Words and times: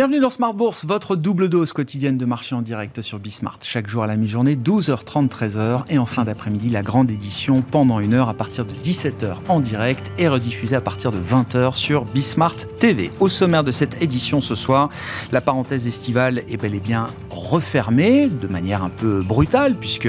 Bienvenue 0.00 0.20
dans 0.20 0.30
Smart 0.30 0.54
Bourse, 0.54 0.86
votre 0.86 1.14
double 1.14 1.50
dose 1.50 1.74
quotidienne 1.74 2.16
de 2.16 2.24
marché 2.24 2.54
en 2.54 2.62
direct 2.62 3.02
sur 3.02 3.18
Bismart. 3.18 3.58
Chaque 3.60 3.86
jour 3.86 4.02
à 4.02 4.06
la 4.06 4.16
mi-journée, 4.16 4.56
12h30, 4.56 5.28
13h. 5.28 5.82
Et 5.90 5.98
en 5.98 6.06
fin 6.06 6.24
d'après-midi, 6.24 6.70
la 6.70 6.80
grande 6.80 7.10
édition 7.10 7.60
pendant 7.60 8.00
une 8.00 8.14
heure 8.14 8.30
à 8.30 8.32
partir 8.32 8.64
de 8.64 8.72
17h 8.72 9.34
en 9.50 9.60
direct 9.60 10.10
et 10.16 10.26
rediffusée 10.26 10.74
à 10.74 10.80
partir 10.80 11.12
de 11.12 11.20
20h 11.20 11.74
sur 11.74 12.06
Bismart 12.06 12.56
TV. 12.78 13.10
Au 13.20 13.28
sommaire 13.28 13.62
de 13.62 13.72
cette 13.72 14.02
édition 14.02 14.40
ce 14.40 14.54
soir, 14.54 14.88
la 15.32 15.42
parenthèse 15.42 15.86
estivale 15.86 16.44
est 16.48 16.56
bel 16.56 16.74
et 16.74 16.80
bien 16.80 17.08
refermée 17.28 18.28
de 18.28 18.46
manière 18.46 18.82
un 18.82 18.88
peu 18.88 19.20
brutale 19.20 19.74
puisque 19.74 20.08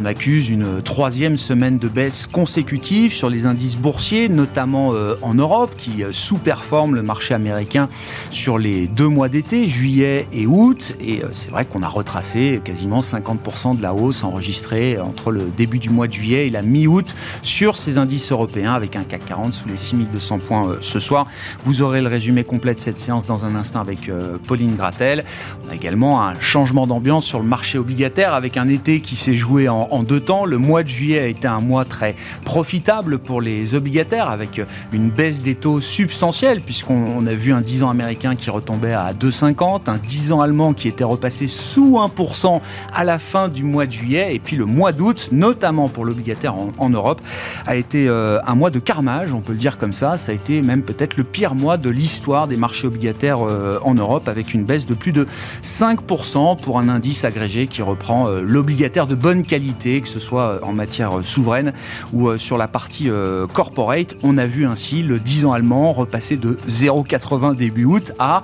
on 0.00 0.06
accuse 0.06 0.48
une 0.48 0.80
troisième 0.80 1.36
semaine 1.36 1.78
de 1.78 1.88
baisse 1.88 2.24
consécutive 2.24 3.12
sur 3.12 3.28
les 3.28 3.44
indices 3.44 3.76
boursiers, 3.76 4.30
notamment 4.30 4.94
euh, 4.94 5.16
en 5.20 5.34
Europe, 5.34 5.74
qui 5.76 6.02
euh, 6.02 6.12
sous-performent 6.12 6.94
le 6.94 7.02
marché 7.02 7.34
américain 7.34 7.90
sur 8.30 8.56
les 8.56 8.86
deux 8.86 9.08
mois 9.08 9.17
d'été, 9.26 9.66
juillet 9.66 10.26
et 10.32 10.46
août. 10.46 10.94
Et 11.00 11.24
euh, 11.24 11.28
c'est 11.32 11.50
vrai 11.50 11.64
qu'on 11.64 11.82
a 11.82 11.88
retracé 11.88 12.60
quasiment 12.62 13.00
50% 13.00 13.76
de 13.76 13.82
la 13.82 13.92
hausse 13.92 14.22
enregistrée 14.22 15.00
entre 15.00 15.32
le 15.32 15.46
début 15.56 15.80
du 15.80 15.90
mois 15.90 16.06
de 16.06 16.12
juillet 16.12 16.46
et 16.46 16.50
la 16.50 16.62
mi-août 16.62 17.16
sur 17.42 17.76
ces 17.76 17.98
indices 17.98 18.30
européens 18.30 18.74
avec 18.74 18.94
un 18.94 19.02
CAC 19.02 19.26
40 19.26 19.54
sous 19.54 19.68
les 19.68 19.76
6200 19.76 20.38
points 20.38 20.68
euh, 20.68 20.78
ce 20.80 21.00
soir. 21.00 21.26
Vous 21.64 21.82
aurez 21.82 22.00
le 22.00 22.06
résumé 22.06 22.44
complet 22.44 22.74
de 22.76 22.80
cette 22.80 23.00
séance 23.00 23.24
dans 23.24 23.44
un 23.44 23.56
instant 23.56 23.80
avec 23.80 24.08
euh, 24.08 24.38
Pauline 24.46 24.76
Gratel. 24.76 25.24
On 25.66 25.72
a 25.72 25.74
également 25.74 26.22
un 26.22 26.38
changement 26.38 26.86
d'ambiance 26.86 27.24
sur 27.24 27.40
le 27.40 27.46
marché 27.46 27.78
obligataire 27.78 28.34
avec 28.34 28.56
un 28.56 28.68
été 28.68 29.00
qui 29.00 29.16
s'est 29.16 29.34
joué 29.34 29.68
en, 29.68 29.88
en 29.90 30.04
deux 30.04 30.20
temps. 30.20 30.44
Le 30.44 30.58
mois 30.58 30.84
de 30.84 30.88
juillet 30.88 31.18
a 31.18 31.26
été 31.26 31.48
un 31.48 31.60
mois 31.60 31.84
très 31.84 32.14
profitable 32.44 33.18
pour 33.18 33.40
les 33.40 33.74
obligataires 33.74 34.28
avec 34.28 34.60
une 34.92 35.10
baisse 35.10 35.42
des 35.42 35.56
taux 35.56 35.80
substantielle 35.80 36.60
puisqu'on 36.60 37.26
a 37.26 37.34
vu 37.34 37.52
un 37.52 37.60
10 37.60 37.82
ans 37.82 37.90
américain 37.90 38.36
qui 38.36 38.50
retombait 38.50 38.92
à 38.92 39.07
2,50, 39.12 39.88
un 39.88 39.98
10 39.98 40.32
ans 40.32 40.40
allemand 40.40 40.72
qui 40.72 40.88
était 40.88 41.04
repassé 41.04 41.46
sous 41.46 41.98
1% 41.98 42.60
à 42.94 43.04
la 43.04 43.18
fin 43.18 43.48
du 43.48 43.64
mois 43.64 43.86
de 43.86 43.92
juillet, 43.92 44.34
et 44.34 44.38
puis 44.38 44.56
le 44.56 44.64
mois 44.64 44.92
d'août, 44.92 45.28
notamment 45.32 45.88
pour 45.88 46.04
l'obligataire 46.04 46.54
en, 46.54 46.90
Europe, 46.90 47.20
a 47.66 47.76
été 47.76 48.08
euh, 48.08 48.38
un 48.46 48.54
mois 48.54 48.70
de 48.70 48.78
carnage, 48.78 49.32
on 49.32 49.40
peut 49.40 49.52
le 49.52 49.58
dire 49.58 49.78
comme 49.78 49.92
ça. 49.92 50.18
Ça 50.18 50.32
a 50.32 50.34
été 50.34 50.62
même 50.62 50.82
peut-être 50.82 51.16
le 51.16 51.24
pire 51.24 51.54
mois 51.54 51.76
de 51.76 51.90
l'histoire 51.90 52.48
des 52.48 52.56
marchés 52.56 52.86
obligataires 52.86 53.46
euh, 53.46 53.78
en 53.82 53.94
Europe, 53.94 54.28
avec 54.28 54.54
une 54.54 54.64
baisse 54.64 54.86
de 54.86 54.94
plus 54.94 55.12
de 55.12 55.26
5% 55.62 56.60
pour 56.60 56.78
un 56.78 56.88
indice 56.88 57.24
agrégé 57.24 57.66
qui 57.66 57.82
reprend 57.82 58.28
euh, 58.28 58.40
l'obligataire 58.42 59.06
de 59.06 59.14
bonne 59.14 59.42
qualité, 59.42 60.00
que 60.00 60.08
ce 60.08 60.20
soit 60.20 60.60
en 60.62 60.72
matière 60.72 61.12
souveraine 61.22 61.72
ou 62.12 62.36
sur 62.38 62.56
la 62.56 62.68
partie 62.68 63.10
corporate. 63.52 64.16
On 64.22 64.38
a 64.38 64.46
vu 64.46 64.66
ainsi 64.66 65.02
le 65.02 65.18
10 65.18 65.46
ans 65.46 65.52
allemand 65.52 65.92
repasser 65.92 66.36
de 66.36 66.58
0,80 66.68 67.54
début 67.54 67.84
août 67.84 68.12
à 68.18 68.42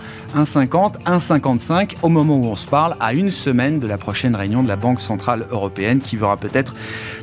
1,50, 0.55 1.03
1,55 1.05 1.97
au 2.03 2.09
moment 2.09 2.37
où 2.37 2.45
on 2.45 2.55
se 2.55 2.67
parle, 2.67 2.97
à 3.01 3.13
une 3.13 3.31
semaine 3.31 3.81
de 3.81 3.87
la 3.87 3.99
prochaine 3.99 4.37
réunion 4.37 4.63
de 4.63 4.69
la 4.69 4.77
Banque 4.77 5.01
Centrale 5.01 5.47
Européenne 5.51 6.01
qui 6.01 6.17
verra 6.17 6.37
peut-être 6.37 6.75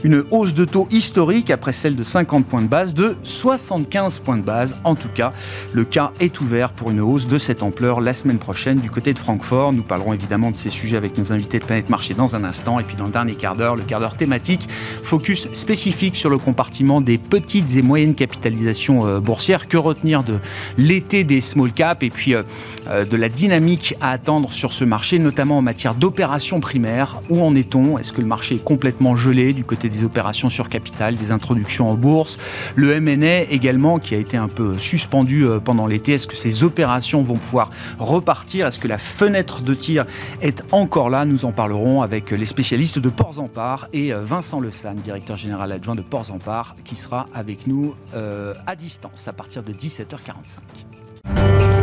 une 0.04 0.24
hausse 0.32 0.54
de 0.54 0.66
taux 0.66 0.88
historique 0.92 1.50
après 1.50 1.74
celle 1.74 1.96
de 1.96 2.04
50 2.04 2.46
points 2.46 2.62
de 2.62 2.68
base 2.68 2.94
de 2.94 3.16
75 3.24 4.20
points 4.20 4.38
de 4.38 4.42
base. 4.42 4.78
En 4.84 4.96
tout 4.96 5.10
cas, 5.10 5.32
le 5.72 5.86
cas 5.86 6.12
est 6.20 6.42
ouvert 6.42 6.72
pour 6.72 6.92
une 6.92 7.00
hausse 7.00 7.28
de 7.28 7.40
cette 7.40 7.64
ampleur 7.64 8.02
la 8.02 8.14
semaine 8.14 8.40
prochaine 8.40 8.80
du 8.80 8.90
côté 8.90 9.14
de 9.14 9.20
Francfort. 9.20 9.74
Nous 9.74 9.84
parlerons 9.84 10.14
évidemment 10.14 10.52
de 10.52 10.58
ces 10.58 10.70
sujets 10.70 10.98
avec 10.98 11.18
nos 11.18 11.32
invités 11.32 11.60
de 11.60 11.66
Planète 11.66 11.90
Marché 11.90 12.14
dans 12.14 12.36
un 12.36 12.44
instant. 12.44 12.80
Et 12.80 12.84
puis 12.84 12.96
dans 12.96 13.06
le 13.06 13.12
dernier 13.12 13.36
quart 13.36 13.56
d'heure, 13.56 13.76
le 13.76 13.84
quart 13.84 14.00
d'heure 14.00 14.18
thématique, 14.18 14.68
focus 15.04 15.48
spécifique 15.54 16.16
sur 16.16 16.30
le 16.30 16.38
compartiment 16.38 17.02
des 17.02 17.18
petites 17.18 17.76
et 17.76 17.82
moyennes 17.82 18.16
capitalisations 18.16 19.08
euh, 19.08 19.20
boursières. 19.20 19.68
Que 19.68 19.78
retenir 19.78 20.24
de 20.24 20.40
l'été 20.78 21.24
des 21.24 21.42
small 21.42 21.72
caps? 21.72 22.04
Et 22.04 22.10
puis 22.10 22.36
euh, 22.36 22.44
euh, 22.88 23.06
de 23.06 23.18
la 23.18 23.21
dynamique 23.30 23.96
à 24.02 24.12
attendre 24.12 24.52
sur 24.52 24.74
ce 24.74 24.84
marché, 24.84 25.20
notamment 25.20 25.58
en 25.58 25.62
matière 25.62 25.96
d'opérations 25.96 26.60
primaires. 26.60 27.22
Où 27.30 27.42
en 27.42 27.56
est-on? 27.56 27.98
Est-ce 27.98 28.14
que 28.14 28.22
le 28.22 28.28
marché 28.28 28.56
est 28.56 28.64
complètement 28.64 29.16
gelé 29.16 29.54
du 29.54 29.64
côté 29.64 29.90
des 29.90 30.04
opérations 30.04 30.50
sur 30.50 30.70
capital, 30.70 31.16
des 31.16 31.32
introductions 31.32 31.90
en 31.90 31.96
bourse? 31.96 32.38
Le 32.76 32.94
M&A 32.94 33.42
également 33.52 34.00
qui 34.00 34.16
a 34.16 34.18
été 34.18 34.38
un 34.38 34.48
peu 34.48 34.78
suspendu 34.80 35.46
euh, 35.46 35.60
pendant 35.60 35.88
l'été. 35.88 36.14
Est-ce 36.14 36.28
que 36.28 36.36
ces 36.36 36.64
opérations 36.64 37.22
vont 37.22 37.38
pouvoir 37.38 37.70
repartir? 38.00 38.68
Est-ce 38.68 38.80
que 38.80 38.88
la 38.88 38.98
fenêtre 38.98 39.62
de 39.62 39.74
tir 39.74 40.06
est 40.42 40.64
encore 40.72 41.10
là? 41.10 41.26
Nous 41.26 41.46
en 41.46 41.52
parlerons 41.52 42.02
avec 42.02 42.32
les 42.32 42.46
spécialistes 42.46 43.00
de 43.00 43.10
Ports 43.10 43.40
en 43.40 43.48
Part 43.48 43.88
et 43.94 44.14
euh, 44.14 44.24
Vincent 44.24 44.60
Le 44.60 44.72
San, 44.72 44.96
directeur 44.96 45.38
général 45.38 45.72
adjoint 45.72 45.96
de 45.96 46.02
Ports 46.02 46.32
en 46.32 46.40
Part, 46.40 46.76
qui 46.84 46.96
sera 46.96 47.28
avec 47.34 47.68
nous 47.68 47.96
euh, 48.16 48.54
à 48.68 48.76
distance 48.76 49.28
à 49.28 49.34
partir 49.34 49.64
de 49.64 49.74
17h45. 49.74 51.81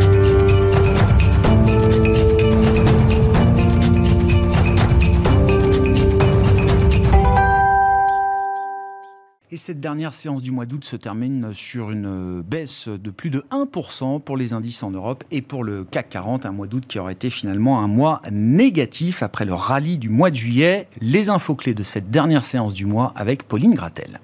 Et 9.51 9.57
cette 9.57 9.81
dernière 9.81 10.13
séance 10.13 10.43
du 10.43 10.51
mois 10.51 10.67
d'août 10.67 10.85
se 10.85 10.95
termine 10.95 11.55
sur 11.55 11.91
une 11.91 12.43
baisse 12.43 12.87
de 12.87 13.11
plus 13.11 13.31
de 13.31 13.43
1% 13.51 14.21
pour 14.21 14.37
les 14.37 14.53
indices 14.53 14.83
en 14.83 14.91
Europe 14.91 15.25
et 15.31 15.41
pour 15.41 15.65
le 15.65 15.85
CAC 15.85 16.11
40, 16.11 16.45
un 16.45 16.53
mois 16.53 16.67
d'août 16.67 16.85
qui 16.87 16.99
aurait 16.99 17.15
été 17.15 17.31
finalement 17.31 17.81
un 17.81 17.89
mois 17.89 18.21
négatif 18.31 19.23
après 19.23 19.47
le 19.47 19.55
rallye 19.55 19.97
du 19.97 20.11
mois 20.11 20.31
de 20.31 20.37
juillet. 20.37 20.87
Les 21.01 21.31
infos 21.31 21.55
clés 21.55 21.73
de 21.73 21.83
cette 21.83 22.11
dernière 22.11 22.45
séance 22.45 22.75
du 22.75 22.85
mois 22.85 23.15
avec 23.17 23.43
Pauline 23.43 23.73
Gratel. 23.73 24.21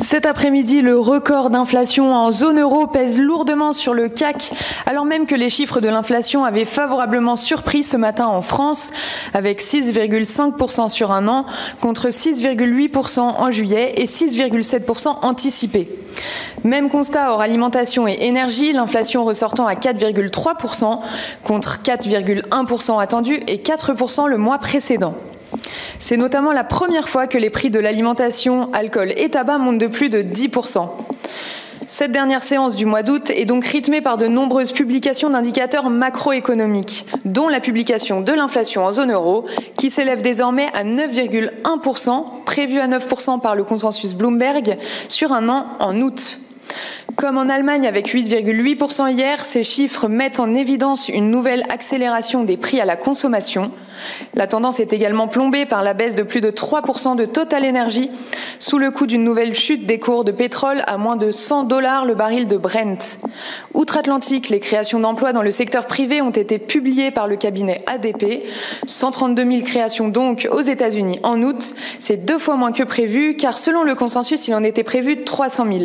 Cet 0.00 0.26
après-midi, 0.26 0.80
le 0.80 0.96
record 0.96 1.50
d'inflation 1.50 2.14
en 2.14 2.30
zone 2.30 2.60
euro 2.60 2.86
pèse 2.86 3.20
lourdement 3.20 3.72
sur 3.72 3.94
le 3.94 4.08
CAC, 4.08 4.52
alors 4.86 5.04
même 5.04 5.26
que 5.26 5.34
les 5.34 5.50
chiffres 5.50 5.80
de 5.80 5.88
l'inflation 5.88 6.44
avaient 6.44 6.64
favorablement 6.64 7.34
surpris 7.34 7.82
ce 7.82 7.96
matin 7.96 8.26
en 8.26 8.40
France, 8.40 8.92
avec 9.34 9.60
6,5% 9.60 10.88
sur 10.88 11.10
un 11.10 11.26
an, 11.26 11.46
contre 11.80 12.10
6,8% 12.10 13.20
en 13.20 13.50
juillet 13.50 13.94
et 13.96 14.04
6,7% 14.04 15.16
anticipé. 15.22 15.88
Même 16.62 16.90
constat 16.90 17.32
hors 17.32 17.40
alimentation 17.40 18.06
et 18.06 18.18
énergie, 18.20 18.72
l'inflation 18.72 19.24
ressortant 19.24 19.66
à 19.66 19.74
4,3% 19.74 21.00
contre 21.42 21.80
4,1% 21.82 23.00
attendu 23.00 23.40
et 23.48 23.56
4% 23.56 24.28
le 24.28 24.36
mois 24.36 24.58
précédent. 24.58 25.14
C'est 26.00 26.16
notamment 26.16 26.52
la 26.52 26.64
première 26.64 27.08
fois 27.08 27.26
que 27.26 27.38
les 27.38 27.50
prix 27.50 27.70
de 27.70 27.80
l'alimentation, 27.80 28.70
alcool 28.72 29.12
et 29.16 29.28
tabac 29.28 29.58
montent 29.58 29.78
de 29.78 29.88
plus 29.88 30.08
de 30.08 30.22
10%. 30.22 30.88
Cette 31.90 32.12
dernière 32.12 32.42
séance 32.42 32.76
du 32.76 32.84
mois 32.84 33.02
d'août 33.02 33.30
est 33.30 33.46
donc 33.46 33.64
rythmée 33.64 34.02
par 34.02 34.18
de 34.18 34.26
nombreuses 34.26 34.72
publications 34.72 35.30
d'indicateurs 35.30 35.88
macroéconomiques, 35.88 37.06
dont 37.24 37.48
la 37.48 37.60
publication 37.60 38.20
de 38.20 38.32
l'inflation 38.32 38.84
en 38.84 38.92
zone 38.92 39.10
euro, 39.10 39.46
qui 39.78 39.88
s'élève 39.88 40.20
désormais 40.20 40.68
à 40.74 40.84
9,1%, 40.84 42.44
prévue 42.44 42.78
à 42.78 42.88
9% 42.88 43.40
par 43.40 43.56
le 43.56 43.64
consensus 43.64 44.14
Bloomberg, 44.14 44.76
sur 45.08 45.32
un 45.32 45.48
an 45.48 45.66
en 45.80 46.00
août. 46.02 46.38
Comme 47.16 47.38
en 47.38 47.48
Allemagne 47.48 47.86
avec 47.86 48.08
8,8% 48.08 49.10
hier, 49.10 49.44
ces 49.44 49.62
chiffres 49.62 50.08
mettent 50.08 50.40
en 50.40 50.54
évidence 50.54 51.08
une 51.08 51.30
nouvelle 51.30 51.64
accélération 51.70 52.44
des 52.44 52.56
prix 52.56 52.80
à 52.80 52.84
la 52.84 52.96
consommation. 52.96 53.72
La 54.34 54.46
tendance 54.46 54.80
est 54.80 54.92
également 54.92 55.28
plombée 55.28 55.66
par 55.66 55.82
la 55.82 55.94
baisse 55.94 56.14
de 56.14 56.22
plus 56.22 56.40
de 56.40 56.50
3% 56.50 57.16
de 57.16 57.24
Total 57.24 57.64
Energy 57.64 58.10
sous 58.58 58.78
le 58.78 58.90
coup 58.90 59.06
d'une 59.06 59.24
nouvelle 59.24 59.54
chute 59.54 59.86
des 59.86 59.98
cours 59.98 60.24
de 60.24 60.32
pétrole 60.32 60.82
à 60.86 60.98
moins 60.98 61.16
de 61.16 61.30
100 61.30 61.64
dollars 61.64 62.04
le 62.04 62.14
baril 62.14 62.48
de 62.48 62.56
Brent. 62.56 63.18
Outre-Atlantique, 63.74 64.48
les 64.48 64.60
créations 64.60 65.00
d'emplois 65.00 65.32
dans 65.32 65.42
le 65.42 65.50
secteur 65.50 65.86
privé 65.86 66.22
ont 66.22 66.30
été 66.30 66.58
publiées 66.58 67.10
par 67.10 67.28
le 67.28 67.36
cabinet 67.36 67.82
ADP. 67.86 68.44
132 68.86 69.50
000 69.50 69.62
créations 69.62 70.08
donc 70.08 70.48
aux 70.50 70.60
États-Unis 70.60 71.20
en 71.22 71.42
août. 71.42 71.72
C'est 72.00 72.24
deux 72.24 72.38
fois 72.38 72.56
moins 72.56 72.72
que 72.72 72.82
prévu 72.82 73.36
car 73.36 73.58
selon 73.58 73.82
le 73.82 73.94
consensus, 73.94 74.48
il 74.48 74.54
en 74.54 74.62
était 74.62 74.84
prévu 74.84 75.24
300 75.24 75.66
000. 75.70 75.84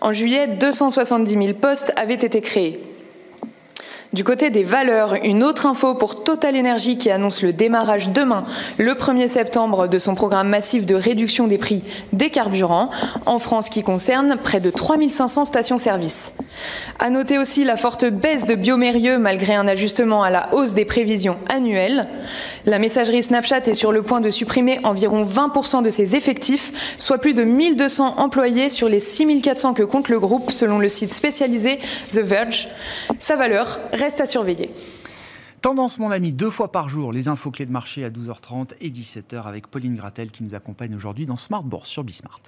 En 0.00 0.12
juillet, 0.12 0.46
270 0.46 1.32
000 1.32 1.54
postes 1.54 1.92
avaient 1.96 2.14
été 2.14 2.40
créés. 2.40 2.91
Du 4.12 4.24
côté 4.24 4.50
des 4.50 4.62
valeurs, 4.62 5.14
une 5.24 5.42
autre 5.42 5.64
info 5.64 5.94
pour 5.94 6.22
Total 6.22 6.54
Energy 6.54 6.98
qui 6.98 7.10
annonce 7.10 7.40
le 7.40 7.54
démarrage 7.54 8.10
demain, 8.10 8.44
le 8.76 8.92
1er 8.92 9.28
septembre, 9.28 9.88
de 9.88 9.98
son 9.98 10.14
programme 10.14 10.50
massif 10.50 10.84
de 10.84 10.94
réduction 10.94 11.46
des 11.46 11.56
prix 11.56 11.82
des 12.12 12.28
carburants, 12.28 12.90
en 13.24 13.38
France 13.38 13.70
qui 13.70 13.82
concerne 13.82 14.36
près 14.36 14.60
de 14.60 14.68
3500 14.68 15.46
stations-service. 15.46 16.34
À 16.98 17.08
noter 17.08 17.38
aussi 17.38 17.64
la 17.64 17.78
forte 17.78 18.04
baisse 18.04 18.44
de 18.44 18.54
Biomérieux 18.54 19.16
malgré 19.16 19.54
un 19.54 19.66
ajustement 19.66 20.22
à 20.22 20.28
la 20.28 20.52
hausse 20.52 20.74
des 20.74 20.84
prévisions 20.84 21.38
annuelles. 21.48 22.06
La 22.66 22.78
messagerie 22.78 23.22
Snapchat 23.22 23.62
est 23.66 23.74
sur 23.74 23.92
le 23.92 24.02
point 24.02 24.20
de 24.20 24.28
supprimer 24.28 24.78
environ 24.84 25.24
20% 25.24 25.82
de 25.82 25.88
ses 25.88 26.16
effectifs, 26.16 26.94
soit 26.98 27.16
plus 27.16 27.32
de 27.32 27.44
1200 27.44 28.16
employés 28.18 28.68
sur 28.68 28.90
les 28.90 29.00
6400 29.00 29.72
que 29.72 29.82
compte 29.82 30.10
le 30.10 30.20
groupe 30.20 30.52
selon 30.52 30.78
le 30.78 30.90
site 30.90 31.14
spécialisé 31.14 31.78
The 32.10 32.20
Verge. 32.20 32.68
Sa 33.18 33.36
valeur 33.36 33.80
reste 34.02 34.20
à 34.20 34.26
surveiller. 34.26 34.70
Tendance, 35.60 36.00
mon 36.00 36.10
ami, 36.10 36.32
deux 36.32 36.50
fois 36.50 36.72
par 36.72 36.88
jour, 36.88 37.12
les 37.12 37.28
infos 37.28 37.52
clés 37.52 37.66
de 37.66 37.70
marché 37.70 38.04
à 38.04 38.10
12h30 38.10 38.72
et 38.80 38.90
17h 38.90 39.44
avec 39.44 39.68
Pauline 39.68 39.94
Gratel 39.94 40.32
qui 40.32 40.42
nous 40.42 40.56
accompagne 40.56 40.94
aujourd'hui 40.96 41.24
dans 41.24 41.36
Smart 41.36 41.62
Bourse 41.62 41.88
sur 41.88 42.02
Bismart. 42.02 42.40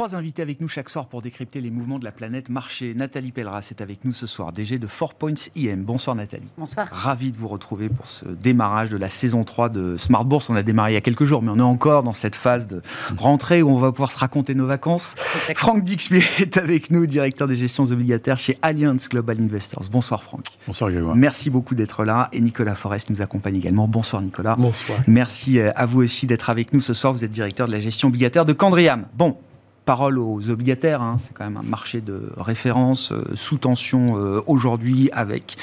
Trois 0.00 0.16
invités 0.16 0.40
avec 0.40 0.62
nous 0.62 0.68
chaque 0.68 0.88
soir 0.88 1.08
pour 1.08 1.20
décrypter 1.20 1.60
les 1.60 1.70
mouvements 1.70 1.98
de 1.98 2.06
la 2.06 2.10
planète 2.10 2.48
marché. 2.48 2.94
Nathalie 2.94 3.32
Pelleras 3.32 3.66
est 3.70 3.82
avec 3.82 4.06
nous 4.06 4.14
ce 4.14 4.26
soir, 4.26 4.50
DG 4.50 4.78
de 4.78 4.86
4 4.86 5.12
Points 5.12 5.34
IM. 5.56 5.82
Bonsoir 5.82 6.16
Nathalie. 6.16 6.48
Bonsoir. 6.56 6.88
Ravi 6.90 7.32
de 7.32 7.36
vous 7.36 7.48
retrouver 7.48 7.90
pour 7.90 8.06
ce 8.06 8.24
démarrage 8.24 8.88
de 8.88 8.96
la 8.96 9.10
saison 9.10 9.44
3 9.44 9.68
de 9.68 9.98
Smart 9.98 10.24
Bourse. 10.24 10.48
On 10.48 10.54
a 10.54 10.62
démarré 10.62 10.92
il 10.92 10.94
y 10.94 10.96
a 10.96 11.02
quelques 11.02 11.24
jours, 11.24 11.42
mais 11.42 11.50
on 11.50 11.58
est 11.58 11.60
encore 11.60 12.02
dans 12.02 12.14
cette 12.14 12.34
phase 12.34 12.66
de 12.66 12.80
rentrée 13.18 13.60
où 13.60 13.68
on 13.68 13.78
va 13.78 13.92
pouvoir 13.92 14.10
se 14.10 14.18
raconter 14.18 14.54
nos 14.54 14.66
vacances. 14.66 15.12
Franck 15.18 15.82
Dixpier 15.82 16.24
est 16.38 16.56
avec 16.56 16.90
nous, 16.90 17.04
directeur 17.04 17.46
des 17.46 17.56
gestions 17.56 17.84
obligataires 17.84 18.38
chez 18.38 18.56
Allianz 18.62 19.06
Global 19.10 19.38
Investors. 19.38 19.84
Bonsoir 19.90 20.22
Franck. 20.22 20.46
Bonsoir 20.66 20.90
Grégoire. 20.90 21.14
Merci 21.14 21.50
beaucoup 21.50 21.74
d'être 21.74 22.04
là. 22.04 22.30
Et 22.32 22.40
Nicolas 22.40 22.74
Forest 22.74 23.10
nous 23.10 23.20
accompagne 23.20 23.56
également. 23.56 23.86
Bonsoir 23.86 24.22
Nicolas. 24.22 24.56
Bonsoir. 24.58 24.98
Merci 25.06 25.58
euh, 25.58 25.72
à 25.76 25.84
vous 25.84 26.00
aussi 26.00 26.26
d'être 26.26 26.48
avec 26.48 26.72
nous 26.72 26.80
ce 26.80 26.94
soir. 26.94 27.12
Vous 27.12 27.22
êtes 27.22 27.32
directeur 27.32 27.66
de 27.66 27.72
la 27.72 27.80
gestion 27.80 28.08
obligataire 28.08 28.46
de 28.46 28.54
Candriam. 28.54 29.04
Bon, 29.14 29.36
parole 29.84 30.18
aux 30.18 30.50
obligataires. 30.50 31.02
Hein. 31.02 31.16
C'est 31.18 31.34
quand 31.34 31.44
même 31.44 31.56
un 31.56 31.68
marché 31.68 32.00
de 32.00 32.30
référence 32.36 33.12
euh, 33.12 33.24
sous 33.34 33.58
tension 33.58 34.16
euh, 34.16 34.40
aujourd'hui 34.46 35.10
avec 35.12 35.56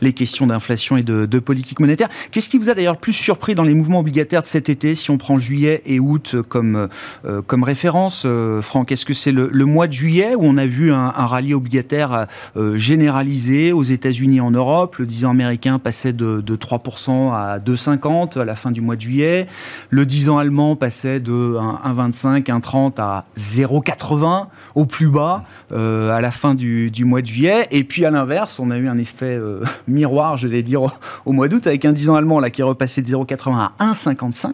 les 0.00 0.12
questions 0.12 0.46
d'inflation 0.46 0.96
et 0.96 1.02
de, 1.02 1.26
politique 1.40 1.80
monétaire. 1.80 2.08
Qu'est-ce 2.30 2.50
qui 2.50 2.58
vous 2.58 2.68
a 2.68 2.74
d'ailleurs 2.74 2.98
plus 2.98 3.14
surpris 3.14 3.54
dans 3.54 3.62
les 3.62 3.72
mouvements 3.72 4.00
obligataires 4.00 4.42
de 4.42 4.46
cet 4.46 4.68
été, 4.68 4.94
si 4.94 5.10
on 5.10 5.16
prend 5.16 5.38
juillet 5.38 5.80
et 5.86 5.98
août 5.98 6.36
comme, 6.48 6.88
euh, 7.24 7.40
comme 7.40 7.62
référence 7.62 8.26
Franck, 8.60 8.92
est-ce 8.92 9.06
que 9.06 9.14
c'est 9.14 9.32
le, 9.32 9.48
mois 9.64 9.86
de 9.86 9.92
juillet 9.92 10.34
où 10.34 10.42
on 10.42 10.58
a 10.58 10.66
vu 10.66 10.92
un, 10.92 11.08
rallye 11.10 11.54
obligataire 11.54 12.26
généralisé 12.74 13.72
aux 13.72 13.82
États-Unis 13.82 14.36
et 14.36 14.40
en 14.40 14.50
Europe? 14.50 14.96
Le 14.96 15.06
10 15.06 15.24
ans 15.24 15.30
américain 15.30 15.78
passait 15.78 16.12
de, 16.12 16.40
de 16.40 16.56
3% 16.56 17.32
à 17.32 17.58
2,50 17.58 18.38
à 18.38 18.44
la 18.44 18.54
fin 18.54 18.70
du 18.70 18.80
mois 18.82 18.96
de 18.96 19.00
juillet. 19.00 19.46
Le 19.88 20.04
10 20.04 20.28
ans 20.28 20.38
allemand 20.38 20.76
passait 20.76 21.20
de 21.20 21.56
1,25, 21.56 22.44
1,30 22.44 23.00
à 23.00 23.24
0 23.36 23.59
0,80 23.66 24.46
au 24.74 24.86
plus 24.86 25.08
bas 25.08 25.44
euh, 25.72 26.10
à 26.10 26.20
la 26.20 26.30
fin 26.30 26.54
du, 26.54 26.90
mois 27.04 27.22
de 27.22 27.26
juillet. 27.26 27.66
Et 27.70 27.84
puis 27.84 28.04
à 28.04 28.10
l'inverse, 28.10 28.58
on 28.58 28.70
a 28.70 28.78
eu 28.78 28.88
un 28.88 28.98
effet 28.98 29.36
euh, 29.36 29.62
miroir, 29.88 30.36
je 30.36 30.48
vais 30.48 30.62
dire, 30.62 30.82
au, 31.24 31.32
mois 31.32 31.48
d'août, 31.48 31.66
avec 31.66 31.84
un 31.84 31.92
10 31.92 32.10
ans 32.10 32.14
allemand 32.14 32.40
là, 32.40 32.50
qui 32.50 32.60
est 32.60 32.64
repassé 32.64 33.02
de 33.02 33.08
0,80 33.08 33.70
à 33.78 33.92
1,55. 33.92 34.52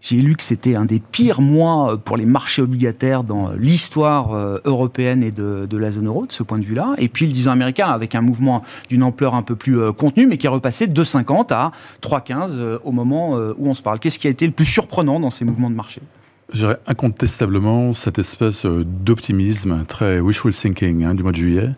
J'ai 0.00 0.18
lu 0.18 0.36
que 0.36 0.44
c'était 0.44 0.76
un 0.76 0.84
des 0.84 1.00
pires 1.00 1.40
mois 1.40 1.94
euh, 1.94 1.96
pour 1.96 2.16
les 2.16 2.24
marchés 2.24 2.62
obligataires 2.62 3.24
dans 3.24 3.50
l'histoire 3.50 4.60
européenne 4.64 5.24
et 5.24 5.32
de, 5.32 5.76
la 5.76 5.90
zone 5.90 6.06
euro, 6.06 6.26
de 6.26 6.32
ce 6.32 6.44
point 6.44 6.58
de 6.58 6.64
vue-là. 6.64 6.94
Et 6.98 7.08
puis 7.08 7.26
le 7.26 7.32
10 7.32 7.48
ans 7.48 7.52
américain, 7.52 7.88
avec 7.88 8.14
un 8.14 8.20
mouvement 8.20 8.62
d'une 8.88 9.02
ampleur 9.02 9.34
un 9.34 9.42
peu 9.42 9.56
plus 9.56 9.92
contenue, 9.92 10.26
mais 10.26 10.36
qui 10.36 10.46
est 10.46 10.50
repassé 10.50 10.86
de 10.86 11.02
2,50 11.02 11.52
à 11.52 11.72
3,15 12.00 12.78
au 12.84 12.92
moment 12.92 13.32
où 13.32 13.68
on 13.68 13.74
se 13.74 13.82
parle. 13.82 13.98
Qu'est-ce 13.98 14.20
qui 14.20 14.28
a 14.28 14.30
été 14.30 14.46
le 14.46 14.52
plus 14.52 14.66
surprenant 14.66 15.18
dans 15.18 15.30
ces 15.30 15.44
mouvements 15.44 15.70
de 15.70 15.74
marché? 15.74 16.00
Je 16.52 16.60
dirais 16.60 16.78
incontestablement 16.86 17.92
cette 17.94 18.18
espèce 18.18 18.64
euh, 18.64 18.84
d'optimisme 18.84 19.84
très 19.86 20.20
wishful 20.20 20.52
thinking 20.52 21.04
hein, 21.04 21.14
du 21.14 21.22
mois 21.22 21.32
de 21.32 21.36
juillet, 21.36 21.70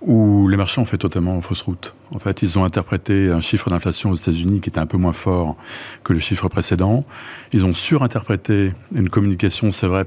où 0.00 0.48
les 0.48 0.56
marchés 0.56 0.80
ont 0.80 0.84
fait 0.84 0.98
totalement 0.98 1.40
fausse 1.42 1.62
route. 1.62 1.94
En 2.12 2.18
fait, 2.18 2.42
ils 2.42 2.58
ont 2.58 2.64
interprété 2.64 3.30
un 3.30 3.40
chiffre 3.40 3.68
d'inflation 3.68 4.10
aux 4.10 4.14
États-Unis 4.14 4.60
qui 4.60 4.70
était 4.70 4.78
un 4.78 4.86
peu 4.86 4.96
moins 4.96 5.12
fort 5.12 5.56
que 6.04 6.12
le 6.12 6.20
chiffre 6.20 6.48
précédent. 6.48 7.04
Ils 7.52 7.64
ont 7.64 7.74
surinterprété 7.74 8.72
une 8.94 9.10
communication, 9.10 9.70
c'est 9.70 9.86
vrai, 9.86 10.06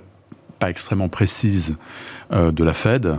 pas 0.59 0.69
extrêmement 0.69 1.09
précise 1.09 1.77
euh, 2.31 2.51
de 2.51 2.63
la 2.63 2.74
Fed, 2.74 3.18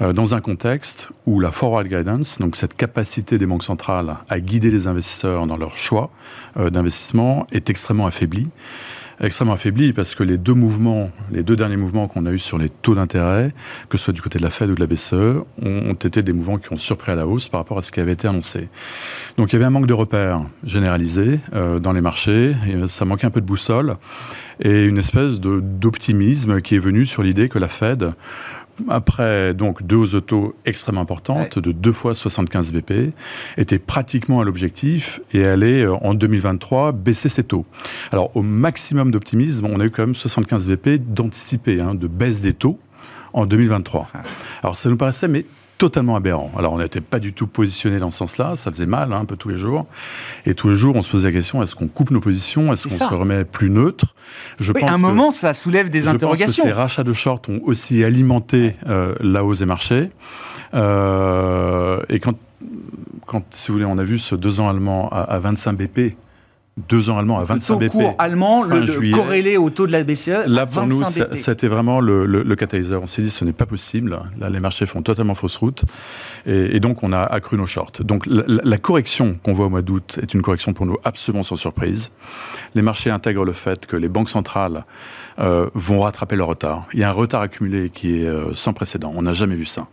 euh, 0.00 0.12
dans 0.12 0.34
un 0.34 0.40
contexte 0.40 1.10
où 1.26 1.38
la 1.38 1.52
forward 1.52 1.86
guidance, 1.86 2.38
donc 2.38 2.56
cette 2.56 2.74
capacité 2.74 3.38
des 3.38 3.46
banques 3.46 3.64
centrales 3.64 4.16
à 4.28 4.40
guider 4.40 4.70
les 4.70 4.86
investisseurs 4.86 5.46
dans 5.46 5.56
leur 5.56 5.76
choix 5.76 6.10
d'investissement, 6.56 7.46
est 7.52 7.70
extrêmement 7.70 8.06
affaiblie 8.06 8.48
extrêmement 9.20 9.54
affaibli 9.54 9.92
parce 9.92 10.14
que 10.14 10.22
les 10.22 10.38
deux 10.38 10.54
mouvements, 10.54 11.10
les 11.30 11.42
deux 11.42 11.56
derniers 11.56 11.76
mouvements 11.76 12.08
qu'on 12.08 12.26
a 12.26 12.30
eu 12.30 12.38
sur 12.38 12.58
les 12.58 12.70
taux 12.70 12.94
d'intérêt, 12.94 13.52
que 13.88 13.98
ce 13.98 14.04
soit 14.04 14.12
du 14.12 14.22
côté 14.22 14.38
de 14.38 14.44
la 14.44 14.50
Fed 14.50 14.70
ou 14.70 14.74
de 14.74 14.80
la 14.80 14.86
BCE, 14.86 15.44
ont, 15.62 15.94
été 15.94 16.22
des 16.22 16.32
mouvements 16.32 16.58
qui 16.58 16.72
ont 16.72 16.76
surpris 16.76 17.12
à 17.12 17.14
la 17.14 17.26
hausse 17.26 17.48
par 17.48 17.60
rapport 17.60 17.78
à 17.78 17.82
ce 17.82 17.90
qui 17.90 18.00
avait 18.00 18.12
été 18.12 18.28
annoncé. 18.28 18.68
Donc 19.36 19.52
il 19.52 19.54
y 19.54 19.56
avait 19.56 19.64
un 19.64 19.70
manque 19.70 19.86
de 19.86 19.94
repères 19.94 20.42
généralisé 20.64 21.40
euh, 21.54 21.78
dans 21.78 21.92
les 21.92 22.00
marchés, 22.00 22.54
et 22.68 22.88
ça 22.88 23.04
manquait 23.04 23.26
un 23.26 23.30
peu 23.30 23.40
de 23.40 23.46
boussole 23.46 23.96
et 24.60 24.84
une 24.84 24.98
espèce 24.98 25.40
d'optimisme 25.40 26.60
qui 26.60 26.74
est 26.74 26.80
venu 26.80 27.06
sur 27.06 27.22
l'idée 27.22 27.48
que 27.48 27.58
la 27.58 27.68
Fed 27.68 28.12
après 28.88 29.54
donc 29.54 29.82
deux 29.82 29.96
hausses 29.96 30.12
de 30.12 30.20
taux 30.20 30.54
extrêmement 30.64 31.00
importantes, 31.00 31.58
de 31.58 31.72
deux 31.72 31.92
fois 31.92 32.14
75 32.14 32.72
BP, 32.72 33.12
était 33.56 33.78
pratiquement 33.78 34.40
à 34.40 34.44
l'objectif 34.44 35.20
et 35.32 35.44
allait 35.44 35.82
euh, 35.82 35.94
en 35.94 36.14
2023 36.14 36.92
baisser 36.92 37.28
ses 37.28 37.44
taux. 37.44 37.66
Alors 38.12 38.36
au 38.36 38.42
maximum 38.42 39.10
d'optimisme, 39.10 39.66
on 39.66 39.80
a 39.80 39.84
eu 39.84 39.90
quand 39.90 40.02
même 40.02 40.14
75 40.14 40.68
BP 40.68 41.12
d'anticiper, 41.12 41.80
hein, 41.80 41.94
de 41.94 42.06
baisse 42.06 42.40
des 42.40 42.54
taux 42.54 42.78
en 43.32 43.46
2023. 43.46 44.08
Ah. 44.12 44.18
Alors 44.62 44.76
ça 44.76 44.88
nous 44.88 44.96
paraissait 44.96 45.28
mais 45.28 45.44
totalement 45.78 46.16
aberrant. 46.16 46.50
Alors 46.58 46.72
on 46.72 46.78
n'était 46.78 47.00
pas 47.00 47.20
du 47.20 47.32
tout 47.32 47.46
positionné 47.46 47.98
dans 47.98 48.10
ce 48.10 48.18
sens-là, 48.18 48.56
ça 48.56 48.70
faisait 48.70 48.86
mal 48.86 49.12
hein, 49.12 49.20
un 49.20 49.24
peu 49.24 49.36
tous 49.36 49.48
les 49.48 49.56
jours. 49.56 49.86
Et 50.44 50.54
tous 50.54 50.68
les 50.68 50.76
jours, 50.76 50.96
on 50.96 51.02
se 51.02 51.10
posait 51.10 51.28
la 51.28 51.32
question 51.32 51.62
est-ce 51.62 51.76
qu'on 51.76 51.88
coupe 51.88 52.10
nos 52.10 52.20
positions 52.20 52.72
Est-ce 52.72 52.88
qu'on 52.88 53.08
se 53.08 53.14
remet 53.14 53.44
plus 53.44 53.70
neutre? 53.70 54.14
Je 54.58 54.72
oui, 54.72 54.80
pense 54.80 54.90
à 54.90 54.94
un 54.94 54.98
moment, 54.98 55.30
ça 55.30 55.54
soulève 55.54 55.88
des 55.88 56.08
interrogations. 56.08 56.64
ces 56.64 56.72
rachats 56.72 57.04
de 57.04 57.12
short 57.12 57.48
ont 57.48 57.60
aussi 57.62 58.04
alimenté 58.04 58.76
euh, 58.88 59.14
la 59.20 59.44
hausse 59.44 59.60
des 59.60 59.66
marchés. 59.66 60.10
Euh, 60.74 62.02
et 62.08 62.18
quand, 62.18 62.34
quand, 63.26 63.44
si 63.50 63.68
vous 63.68 63.74
voulez, 63.74 63.86
on 63.86 63.98
a 63.98 64.04
vu 64.04 64.18
ce 64.18 64.34
deux 64.34 64.60
ans 64.60 64.68
allemand 64.68 65.08
à 65.10 65.38
25 65.38 65.72
BP 65.72 66.16
deux 66.88 67.10
ans 67.10 67.18
allemand 67.18 67.38
à 67.38 67.44
25 67.44 67.76
BP. 67.76 67.82
Le 67.82 67.88
cours 67.88 68.14
allemand, 68.18 68.62
le, 68.62 69.12
corrélé 69.12 69.56
au 69.56 69.70
taux 69.70 69.86
de 69.86 69.92
la 69.92 70.04
BCE. 70.04 70.46
Là, 70.46 70.66
pour 70.66 70.86
nous, 70.86 71.02
c'était 71.04 71.68
vraiment 71.68 72.00
le, 72.00 72.26
le, 72.26 72.56
catalyseur. 72.56 73.02
On 73.02 73.06
s'est 73.06 73.22
dit, 73.22 73.30
ce 73.30 73.44
n'est 73.44 73.52
pas 73.52 73.66
possible. 73.66 74.20
Là, 74.38 74.50
les 74.50 74.60
marchés 74.60 74.86
font 74.86 75.02
totalement 75.02 75.34
fausse 75.34 75.56
route. 75.56 75.84
Et, 76.46 76.80
donc, 76.80 77.02
on 77.02 77.12
a 77.12 77.22
accru 77.22 77.56
nos 77.56 77.66
shorts. 77.66 77.92
Donc, 78.00 78.24
la, 78.26 78.78
correction 78.78 79.36
qu'on 79.42 79.52
voit 79.52 79.66
au 79.66 79.70
mois 79.70 79.82
d'août 79.82 80.18
est 80.22 80.34
une 80.34 80.42
correction 80.42 80.72
pour 80.72 80.86
nous 80.86 80.96
absolument 81.04 81.42
sans 81.42 81.56
surprise. 81.56 82.10
Les 82.74 82.82
marchés 82.82 83.10
intègrent 83.10 83.44
le 83.44 83.52
fait 83.52 83.86
que 83.86 83.96
les 83.96 84.08
banques 84.08 84.30
centrales 84.30 84.84
euh, 85.40 85.68
vont 85.74 86.00
rattraper 86.00 86.36
leur 86.36 86.48
retard. 86.48 86.86
Il 86.92 87.00
y 87.00 87.04
a 87.04 87.10
un 87.10 87.12
retard 87.12 87.42
accumulé 87.42 87.90
qui 87.90 88.22
est 88.22 88.26
euh, 88.26 88.54
sans 88.54 88.72
précédent. 88.72 89.12
On 89.14 89.22
n'a 89.22 89.32
jamais 89.32 89.56
vu 89.56 89.64
ça. 89.64 89.86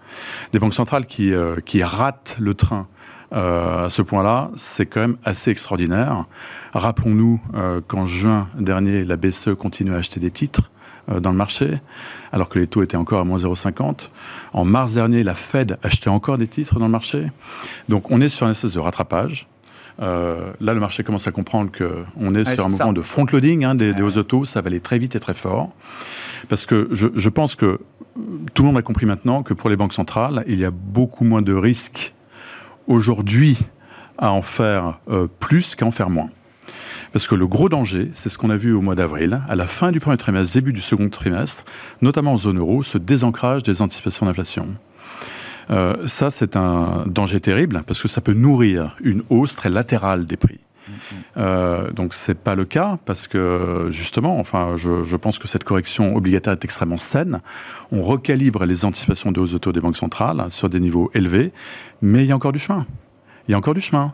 Des 0.53 0.59
banques 0.59 0.73
centrales 0.73 1.05
qui, 1.05 1.33
euh, 1.33 1.57
qui 1.63 1.83
ratent 1.83 2.37
le 2.39 2.53
train 2.53 2.87
euh, 3.35 3.85
à 3.85 3.89
ce 3.89 4.01
point-là, 4.01 4.49
c'est 4.55 4.85
quand 4.85 5.01
même 5.01 5.17
assez 5.25 5.51
extraordinaire. 5.51 6.25
Rappelons-nous 6.73 7.41
euh, 7.53 7.81
qu'en 7.85 8.05
juin 8.05 8.47
dernier, 8.57 9.03
la 9.03 9.17
BCE 9.17 9.55
continuait 9.57 9.95
à 9.95 9.99
acheter 9.99 10.19
des 10.19 10.31
titres 10.31 10.71
euh, 11.11 11.19
dans 11.19 11.31
le 11.31 11.37
marché, 11.37 11.79
alors 12.31 12.47
que 12.47 12.59
les 12.59 12.67
taux 12.67 12.81
étaient 12.81 12.97
encore 12.97 13.19
à 13.19 13.23
moins 13.25 13.37
0,50. 13.37 14.09
En 14.53 14.63
mars 14.63 14.93
dernier, 14.93 15.23
la 15.23 15.35
Fed 15.35 15.77
achetait 15.83 16.09
encore 16.09 16.37
des 16.37 16.47
titres 16.47 16.79
dans 16.79 16.85
le 16.85 16.91
marché. 16.91 17.29
Donc 17.89 18.09
on 18.09 18.21
est 18.21 18.29
sur 18.29 18.47
un 18.47 18.51
espèce 18.51 18.73
de 18.73 18.79
rattrapage. 18.79 19.47
là, 19.99 20.53
le 20.59 20.79
marché 20.79 21.03
commence 21.03 21.27
à 21.27 21.31
comprendre 21.31 21.71
qu'on 21.71 22.35
est 22.35 22.45
sur 22.45 22.65
un 22.65 22.69
mouvement 22.69 22.93
de 22.93 23.01
front-loading 23.01 23.65
hein, 23.65 23.75
des, 23.75 23.93
des 23.93 24.01
hausses 24.01 24.17
autos. 24.17 24.45
Ça 24.45 24.61
va 24.61 24.67
aller 24.67 24.79
très 24.79 24.97
vite 24.97 25.15
et 25.15 25.19
très 25.19 25.33
fort. 25.33 25.71
Parce 26.47 26.65
que 26.65 26.87
je, 26.91 27.07
je 27.15 27.29
pense 27.29 27.55
que 27.55 27.79
tout 28.53 28.63
le 28.63 28.67
monde 28.67 28.77
a 28.77 28.81
compris 28.81 29.05
maintenant 29.05 29.43
que 29.43 29.53
pour 29.53 29.69
les 29.69 29.75
banques 29.75 29.93
centrales, 29.93 30.45
il 30.47 30.59
y 30.59 30.65
a 30.65 30.71
beaucoup 30.71 31.25
moins 31.25 31.41
de 31.41 31.53
risques 31.53 32.13
aujourd'hui 32.87 33.59
à 34.17 34.31
en 34.31 34.41
faire 34.41 34.99
euh, 35.09 35.27
plus 35.39 35.75
qu'à 35.75 35.85
en 35.85 35.91
faire 35.91 36.09
moins. 36.09 36.29
Parce 37.11 37.27
que 37.27 37.35
le 37.35 37.47
gros 37.47 37.69
danger, 37.69 38.09
c'est 38.13 38.29
ce 38.29 38.37
qu'on 38.37 38.49
a 38.49 38.57
vu 38.57 38.73
au 38.73 38.81
mois 38.81 38.95
d'avril, 38.95 39.39
à 39.47 39.55
la 39.55 39.67
fin 39.67 39.91
du 39.91 39.99
premier 39.99 40.17
trimestre, 40.17 40.53
début 40.53 40.73
du 40.73 40.81
second 40.81 41.09
trimestre, 41.09 41.63
notamment 42.01 42.33
en 42.33 42.37
zone 42.37 42.59
euro, 42.59 42.83
ce 42.83 42.97
désancrage 42.97 43.63
des 43.63 43.81
anticipations 43.81 44.25
d'inflation. 44.25 44.67
Euh, 45.71 46.07
ça, 46.07 46.31
c'est 46.31 46.55
un 46.55 47.05
danger 47.07 47.39
terrible 47.39 47.83
parce 47.87 48.01
que 48.01 48.07
ça 48.07 48.21
peut 48.21 48.33
nourrir 48.33 48.97
une 49.01 49.21
hausse 49.29 49.55
très 49.55 49.69
latérale 49.69 50.25
des 50.25 50.37
prix. 50.37 50.59
Euh, 51.37 51.91
donc 51.91 52.13
c'est 52.13 52.35
pas 52.35 52.55
le 52.55 52.65
cas 52.65 52.97
parce 53.05 53.27
que 53.27 53.87
justement, 53.89 54.39
enfin, 54.39 54.75
je, 54.75 55.03
je, 55.03 55.15
pense 55.15 55.39
que 55.39 55.47
cette 55.47 55.63
correction 55.63 56.15
obligataire 56.15 56.53
est 56.53 56.63
extrêmement 56.63 56.97
saine. 56.97 57.41
On 57.91 58.01
recalibre 58.01 58.65
les 58.65 58.85
anticipations 58.85 59.31
de 59.31 59.39
hausse 59.39 59.51
de 59.51 59.57
taux 59.57 59.71
des 59.71 59.81
banques 59.81 59.97
centrales 59.97 60.45
sur 60.49 60.69
des 60.69 60.79
niveaux 60.79 61.11
élevés, 61.13 61.51
mais 62.01 62.23
il 62.23 62.27
y 62.27 62.31
a 62.31 62.35
encore 62.35 62.51
du 62.51 62.59
chemin. 62.59 62.85
Il 63.47 63.51
y 63.51 63.53
a 63.53 63.57
encore 63.57 63.73
du 63.73 63.81
chemin. 63.81 64.13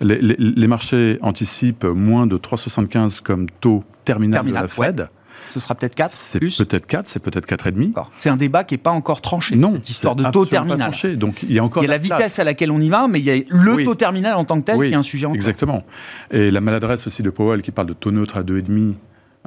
Les, 0.00 0.66
marchés 0.66 1.18
anticipent 1.20 1.84
moins 1.84 2.26
de 2.26 2.38
3,75 2.38 3.20
comme 3.20 3.50
taux 3.60 3.84
terminal, 4.04 4.46
de 4.46 4.52
la 4.52 4.66
Fed. 4.66 5.10
Ce 5.50 5.60
sera 5.60 5.74
peut-être 5.74 5.94
4 5.94 6.12
C'est 6.12 6.38
peut-être 6.38 6.86
4, 6.86 7.08
c'est 7.08 7.20
peut-être 7.20 7.46
4,5. 7.46 7.92
C'est 8.18 8.30
un 8.30 8.36
débat 8.36 8.64
qui 8.64 8.74
n'est 8.74 8.78
pas 8.78 8.90
encore 8.90 9.20
tranché, 9.20 9.56
non, 9.56 9.72
cette 9.74 9.90
histoire 9.90 10.16
de 10.16 10.24
taux 10.30 10.46
terminal. 10.46 10.92
Donc 11.16 11.42
il 11.42 11.52
y 11.52 11.58
a 11.58 11.64
encore 11.64 11.82
il 11.82 11.86
y 11.86 11.88
a 11.88 11.92
la 11.92 11.98
vitesse 11.98 12.38
à 12.38 12.44
laquelle 12.44 12.70
on 12.70 12.80
y 12.80 12.88
va, 12.88 13.08
mais 13.08 13.18
il 13.18 13.24
y 13.24 13.30
a 13.30 13.42
le 13.48 13.84
taux 13.84 13.94
terminal 13.94 14.34
en 14.34 14.44
tant 14.44 14.60
que 14.60 14.66
tel 14.66 14.78
qui 14.78 14.86
est 14.86 14.94
un 14.94 15.02
sujet 15.02 15.26
encore. 15.26 15.36
Exactement. 15.36 15.84
Et 16.30 16.50
la 16.50 16.60
maladresse 16.60 17.06
aussi 17.06 17.22
de 17.22 17.30
Powell 17.30 17.62
qui 17.62 17.70
parle 17.70 17.88
de 17.88 17.92
taux 17.92 18.10
neutre 18.10 18.36
à 18.36 18.42
2,5, 18.42 18.94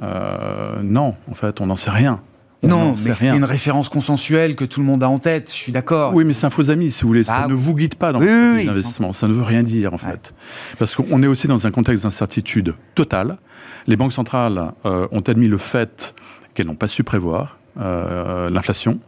euh, 0.02 0.82
non, 0.82 1.14
en 1.30 1.34
fait, 1.34 1.60
on 1.60 1.66
n'en 1.66 1.76
sait 1.76 1.90
rien. 1.90 2.20
Non, 2.66 2.92
mais 3.04 3.14
c'est 3.14 3.28
une 3.28 3.44
référence 3.44 3.88
consensuelle 3.88 4.56
que 4.56 4.64
tout 4.64 4.80
le 4.80 4.86
monde 4.86 5.02
a 5.02 5.08
en 5.08 5.18
tête, 5.18 5.50
je 5.50 5.56
suis 5.56 5.72
d'accord. 5.72 6.14
Oui, 6.14 6.24
mais 6.24 6.32
c'est 6.32 6.46
un 6.46 6.50
faux 6.50 6.70
ami, 6.70 6.90
si 6.90 7.02
vous 7.02 7.08
voulez. 7.08 7.24
Ça 7.24 7.42
ah 7.44 7.48
ne 7.48 7.54
vous 7.54 7.74
guide 7.74 7.94
pas 7.96 8.12
dans 8.12 8.20
l'investissement. 8.20 9.12
Ça 9.12 9.28
ne 9.28 9.32
veut 9.32 9.42
rien 9.42 9.62
dire, 9.62 9.94
en 9.94 9.98
fait. 9.98 10.34
Parce 10.78 10.94
qu'on 10.94 11.22
est 11.22 11.26
aussi 11.26 11.46
dans 11.46 11.66
un 11.66 11.70
contexte 11.70 12.04
d'incertitude 12.04 12.74
totale. 12.94 13.38
Les 13.86 13.96
banques 13.96 14.12
centrales 14.12 14.72
euh, 14.86 15.06
ont 15.12 15.20
admis 15.20 15.48
le 15.48 15.58
fait 15.58 16.14
qu'elles 16.54 16.66
n'ont 16.66 16.74
pas 16.74 16.88
su 16.88 17.04
prévoir 17.04 17.58
euh, 17.80 18.48
l'inflation. 18.50 18.98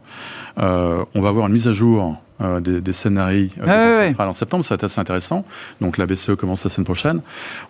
Euh, 0.59 1.03
on 1.15 1.21
va 1.21 1.29
avoir 1.29 1.47
une 1.47 1.53
mise 1.53 1.67
à 1.67 1.71
jour 1.71 2.17
euh, 2.41 2.59
des, 2.59 2.93
scénarios 2.93 3.49
en 4.19 4.33
septembre, 4.33 4.63
ça 4.63 4.73
va 4.73 4.75
être 4.75 4.83
assez 4.83 4.99
intéressant. 4.99 5.45
Donc 5.81 5.97
la 5.97 6.05
BCE 6.05 6.35
commence 6.35 6.63
la 6.63 6.69
semaine 6.69 6.85
prochaine. 6.85 7.21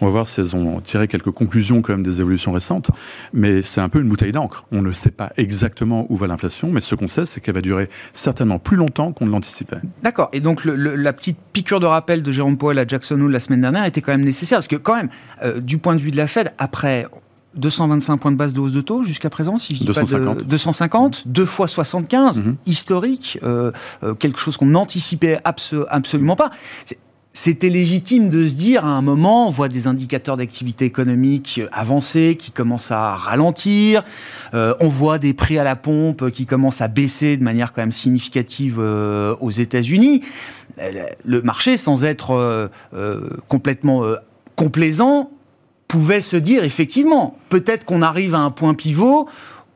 On 0.01 0.05
va 0.05 0.11
voir 0.11 0.27
si 0.27 0.39
elles 0.39 0.55
ont 0.55 0.81
tiré 0.81 1.07
quelques 1.07 1.31
conclusions 1.31 1.81
quand 1.81 1.93
même 1.93 2.03
des 2.03 2.19
évolutions 2.19 2.51
récentes. 2.51 2.91
Mais 3.33 3.61
c'est 3.61 3.81
un 3.81 3.89
peu 3.89 4.01
une 4.01 4.09
bouteille 4.09 4.31
d'encre. 4.31 4.65
On 4.71 4.81
ne 4.81 4.91
sait 4.91 5.11
pas 5.11 5.31
exactement 5.37 6.05
où 6.09 6.17
va 6.17 6.27
l'inflation, 6.27 6.69
mais 6.71 6.81
ce 6.81 6.95
qu'on 6.95 7.07
sait, 7.07 7.25
c'est 7.25 7.39
qu'elle 7.39 7.55
va 7.55 7.61
durer 7.61 7.89
certainement 8.13 8.59
plus 8.59 8.77
longtemps 8.77 9.11
qu'on 9.11 9.25
ne 9.25 9.31
l'anticipait. 9.31 9.77
D'accord. 10.03 10.29
Et 10.33 10.39
donc 10.39 10.65
la 10.65 11.13
petite 11.13 11.37
piqûre 11.53 11.79
de 11.79 11.85
rappel 11.85 12.23
de 12.23 12.31
Jérôme 12.31 12.57
Powell 12.57 12.79
à 12.79 12.87
Jackson 12.87 13.19
Hole 13.21 13.31
la 13.31 13.39
semaine 13.39 13.61
dernière 13.61 13.85
était 13.85 14.01
quand 14.01 14.11
même 14.11 14.25
nécessaire, 14.25 14.57
parce 14.57 14.67
que 14.67 14.75
quand 14.75 14.95
même, 14.95 15.09
du 15.61 15.77
point 15.77 15.95
de 15.95 16.01
vue 16.01 16.11
de 16.11 16.17
la 16.17 16.27
Fed, 16.27 16.51
après 16.57 17.07
225 17.55 18.17
points 18.17 18.31
de 18.31 18.37
base 18.37 18.53
de 18.53 18.59
hausse 18.59 18.71
de 18.71 18.81
taux 18.81 19.03
jusqu'à 19.03 19.29
présent, 19.29 19.57
si 19.57 19.73
je 19.73 19.79
dis 19.79 19.85
250. 19.85 20.35
pas 20.35 20.41
de 20.41 20.47
250, 20.47 21.23
2 21.27 21.45
fois 21.45 21.67
75, 21.67 22.37
mhm. 22.37 22.55
historique, 22.65 23.39
euh, 23.43 23.71
euh, 24.03 24.13
quelque 24.13 24.39
chose 24.39 24.57
qu'on 24.57 24.67
n'anticipait 24.67 25.39
absolument 25.43 26.35
pas. 26.35 26.51
C'était 27.33 27.69
légitime 27.69 28.29
de 28.29 28.47
se 28.47 28.55
dire 28.55 28.83
à 28.83 28.89
un 28.89 29.03
moment, 29.03 29.47
on 29.47 29.51
voit 29.51 29.67
des 29.69 29.85
indicateurs 29.85 30.37
d'activité 30.37 30.85
économique 30.85 31.61
avancés 31.71 32.35
qui 32.35 32.51
commencent 32.51 32.89
à 32.89 33.13
ralentir, 33.13 34.03
euh, 34.55 34.73
on 34.79 34.87
voit 34.87 35.19
des 35.19 35.35
prix 35.35 35.59
à 35.59 35.63
la 35.63 35.75
pompe 35.75 36.31
qui 36.31 36.47
commencent 36.47 36.81
à 36.81 36.87
baisser 36.87 37.37
de 37.37 37.43
manière 37.43 37.73
quand 37.73 37.81
même 37.81 37.91
significative 37.91 38.79
aux 38.79 39.51
États-Unis. 39.51 40.23
Le 41.25 41.41
marché, 41.43 41.77
sans 41.77 42.03
être 42.03 42.71
complètement 43.47 44.03
complaisant, 44.55 45.29
pouvait 45.87 46.21
se 46.21 46.35
dire 46.35 46.63
effectivement, 46.63 47.37
peut-être 47.49 47.85
qu'on 47.85 48.01
arrive 48.01 48.35
à 48.35 48.39
un 48.39 48.51
point 48.51 48.73
pivot 48.73 49.27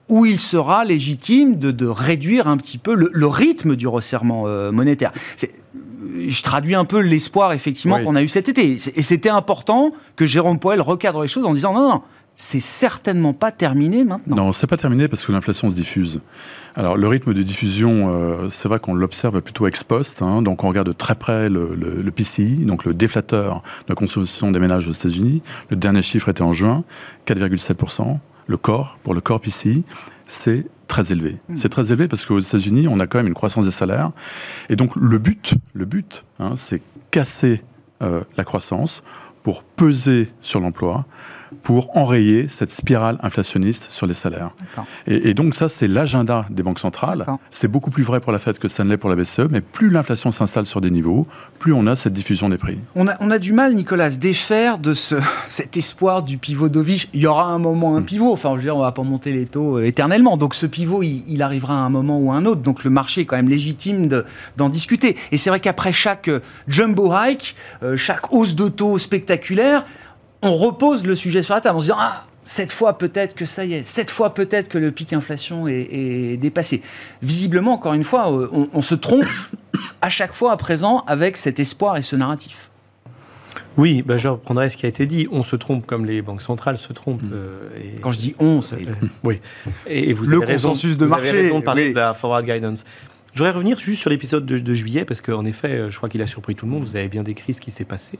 où 0.10 0.26
il 0.26 0.40
sera 0.40 0.84
légitime 0.84 1.56
de, 1.56 1.88
réduire 1.88 2.48
un 2.48 2.58
petit 2.58 2.78
peu 2.78 2.94
le, 2.94 3.28
rythme 3.28 3.76
du 3.78 3.88
resserrement 3.88 4.44
euh, 4.46 4.72
monétaire. 4.72 5.12
Je 6.28 6.44
traduis 6.44 6.76
un 6.76 6.84
peu 6.84 7.00
l'espoir 7.00 7.54
effectivement 7.54 8.04
qu'on 8.04 8.16
a 8.16 8.22
eu 8.22 8.28
cet 8.28 8.50
été. 8.50 8.72
Et 8.72 9.02
c'était 9.02 9.30
important 9.30 9.94
que 10.18 10.26
Jérôme 10.26 10.60
Poel 10.60 10.82
recadre 10.82 11.22
les 11.22 11.30
choses 11.30 11.46
en 11.46 11.54
disant 11.54 11.74
non, 11.74 11.90
non, 11.90 12.02
c'est 12.42 12.60
certainement 12.60 13.34
pas 13.34 13.52
terminé 13.52 14.04
maintenant. 14.04 14.36
Non, 14.36 14.52
c'est 14.52 14.66
pas 14.66 14.76
terminé 14.76 15.08
parce 15.08 15.24
que 15.24 15.32
l'inflation 15.32 15.70
se 15.70 15.76
diffuse. 15.76 16.22
Alors 16.74 16.98
le 16.98 17.08
rythme 17.08 17.36
de 17.36 17.44
diffusion, 17.44 18.10
euh, 18.10 18.50
c'est 18.50 18.68
vrai 18.68 18.80
qu'on 18.80 18.96
l'observe 18.96 19.40
plutôt 19.42 19.68
ex 19.68 19.84
post, 19.84 20.24
hein. 20.24 20.42
donc 20.42 20.64
on 20.64 20.68
regarde 20.68 20.88
de 20.88 20.92
très 20.92 21.14
près 21.14 21.50
le, 21.50 22.04
PCI, 22.10 22.66
donc 22.66 22.84
le 22.84 22.96
déflateur 22.96 23.62
de 23.86 23.90
la 23.90 23.96
consommation 23.96 24.50
des 24.50 24.60
ménages 24.60 24.88
aux 24.88 24.92
États-Unis. 24.92 25.44
Le 25.70 25.76
dernier 25.76 26.02
chiffre 26.02 26.30
était 26.30 26.42
en 26.42 26.52
juin, 26.52 26.84
4,7%. 27.28 28.18
Le 28.48 28.58
corps, 28.58 28.98
pour 29.04 29.14
le 29.14 29.22
corps 29.22 29.40
PCI, 29.40 29.84
c'est 30.28 30.66
très 30.88 31.12
élevé. 31.12 31.38
Hmm. 31.48 31.58
C'est 31.58 31.70
très 31.70 31.92
élevé 31.92 32.08
parce 32.08 32.26
qu'aux 32.26 32.40
États-Unis, 32.40 32.88
on 32.88 33.00
a 33.00 33.06
quand 33.06 33.20
même 33.20 33.28
une 33.28 33.36
croissance 33.36 33.66
des 33.66 33.72
salaires. 33.72 34.10
Et 34.68 34.76
donc 34.76 34.96
le 34.96 35.20
but, 35.20 35.54
le 35.74 35.86
but, 35.86 36.26
hein, 36.40 36.54
c'est 36.56 36.82
casser 37.12 37.62
euh, 38.02 38.24
la 38.36 38.44
croissance 38.44 39.04
pour 39.44 39.64
peser 39.64 40.30
sur 40.42 40.60
l'emploi, 40.60 41.06
pour 41.64 41.96
enrayer 41.96 42.48
cette 42.48 42.72
spirale 42.72 43.18
inflationniste 43.22 43.92
sur 43.92 44.08
les 44.08 44.14
salaires. 44.14 44.52
Et, 45.08 45.34
donc 45.34 45.56
ça, 45.56 45.70
c'est 45.70 45.88
l'agenda 45.88 46.46
des 46.50 46.64
banques 46.64 46.80
centrales. 46.80 47.26
C'est 47.52 47.68
beaucoup 47.68 47.92
plus 47.92 48.04
vrai 48.04 48.20
pour 48.20 48.32
la 48.32 48.40
Fed 48.40 48.58
que 48.58 48.68
ça 48.68 48.84
ne 48.84 48.90
l'est 48.90 48.98
pour 48.98 49.10
la 49.10 49.16
BCE, 49.16 49.48
mais 49.50 49.62
plus 49.62 49.90
l'inflation 49.90 50.32
s'installe 50.32 50.66
sur 50.66 50.82
des 50.82 50.90
niveaux, 50.90 51.28
plus 51.60 51.74
on 51.74 51.88
a 51.88 51.96
cette 51.96 52.14
diffusion 52.14 52.50
des 52.50 52.58
prix. 52.58 52.80
On 52.96 53.08
a, 53.08 53.16
on 53.20 53.30
a 53.32 53.40
du 53.40 53.54
mal, 53.54 53.74
Nicolas, 53.74 54.06
à 54.06 54.12
se 54.12 54.18
défaire 54.18 54.80
de 54.80 54.94
ce, 54.94 55.16
cet 55.50 55.78
espoir 55.78 56.24
du 56.24 56.38
pivot 56.38 56.70
Dovich. 56.70 57.10
Il 57.14 57.22
y 57.22 57.28
aura 57.28 57.46
un 57.46 57.60
moment 57.60 57.96
un 57.96 58.02
hmm. 58.02 58.06
pivot. 58.06 58.32
Enfin, 58.32 58.52
je 58.52 58.58
veux 58.58 58.64
dire, 58.64 58.76
on 58.76 58.82
va 58.82 58.92
pas 58.92 59.04
monter 59.04 59.32
les 59.32 59.46
taux 59.46 59.78
euh, 59.78 59.86
éternellement. 59.86 60.38
Donc 60.38 60.56
ce 60.56 60.66
pivot, 60.66 61.04
il, 61.04 61.42
arrivera 61.42 61.74
à 61.74 61.78
un 61.78 61.90
moment 61.90 62.20
ou 62.20 62.32
à 62.32 62.36
un 62.36 62.46
autre. 62.46 62.62
Donc 62.62 62.84
le 62.84 62.90
marché 62.90 63.22
est 63.22 63.26
quand 63.26 63.36
même 63.36 63.50
légitime 63.50 64.10
d'en 64.58 64.70
discuter. 64.70 65.18
Et 65.32 65.38
c'est 65.38 65.50
vrai 65.50 65.60
qu'après 65.60 65.92
chaque 65.92 66.28
euh, 66.28 66.40
jumbo 66.68 67.14
hike, 67.14 67.56
euh, 67.84 67.98
chaque 67.98 68.34
hausse 68.34 68.56
de 68.56 68.68
taux 68.68 68.98
spectaculaire, 68.98 69.86
on 70.42 70.56
repose 70.56 71.06
le 71.06 71.16
sujet 71.16 71.44
sur 71.44 71.54
la 71.54 71.62
table 71.62 71.78
en 71.78 71.80
se 71.80 71.86
disant 71.86 71.98
ah 72.00 72.26
cette 72.44 72.72
fois 72.72 72.98
peut-être 72.98 73.36
que 73.36 73.46
ça 73.46 73.66
y 73.66 73.74
est, 73.74 73.86
cette 73.86 74.12
fois 74.12 74.34
peut-être 74.34 74.68
que 74.68 74.78
le 74.78 74.92
pic 74.92 75.14
inflation 75.14 75.68
est, 75.68 76.38
dépassé. 76.38 76.82
Visiblement, 77.22 77.74
encore 77.74 77.94
une 77.94 78.04
fois, 78.04 78.32
euh, 78.32 78.68
on, 78.74 78.82
se 78.82 78.96
trompe 78.96 79.28
à 80.02 80.10
chaque 80.10 80.34
fois 80.34 80.52
à 80.52 80.58
présent 80.58 81.04
avec 81.08 81.38
cet 81.38 81.60
espoir 81.60 81.98
et 81.98 82.02
ce 82.02 82.16
narratif. 82.16 82.72
Oui, 83.78 84.02
bah 84.02 84.18
je 84.18 84.28
reprendrai 84.28 84.70
ce 84.70 84.76
qui 84.76 84.86
a 84.86 84.90
été 84.90 85.06
dit. 85.06 85.28
On 85.32 85.44
se 85.44 85.56
trompe 85.56 85.86
comme 85.86 86.06
les 86.06 86.22
banques 86.22 86.42
centrales 86.42 86.78
se 86.78 86.92
trompent. 86.94 87.22
Mm. 87.22 87.32
Euh, 87.34 87.70
Quand 88.02 88.12
je 88.12 88.18
dis 88.18 88.36
on, 88.40 88.62
c'est 88.62 88.88
euh, 88.88 88.94
oui. 89.24 89.40
Et, 89.88 90.12
vous 90.14 90.26
le 90.26 90.42
avez 90.42 90.54
consensus 90.54 90.98
de 90.98 91.06
marché. 91.06 91.24
Vous 91.24 91.30
avez 91.30 91.42
raison 91.44 91.60
de 91.60 91.64
parler 91.64 91.92
de 91.92 91.96
la 91.96 92.14
forward 92.14 92.46
guidance. 92.46 92.84
Je 93.34 93.40
voudrais 93.40 93.52
revenir 93.52 93.78
juste 93.78 94.02
sur 94.02 94.10
l'épisode 94.10 94.46
de, 94.46 94.60
de, 94.60 94.74
juillet 94.74 95.06
parce 95.06 95.22
qu'en 95.22 95.46
effet, 95.46 95.90
je 95.90 95.96
crois 95.96 96.10
qu'il 96.10 96.22
a 96.22 96.28
surpris 96.28 96.56
tout 96.56 96.66
le 96.66 96.72
monde. 96.72 96.84
Vous 96.84 96.98
avez 96.98 97.08
bien 97.08 97.24
décrit 97.24 97.54
ce 97.54 97.62
qui 97.62 97.72
s'est 97.72 97.86
passé. 97.86 98.20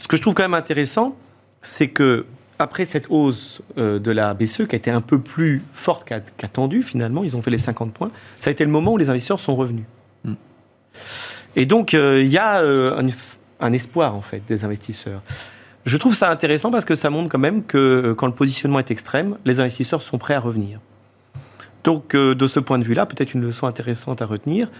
Ce 0.00 0.08
que 0.08 0.16
je 0.16 0.22
trouve 0.22 0.34
quand 0.34 0.42
même 0.42 0.54
intéressant, 0.54 1.14
c'est 1.62 1.88
que 1.88 2.26
après 2.58 2.84
cette 2.84 3.06
hausse 3.08 3.62
euh, 3.78 3.98
de 3.98 4.10
la 4.10 4.34
BCE 4.34 4.66
qui 4.66 4.74
a 4.74 4.76
été 4.76 4.90
un 4.90 5.00
peu 5.00 5.20
plus 5.20 5.62
forte 5.72 6.06
qu'attendue 6.36 6.82
finalement, 6.82 7.24
ils 7.24 7.36
ont 7.36 7.42
fait 7.42 7.50
les 7.50 7.58
50 7.58 7.92
points, 7.92 8.10
ça 8.38 8.50
a 8.50 8.52
été 8.52 8.64
le 8.64 8.70
moment 8.70 8.92
où 8.92 8.96
les 8.98 9.08
investisseurs 9.08 9.40
sont 9.40 9.54
revenus. 9.54 9.84
Mm. 10.24 10.34
Et 11.56 11.66
donc 11.66 11.94
euh, 11.94 12.22
il 12.22 12.28
y 12.28 12.38
a 12.38 12.60
euh, 12.60 13.00
un, 13.60 13.72
espoir 13.72 14.14
en 14.14 14.22
fait 14.22 14.42
des 14.46 14.64
investisseurs. 14.64 15.22
Je 15.86 15.96
trouve 15.96 16.14
ça 16.14 16.30
intéressant 16.30 16.70
parce 16.70 16.84
que 16.84 16.94
ça 16.94 17.08
montre 17.08 17.30
quand 17.30 17.38
même 17.38 17.64
que 17.64 18.14
quand 18.16 18.26
le 18.26 18.34
positionnement 18.34 18.78
est 18.78 18.90
extrême, 18.90 19.38
les 19.46 19.60
investisseurs 19.60 20.02
sont 20.02 20.18
prêts 20.18 20.34
à 20.34 20.40
revenir. 20.40 20.80
Donc 21.84 22.14
de 22.14 22.46
ce 22.46 22.60
point 22.60 22.78
de 22.78 22.84
vue-là, 22.84 23.06
peut-être 23.06 23.32
une 23.32 23.40
leçon 23.40 23.66
intéressante 23.66 24.20
à 24.20 24.26
retenir. 24.26 24.70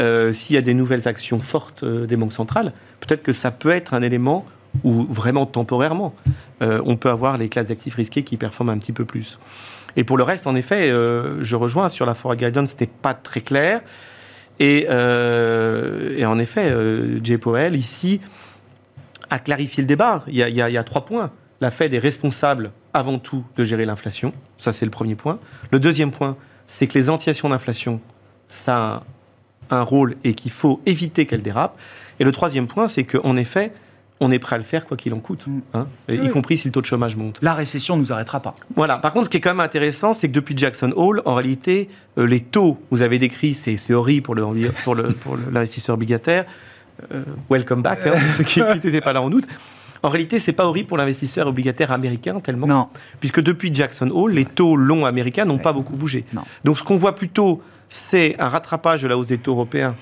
S'il 0.00 0.56
y 0.56 0.58
a 0.58 0.60
des 0.60 0.74
nouvelles 0.74 1.06
actions 1.06 1.38
fortes 1.38 1.84
des 1.84 2.16
banques 2.16 2.32
centrales, 2.32 2.72
peut-être 2.98 3.22
que 3.22 3.30
ça 3.30 3.52
peut 3.52 3.70
être 3.70 3.94
un 3.94 4.02
élément 4.02 4.44
ou 4.84 5.04
vraiment 5.04 5.46
temporairement, 5.46 6.14
euh, 6.62 6.80
on 6.84 6.96
peut 6.96 7.10
avoir 7.10 7.38
les 7.38 7.48
classes 7.48 7.66
d'actifs 7.66 7.94
risqués 7.94 8.22
qui 8.22 8.36
performent 8.36 8.70
un 8.70 8.78
petit 8.78 8.92
peu 8.92 9.04
plus. 9.04 9.38
Et 9.96 10.04
pour 10.04 10.16
le 10.16 10.22
reste, 10.22 10.46
en 10.46 10.54
effet, 10.54 10.90
euh, 10.90 11.42
je 11.42 11.56
rejoins 11.56 11.88
sur 11.88 12.06
la 12.06 12.14
forward 12.14 12.38
guidance, 12.38 12.70
c'était 12.70 12.86
pas 12.86 13.14
très 13.14 13.40
clair. 13.40 13.80
Et, 14.60 14.86
euh, 14.88 16.24
en 16.24 16.38
effet, 16.38 16.72
Jay 17.22 17.38
Powell, 17.38 17.76
ici, 17.76 18.20
a 19.30 19.38
clarifié 19.38 19.82
le 19.82 19.86
débat. 19.86 20.24
Il 20.26 20.34
y, 20.34 20.42
a, 20.42 20.48
il 20.48 20.56
y, 20.56 20.78
a, 20.78 20.84
trois 20.84 21.04
points. 21.04 21.30
La 21.60 21.70
Fed 21.70 21.94
est 21.94 21.98
responsable 21.98 22.70
avant 22.92 23.18
tout 23.18 23.44
de 23.56 23.64
gérer 23.64 23.84
l'inflation. 23.84 24.32
Ça, 24.58 24.72
c'est 24.72 24.84
le 24.84 24.90
premier 24.90 25.14
point. 25.14 25.38
Le 25.70 25.78
deuxième 25.78 26.10
point, 26.10 26.36
c'est 26.66 26.86
que 26.86 26.98
les 26.98 27.08
antiations 27.10 27.48
d'inflation, 27.48 28.00
ça 28.48 28.76
a 28.76 29.02
un 29.70 29.82
rôle 29.82 30.16
et 30.24 30.34
qu'il 30.34 30.50
faut 30.50 30.80
éviter 30.86 31.26
qu'elles 31.26 31.42
dérapent. 31.42 31.78
Et 32.20 32.24
le 32.24 32.32
troisième 32.32 32.66
point, 32.66 32.88
c'est 32.88 33.04
qu'en 33.04 33.36
effet, 33.36 33.72
on 34.20 34.30
est 34.30 34.38
prêt 34.38 34.56
à 34.56 34.58
le 34.58 34.64
faire 34.64 34.84
quoi 34.84 34.96
qu'il 34.96 35.14
en 35.14 35.20
coûte, 35.20 35.46
mm. 35.46 35.60
hein, 35.74 35.86
y 36.08 36.28
compris 36.28 36.58
si 36.58 36.68
le 36.68 36.72
taux 36.72 36.80
de 36.80 36.86
chômage 36.86 37.16
monte. 37.16 37.38
La 37.42 37.54
récession 37.54 37.96
ne 37.96 38.02
nous 38.02 38.12
arrêtera 38.12 38.40
pas. 38.40 38.54
Voilà. 38.74 38.98
Par 38.98 39.12
contre, 39.12 39.26
ce 39.26 39.30
qui 39.30 39.36
est 39.36 39.40
quand 39.40 39.50
même 39.50 39.60
intéressant, 39.60 40.12
c'est 40.12 40.28
que 40.28 40.32
depuis 40.32 40.56
Jackson 40.56 40.92
Hole, 40.96 41.22
en 41.24 41.34
réalité, 41.34 41.88
euh, 42.18 42.26
les 42.26 42.40
taux, 42.40 42.78
vous 42.90 43.02
avez 43.02 43.18
décrit, 43.18 43.54
c'est 43.54 43.92
horrible 43.92 44.22
pour 44.22 44.34
l'investisseur 44.34 44.94
le, 44.94 45.12
pour 45.12 45.36
le, 45.36 45.92
obligataire. 45.92 46.44
Euh, 47.12 47.22
welcome 47.48 47.82
back, 47.82 48.00
hein, 48.06 48.18
ceux 48.36 48.44
qui 48.44 48.60
n'étaient 48.60 49.00
pas 49.00 49.12
là 49.12 49.22
en 49.22 49.30
août. 49.30 49.44
En 50.02 50.10
réalité, 50.10 50.38
c'est 50.38 50.52
pas 50.52 50.66
horrible 50.66 50.88
pour 50.88 50.96
l'investisseur 50.96 51.46
obligataire 51.46 51.90
américain 51.92 52.38
tellement. 52.40 52.66
Non. 52.66 52.88
Puisque 53.20 53.40
depuis 53.40 53.74
Jackson 53.74 54.10
Hole, 54.12 54.32
les 54.32 54.44
taux 54.44 54.76
longs 54.76 55.04
américains 55.04 55.44
n'ont 55.44 55.58
pas 55.58 55.72
beaucoup 55.72 55.96
bougé. 55.96 56.24
Non. 56.32 56.42
Donc 56.64 56.78
ce 56.78 56.84
qu'on 56.84 56.96
voit 56.96 57.14
plutôt, 57.14 57.62
c'est 57.88 58.36
un 58.38 58.48
rattrapage 58.48 59.02
de 59.02 59.08
la 59.08 59.16
hausse 59.16 59.28
des 59.28 59.38
taux 59.38 59.52
européens 59.52 59.94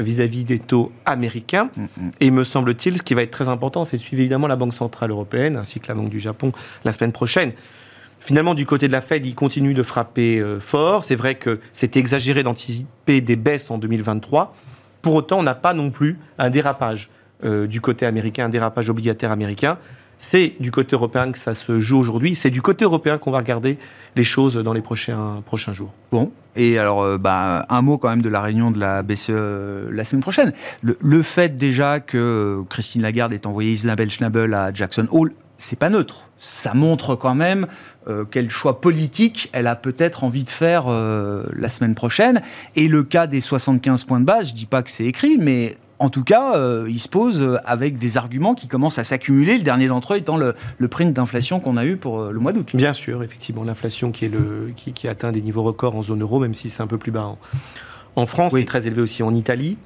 vis-à-vis 0.00 0.44
des 0.44 0.58
taux 0.58 0.92
américains. 1.06 1.70
Mm, 1.76 1.82
mm. 1.82 2.10
Et 2.20 2.30
me 2.30 2.44
semble-t-il, 2.44 2.98
ce 2.98 3.02
qui 3.02 3.14
va 3.14 3.22
être 3.22 3.30
très 3.30 3.48
important, 3.48 3.84
c'est 3.84 3.96
de 3.96 4.02
suivre 4.02 4.20
évidemment 4.20 4.46
la 4.46 4.56
Banque 4.56 4.74
Centrale 4.74 5.10
Européenne 5.10 5.56
ainsi 5.56 5.80
que 5.80 5.88
la 5.88 5.94
Banque 5.94 6.10
du 6.10 6.20
Japon 6.20 6.52
la 6.84 6.92
semaine 6.92 7.12
prochaine. 7.12 7.52
Finalement, 8.20 8.54
du 8.54 8.66
côté 8.66 8.86
de 8.86 8.92
la 8.92 9.00
Fed, 9.00 9.24
il 9.24 9.34
continue 9.34 9.72
de 9.72 9.82
frapper 9.82 10.40
euh, 10.40 10.60
fort. 10.60 11.04
C'est 11.04 11.16
vrai 11.16 11.36
que 11.36 11.58
c'était 11.72 11.98
exagéré 11.98 12.42
d'anticiper 12.42 13.22
des 13.22 13.36
baisses 13.36 13.70
en 13.70 13.78
2023. 13.78 14.54
Pour 15.00 15.14
autant, 15.14 15.38
on 15.38 15.42
n'a 15.42 15.54
pas 15.54 15.72
non 15.72 15.90
plus 15.90 16.18
un 16.38 16.50
dérapage 16.50 17.08
euh, 17.44 17.66
du 17.66 17.80
côté 17.80 18.04
américain, 18.04 18.44
un 18.44 18.50
dérapage 18.50 18.90
obligataire 18.90 19.32
américain. 19.32 19.78
C'est 20.22 20.52
du 20.60 20.70
côté 20.70 20.94
européen 20.94 21.32
que 21.32 21.38
ça 21.38 21.54
se 21.54 21.80
joue 21.80 21.98
aujourd'hui. 21.98 22.36
C'est 22.36 22.50
du 22.50 22.60
côté 22.60 22.84
européen 22.84 23.16
qu'on 23.16 23.30
va 23.30 23.38
regarder 23.38 23.78
les 24.16 24.22
choses 24.22 24.54
dans 24.54 24.74
les 24.74 24.82
prochains, 24.82 25.42
prochains 25.46 25.72
jours. 25.72 25.94
Bon, 26.12 26.30
et 26.56 26.78
alors, 26.78 27.02
euh, 27.02 27.16
bah, 27.16 27.64
un 27.70 27.80
mot 27.80 27.96
quand 27.96 28.10
même 28.10 28.20
de 28.20 28.28
la 28.28 28.42
réunion 28.42 28.70
de 28.70 28.78
la 28.78 29.02
BCE 29.02 29.30
euh, 29.30 29.88
la 29.90 30.04
semaine 30.04 30.20
prochaine. 30.20 30.52
Le, 30.82 31.22
fait 31.22 31.56
déjà 31.56 32.00
que 32.00 32.62
Christine 32.68 33.00
Lagarde 33.00 33.32
ait 33.32 33.46
envoyé 33.46 33.72
Isabelle 33.72 34.10
Schnabel 34.10 34.52
à 34.52 34.72
Jackson 34.74 35.06
Hole, 35.10 35.32
c'est 35.56 35.78
pas 35.78 35.88
neutre. 35.88 36.28
Ça 36.36 36.74
montre 36.74 37.14
quand 37.14 37.34
même 37.34 37.66
euh, 38.06 38.26
quel 38.30 38.50
choix 38.50 38.82
politique 38.82 39.48
elle 39.54 39.66
a 39.66 39.74
peut-être 39.74 40.22
envie 40.22 40.44
de 40.44 40.50
faire 40.50 40.84
la 40.88 41.68
semaine 41.70 41.94
prochaine. 41.94 42.42
Et 42.76 42.88
le 42.88 43.04
cas 43.04 43.26
des 43.26 43.40
75 43.40 44.04
points 44.04 44.20
de 44.20 44.26
base, 44.26 44.50
je 44.50 44.54
dis 44.54 44.66
pas 44.66 44.82
que 44.82 44.90
c'est 44.90 45.06
écrit, 45.06 45.38
mais 45.38 45.76
en 46.00 46.08
tout 46.08 46.24
cas, 46.24 46.56
euh, 46.56 46.86
il 46.88 46.98
se 46.98 47.08
pose 47.08 47.40
euh, 47.42 47.56
avec 47.66 47.98
des 47.98 48.16
arguments 48.16 48.54
qui 48.54 48.68
commencent 48.68 48.98
à 48.98 49.04
s'accumuler. 49.04 49.58
Le 49.58 49.62
dernier 49.62 49.86
d'entre 49.86 50.14
eux 50.14 50.16
étant 50.16 50.38
le, 50.38 50.54
le 50.78 50.88
print 50.88 51.12
d'inflation 51.12 51.60
qu'on 51.60 51.76
a 51.76 51.84
eu 51.84 51.96
pour 51.98 52.20
euh, 52.20 52.30
le 52.32 52.40
mois 52.40 52.52
d'août. 52.52 52.70
Bien 52.74 52.94
sûr, 52.94 53.22
effectivement, 53.22 53.64
l'inflation 53.64 54.10
qui, 54.10 54.24
est 54.24 54.30
le, 54.30 54.72
qui, 54.74 54.94
qui 54.94 55.08
atteint 55.08 55.30
des 55.30 55.42
niveaux 55.42 55.62
records 55.62 55.94
en 55.94 56.02
zone 56.02 56.22
euro, 56.22 56.40
même 56.40 56.54
si 56.54 56.70
c'est 56.70 56.82
un 56.82 56.86
peu 56.86 56.96
plus 56.96 57.12
bas 57.12 57.24
en, 57.24 57.38
en 58.16 58.24
France, 58.26 58.54
Oui. 58.54 58.62
c'est 58.62 58.66
très 58.66 58.86
élevé 58.86 59.02
aussi 59.02 59.22
en 59.22 59.34
Italie. 59.34 59.76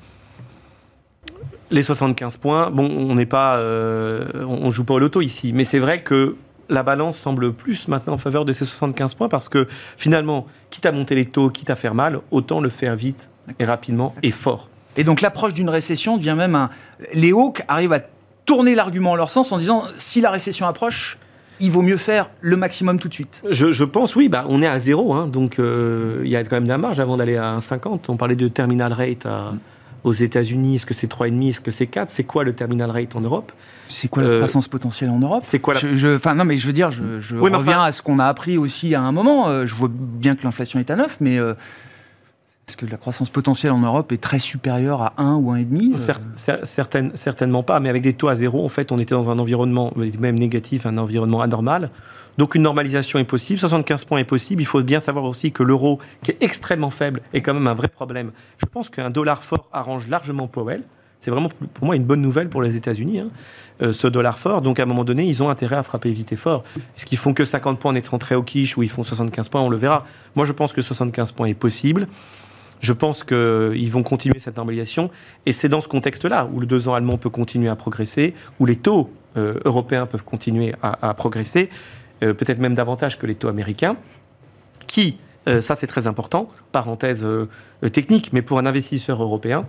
Les 1.73 1.83
75 1.83 2.37
points, 2.37 2.71
bon, 2.71 2.89
on 2.89 3.17
n'est 3.17 3.27
pas, 3.27 3.57
euh, 3.57 4.25
on 4.47 4.67
on 4.67 4.71
joue 4.71 4.85
pas 4.85 4.95
au 4.95 4.99
loto 5.01 5.21
ici, 5.21 5.53
mais 5.53 5.65
c'est 5.65 5.81
vrai 5.81 6.03
que 6.03 6.37
la 6.69 6.85
balance 6.85 7.17
semble 7.19 7.53
plus 7.53 7.89
maintenant 7.89 8.13
en 8.15 8.19
faveur 8.19 8.45
de 8.45 8.53
ces 8.53 8.65
75 8.65 9.15
points 9.15 9.29
parce 9.29 9.49
que 9.49 9.67
finalement, 9.99 10.47
quitte 10.71 10.87
à 10.87 10.93
monter 10.93 11.17
les 11.17 11.27
taux, 11.27 11.51
quitte 11.51 11.71
à 11.71 11.75
faire 11.77 11.95
mal, 11.95 12.21
autant 12.31 12.61
le 12.61 12.69
faire 12.69 12.95
vite 12.95 13.29
et 13.59 13.65
rapidement 13.65 14.15
et 14.23 14.31
fort. 14.31 14.69
Et 14.97 15.05
donc 15.05 15.21
l'approche 15.21 15.55
d'une 15.55 15.69
récession 15.71 16.17
devient 16.17 16.35
même 16.37 16.55
un... 16.55 16.71
Les 17.15 17.33
hawks 17.33 17.63
arrivent 17.69 17.93
à 17.93 18.01
tourner 18.47 18.75
l'argument 18.75 19.13
en 19.13 19.17
leur 19.17 19.31
sens 19.31 19.53
en 19.53 19.59
disant 19.59 19.85
si 19.97 20.21
la 20.21 20.31
récession 20.31 20.67
approche, 20.67 21.19
il 21.61 21.71
vaut 21.71 21.83
mieux 21.83 21.97
faire 21.97 22.31
le 22.41 22.57
maximum 22.57 22.99
tout 22.99 23.09
de 23.09 23.15
suite. 23.15 23.43
Je, 23.49 23.73
je 23.73 23.85
pense, 23.85 24.17
oui, 24.17 24.29
bah, 24.29 24.45
on 24.49 24.61
est 24.63 24.67
à 24.67 24.79
zéro, 24.79 25.15
hein, 25.15 25.27
donc 25.27 25.59
euh, 25.59 26.21
il 26.25 26.31
y 26.31 26.37
a 26.37 26.43
quand 26.45 26.57
même 26.57 26.65
de 26.65 26.69
la 26.69 26.79
marge 26.79 27.01
avant 27.01 27.17
d'aller 27.17 27.37
à 27.37 27.57
1,50. 27.57 28.01
On 28.09 28.17
parlait 28.17 28.37
de 28.37 28.49
terminal 28.49 28.93
rate 28.93 29.25
à- 29.27 29.53
aux 30.03 30.13
États-Unis. 30.13 30.77
Est-ce 30.77 30.85
que 30.87 30.93
c'est 30.95 31.07
3,5 31.11 31.49
Est-ce 31.49 31.61
que 31.61 31.71
c'est 31.71 31.87
4 31.87 32.11
C'est 32.11 32.25
quoi 32.25 32.45
le 32.45 32.53
terminal 32.53 32.91
rate 32.91 33.17
en 33.17 33.21
Europe? 33.21 33.53
C'est 33.89 34.09
quoi 34.09 34.23
la 34.23 34.29
Euh, 34.29 34.37
croissance 34.39 34.69
potentielle 34.69 35.11
en 35.11 35.19
Europe? 35.19 35.43
C'est 35.47 35.61
quoi 35.61 35.75
la... 35.75 35.81
Je- 35.81 36.35
non, 36.35 36.45
mais 36.45 36.59
je 36.59 36.67
veux 36.67 36.73
dire, 36.75 36.91
je, 36.91 37.03
Oui, 37.37 37.51
reviens 37.51 37.79
enfin- 37.79 37.85
à 37.85 37.93
ce 37.93 38.03
qu'on 38.03 38.19
a 38.19 38.27
appris 38.27 38.59
aussi 38.59 38.95
à 38.95 39.01
un 39.01 39.13
moment. 39.13 39.49
Euh, 39.49 39.65
je 39.67 39.75
vois 39.75 39.89
bien 39.91 40.35
que 40.35 40.43
l'inflation 40.43 40.79
est 40.81 40.91
à 40.91 40.97
9, 40.97 41.19
mais 41.21 41.39
euh, 41.39 41.55
est-ce 42.67 42.77
que 42.79 42.87
la 42.87 42.97
croissance 42.97 43.29
potentielle 43.29 43.73
en 43.73 43.79
Europe 43.81 44.11
est 44.13 44.21
très 44.23 44.39
supérieure 44.39 45.03
à 45.03 45.13
1 45.19 45.35
ou 45.35 45.53
1,5 45.55 45.95
euh, 45.95 45.97
Cer- 45.99 46.19
cer- 46.35 46.65
certaine- 46.65 47.11
certainement 47.15 47.63
pas, 47.63 47.79
mais 47.79 47.91
avec 47.91 48.03
des 48.03 48.15
taux 48.15 48.29
à 48.29 48.37
zéro, 48.37 48.65
en 48.65 48.69
fait, 48.71 48.91
on 48.91 48.99
était 48.99 49.15
dans 49.15 49.29
un 49.31 49.39
environnement 49.39 49.93
même 50.19 50.39
négatif, 50.39 50.87
un 50.87 50.97
environnement 50.97 51.43
anormal. 51.43 51.91
Donc 52.39 52.55
une 52.55 52.63
normalisation 52.63 53.19
est 53.19 53.25
possible, 53.25 53.59
75 53.61 54.05
points 54.05 54.19
est 54.19 54.25
possible. 54.25 54.63
Il 54.63 54.65
faut 54.65 54.83
bien 54.83 54.99
savoir 54.99 55.25
aussi 55.25 55.53
que 55.53 55.63
l'euro, 55.63 55.99
qui 56.23 56.31
est 56.33 56.39
extrêmement 56.43 56.91
faible, 56.91 57.21
est 57.35 57.43
quand 57.43 57.55
même 57.55 57.67
un 57.69 57.75
vrai 57.75 57.89
problème. 57.89 58.33
Je 58.59 58.67
pense 58.67 58.89
qu'un 58.89 59.11
dollar 59.11 59.45
fort 59.45 59.69
arrange 59.73 60.09
largement 60.09 60.49
Powell. 60.49 60.83
C'est 61.21 61.31
vraiment 61.31 61.49
pour 61.75 61.85
moi 61.87 61.97
une 61.97 62.05
bonne 62.05 62.21
nouvelle 62.21 62.49
pour 62.49 62.61
les 62.61 62.77
États-Unis, 62.77 63.21
hein, 63.21 63.29
euh, 63.83 63.93
ce 63.93 64.07
dollar 64.09 64.39
fort. 64.39 64.63
Donc 64.63 64.81
à 64.81 64.83
un 64.83 64.87
moment 64.87 65.05
donné, 65.05 65.25
ils 65.27 65.43
ont 65.43 65.49
intérêt 65.49 65.77
à 65.77 65.83
frapper 65.83 66.13
vite 66.13 66.33
et 66.33 66.37
fort. 66.37 66.65
Est-ce 66.97 67.07
qu'ils 67.07 67.17
font 67.19 67.33
que 67.35 67.45
50 67.45 67.79
points 67.79 67.93
en 67.93 67.95
étant 67.95 68.19
très 68.19 68.35
au 68.35 68.43
quiche 68.43 68.77
ou 68.77 68.83
ils 68.83 68.91
font 68.91 69.05
75 69.05 69.49
points 69.49 69.61
On 69.63 69.71
le 69.71 69.77
verra. 69.77 70.05
Moi, 70.35 70.45
je 70.45 70.53
pense 70.53 70.73
que 70.73 70.83
75 70.83 71.33
points 71.33 71.47
est 71.47 71.55
possible. 71.55 72.09
Je 72.85 72.93
pense 72.93 73.25
qu'ils 73.25 73.91
vont 73.91 74.03
continuer 74.03 74.39
cette 74.39 74.59
normalisation. 74.59 75.11
Et 75.47 75.53
c'est 75.53 75.71
dans 75.71 75.81
ce 75.81 75.89
contexte-là 75.89 76.47
où 76.53 76.61
le 76.61 76.67
2 76.67 76.87
ans 76.89 76.93
allemand 76.95 77.17
peut 77.17 77.31
continuer 77.31 77.71
à 77.71 77.77
progresser, 77.77 78.35
où 78.61 78.67
les 78.67 78.77
taux 78.77 79.09
euh, 79.39 79.55
européens 79.65 80.05
peuvent 80.05 80.23
continuer 80.25 80.75
à, 80.83 81.09
à 81.09 81.15
progresser, 81.15 81.71
euh, 82.23 82.35
peut-être 82.35 82.59
même 82.59 82.75
davantage 82.75 83.19
que 83.19 83.27
les 83.27 83.35
taux 83.37 83.49
américains, 83.49 83.97
qui, 84.87 85.17
euh, 85.49 85.63
ça 85.63 85.77
c'est 85.77 85.87
très 85.87 86.07
important, 86.09 86.51
parenthèse 86.73 87.27
technique, 87.91 88.35
mais 88.35 88.43
pour 88.43 88.59
un 88.59 88.67
investisseur 88.67 89.23
européen, 89.23 89.65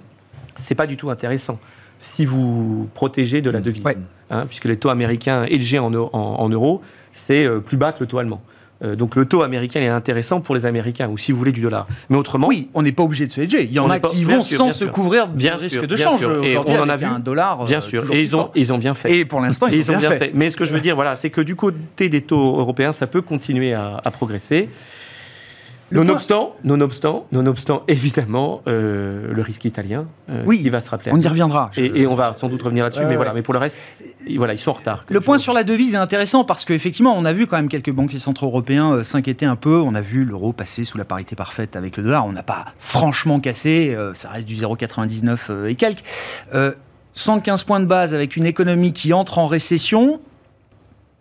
c'est 0.57 0.75
pas 0.75 0.85
du 0.85 0.97
tout 0.97 1.09
intéressant 1.09 1.57
si 1.99 2.25
vous 2.25 2.89
protégez 2.95 3.41
de 3.41 3.49
la 3.49 3.61
devise. 3.61 3.85
Ouais. 3.85 3.95
Hein, 4.29 4.45
puisque 4.47 4.65
les 4.65 4.75
taux 4.77 4.89
américains 4.89 5.45
élevés 5.45 5.79
en, 5.79 5.93
eu- 5.93 5.97
en- 5.97 6.09
en 6.11 6.49
euros, 6.49 6.81
c'est 7.13 7.47
plus 7.61 7.77
bas 7.77 7.93
que 7.93 8.01
le 8.01 8.07
taux 8.07 8.17
allemand. 8.17 8.41
Euh, 8.83 8.95
donc 8.95 9.15
le 9.15 9.25
taux 9.25 9.41
américain 9.41 9.79
est 9.81 9.87
intéressant 9.87 10.41
pour 10.41 10.53
les 10.53 10.65
Américains, 10.65 11.07
ou 11.07 11.17
si 11.17 11.31
vous 11.31 11.37
voulez 11.37 11.53
du 11.53 11.61
dollar. 11.61 11.87
Mais 12.09 12.17
autrement, 12.17 12.47
Oui, 12.47 12.67
on 12.73 12.81
n'est 12.81 12.91
pas 12.91 13.03
obligé 13.03 13.25
de 13.25 13.31
se 13.31 13.39
hedger. 13.41 13.63
Il 13.63 13.71
y 13.71 13.79
en 13.79 13.89
a 13.89 13.99
qui 13.99 14.25
vont 14.25 14.41
sûr, 14.41 14.57
sans 14.57 14.71
se 14.71 14.85
sûr. 14.85 14.91
couvrir 14.91 15.27
du 15.29 15.37
Bien 15.37 15.55
risque 15.55 15.69
sûr, 15.79 15.87
de 15.87 15.95
bien 15.95 16.05
change. 16.05 16.19
sûr. 16.19 16.43
Et 16.43 16.57
on 16.57 16.79
en 16.79 16.89
a 16.89 16.97
vu. 16.97 17.05
un 17.05 17.19
dollar. 17.19 17.63
Bien 17.63 17.77
euh, 17.77 17.81
sûr. 17.81 18.03
Et 18.11 18.21
ils 18.21 18.35
ont, 18.35 18.49
ils 18.53 18.73
ont 18.73 18.77
bien 18.77 18.93
fait. 18.93 19.17
Et 19.19 19.25
pour 19.25 19.39
l'instant, 19.39 19.67
ils, 19.67 19.75
Ils 19.75 19.91
ont 19.91 19.97
bien 19.97 20.09
fait. 20.11 20.17
fait. 20.17 20.31
Mais 20.33 20.49
ce 20.49 20.57
que 20.57 20.65
je 20.65 20.73
veux 20.73 20.81
dire, 20.81 20.95
voilà, 20.95 21.15
c'est 21.15 21.29
que 21.29 21.41
du 21.41 21.55
côté 21.55 22.09
des 22.09 22.21
taux 22.21 22.59
européens, 22.59 22.91
ça 22.91 23.07
peut 23.07 23.21
continuer 23.21 23.73
à, 23.73 24.01
à 24.03 24.11
progresser. 24.11 24.67
Nonobstant, 25.95 26.55
nonobstant, 26.63 27.25
nonobstant, 27.31 27.83
évidemment, 27.87 28.61
euh, 28.67 29.31
le 29.33 29.41
risque 29.41 29.65
italien, 29.65 30.05
euh, 30.29 30.43
Oui, 30.45 30.61
qui 30.61 30.69
va 30.69 30.79
se 30.79 30.89
rappeler. 30.89 31.11
On 31.13 31.19
y 31.21 31.27
reviendra. 31.27 31.69
Je- 31.73 31.81
Et, 31.81 32.01
et 32.01 32.07
on 32.07 32.15
va 32.15 32.33
sans 32.33 32.49
doute 32.49 32.61
revenir 32.63 32.83
là-dessus, 32.83 32.99
Ouais, 33.01 33.05
mais 33.05 33.11
ouais. 33.11 33.15
voilà. 33.17 33.33
Mais 33.33 33.41
pour 33.41 33.53
le 33.53 33.59
reste, 33.59 33.77
voilà, 34.37 34.53
ils 34.53 34.59
sont 34.59 34.71
en 34.71 34.75
retard. 34.75 35.05
Le 35.09 35.21
point 35.21 35.37
sur 35.37 35.53
la 35.53 35.63
devise 35.63 35.93
est 35.93 35.97
intéressant 35.97 36.43
parce 36.43 36.65
qu'effectivement, 36.65 37.15
on 37.17 37.25
a 37.25 37.33
vu 37.33 37.47
quand 37.47 37.55
même 37.57 37.69
quelques 37.69 37.91
banquiers 37.91 38.19
centraux 38.19 38.47
européens 38.47 38.91
euh, 38.93 39.03
s'inquiéter 39.03 39.45
un 39.45 39.55
peu. 39.55 39.79
On 39.79 39.95
a 39.95 40.01
vu 40.01 40.25
l'euro 40.25 40.53
passer 40.53 40.83
sous 40.83 40.97
la 40.97 41.05
parité 41.05 41.35
parfaite 41.35 41.75
avec 41.75 41.97
le 41.97 42.03
dollar. 42.03 42.25
On 42.25 42.31
n'a 42.31 42.43
pas 42.43 42.65
franchement 42.79 43.39
cassé. 43.39 43.93
euh, 43.95 44.13
ça 44.13 44.29
reste 44.29 44.47
du 44.47 44.55
0,99 44.55 45.37
euh, 45.49 45.67
et 45.67 45.75
quelques. 45.75 46.03
Euh, 46.53 46.71
115 47.13 47.63
points 47.63 47.79
de 47.79 47.85
base 47.85 48.13
avec 48.13 48.35
une 48.35 48.45
économie 48.45 48.91
qui 48.93 49.13
entre 49.13 49.37
en 49.39 49.47
récession. 49.47 50.19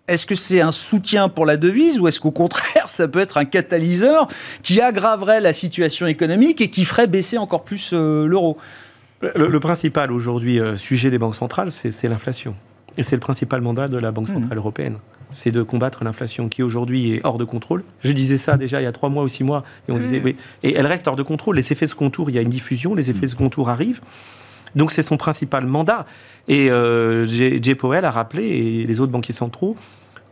Est-ce 0.06 0.26
que 0.26 0.34
c'est 0.34 0.60
un 0.60 0.72
soutien 0.72 1.28
pour 1.30 1.46
la 1.46 1.56
devise 1.56 1.98
ou 1.98 2.08
est-ce 2.08 2.20
qu'au 2.20 2.30
contraire, 2.30 2.88
ça 2.88 3.08
peut 3.08 3.20
être 3.20 3.38
un 3.38 3.46
catalyseur 3.46 4.28
qui 4.62 4.80
aggraverait 4.80 5.40
la 5.40 5.52
situation 5.54 6.06
économique 6.06 6.60
et 6.60 6.68
qui 6.68 6.84
ferait 6.84 7.06
baisser 7.06 7.38
encore 7.38 7.64
plus 7.64 7.90
euh, 7.94 8.26
l'euro? 8.26 8.58
Le, 9.22 9.46
le 9.48 9.60
principal 9.60 10.12
aujourd'hui 10.12 10.60
euh, 10.60 10.76
sujet 10.76 11.10
des 11.10 11.16
banques 11.18 11.36
centrales, 11.36 11.72
c'est 11.72 12.06
l'inflation. 12.08 12.54
Et 12.98 13.02
c'est 13.02 13.16
le 13.16 13.20
principal 13.20 13.62
mandat 13.62 13.88
de 13.88 13.96
la 13.96 14.12
Banque 14.12 14.28
Mhm. 14.28 14.34
centrale 14.42 14.58
européenne. 14.58 14.96
C'est 15.32 15.50
de 15.50 15.62
combattre 15.62 16.04
l'inflation 16.04 16.48
qui 16.50 16.62
aujourd'hui 16.62 17.14
est 17.14 17.20
hors 17.24 17.38
de 17.38 17.44
contrôle. 17.44 17.82
Je 18.00 18.12
disais 18.12 18.36
ça 18.36 18.56
déjà 18.58 18.80
il 18.80 18.84
y 18.84 18.86
a 18.86 18.92
trois 18.92 19.08
mois 19.08 19.24
ou 19.24 19.28
six 19.28 19.42
mois. 19.42 19.64
Et 19.88 19.92
on 19.92 19.98
disait, 19.98 20.20
oui. 20.22 20.36
Et 20.62 20.74
elle 20.76 20.86
reste 20.86 21.08
hors 21.08 21.16
de 21.16 21.22
contrôle. 21.24 21.56
Les 21.56 21.72
effets 21.72 21.86
second 21.88 22.10
tour, 22.10 22.28
il 22.30 22.36
y 22.36 22.38
a 22.38 22.42
une 22.42 22.50
diffusion, 22.50 22.94
les 22.94 23.10
effets 23.10 23.26
second 23.26 23.48
tour 23.48 23.68
arrivent. 23.70 24.00
Donc 24.76 24.92
c'est 24.92 25.02
son 25.02 25.16
principal 25.16 25.66
mandat. 25.66 26.06
Et 26.48 26.70
euh, 26.70 27.24
Jay 27.26 27.74
Powell 27.74 28.04
a 28.04 28.10
rappelé, 28.10 28.44
et 28.44 28.84
les 28.86 29.00
autres 29.00 29.12
banquiers 29.12 29.34
centraux, 29.34 29.76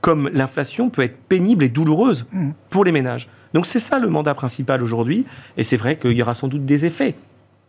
comme 0.01 0.29
l'inflation 0.33 0.91
peut 0.91 1.03
être 1.03 1.17
pénible 1.29 1.65
et 1.65 1.69
douloureuse 1.69 2.27
Mhm. 2.33 2.55
pour 2.71 2.85
les 2.85 2.93
ménages. 2.93 3.29
Donc 3.55 3.67
c'est 3.67 3.79
ça 3.79 3.99
le 3.99 4.09
mandat 4.09 4.35
principal 4.35 4.83
aujourd'hui. 4.83 5.27
Et 5.57 5.63
c'est 5.63 5.77
vrai 5.77 5.97
qu'il 5.97 6.13
y 6.13 6.23
aura 6.23 6.35
sans 6.35 6.49
doute 6.49 6.65
des 6.65 6.87
effets. 6.87 7.15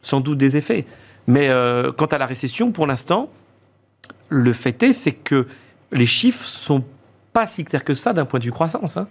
Sans 0.01 0.19
doute 0.19 0.37
des 0.37 0.57
effets. 0.57 0.85
Mais 1.27 1.49
euh, 1.49 1.91
quant 1.91 2.07
à 2.07 2.17
la 2.17 2.25
récession, 2.25 2.71
pour 2.71 2.87
l'instant, 2.87 3.29
le 4.29 4.51
fait 4.51 4.81
est, 4.83 4.93
c'est 4.93 5.11
que 5.13 5.47
les 5.91 6.05
chiffres 6.05 6.43
sont 6.43 6.83
pas 7.33 7.45
si 7.45 7.63
clairs 7.63 7.83
que 7.83 7.93
ça 7.93 8.13
d'un 8.13 8.25
point 8.25 8.39
de 8.39 8.45
vue 8.45 8.51
croissance. 8.51 8.97
Hein. 8.97 9.07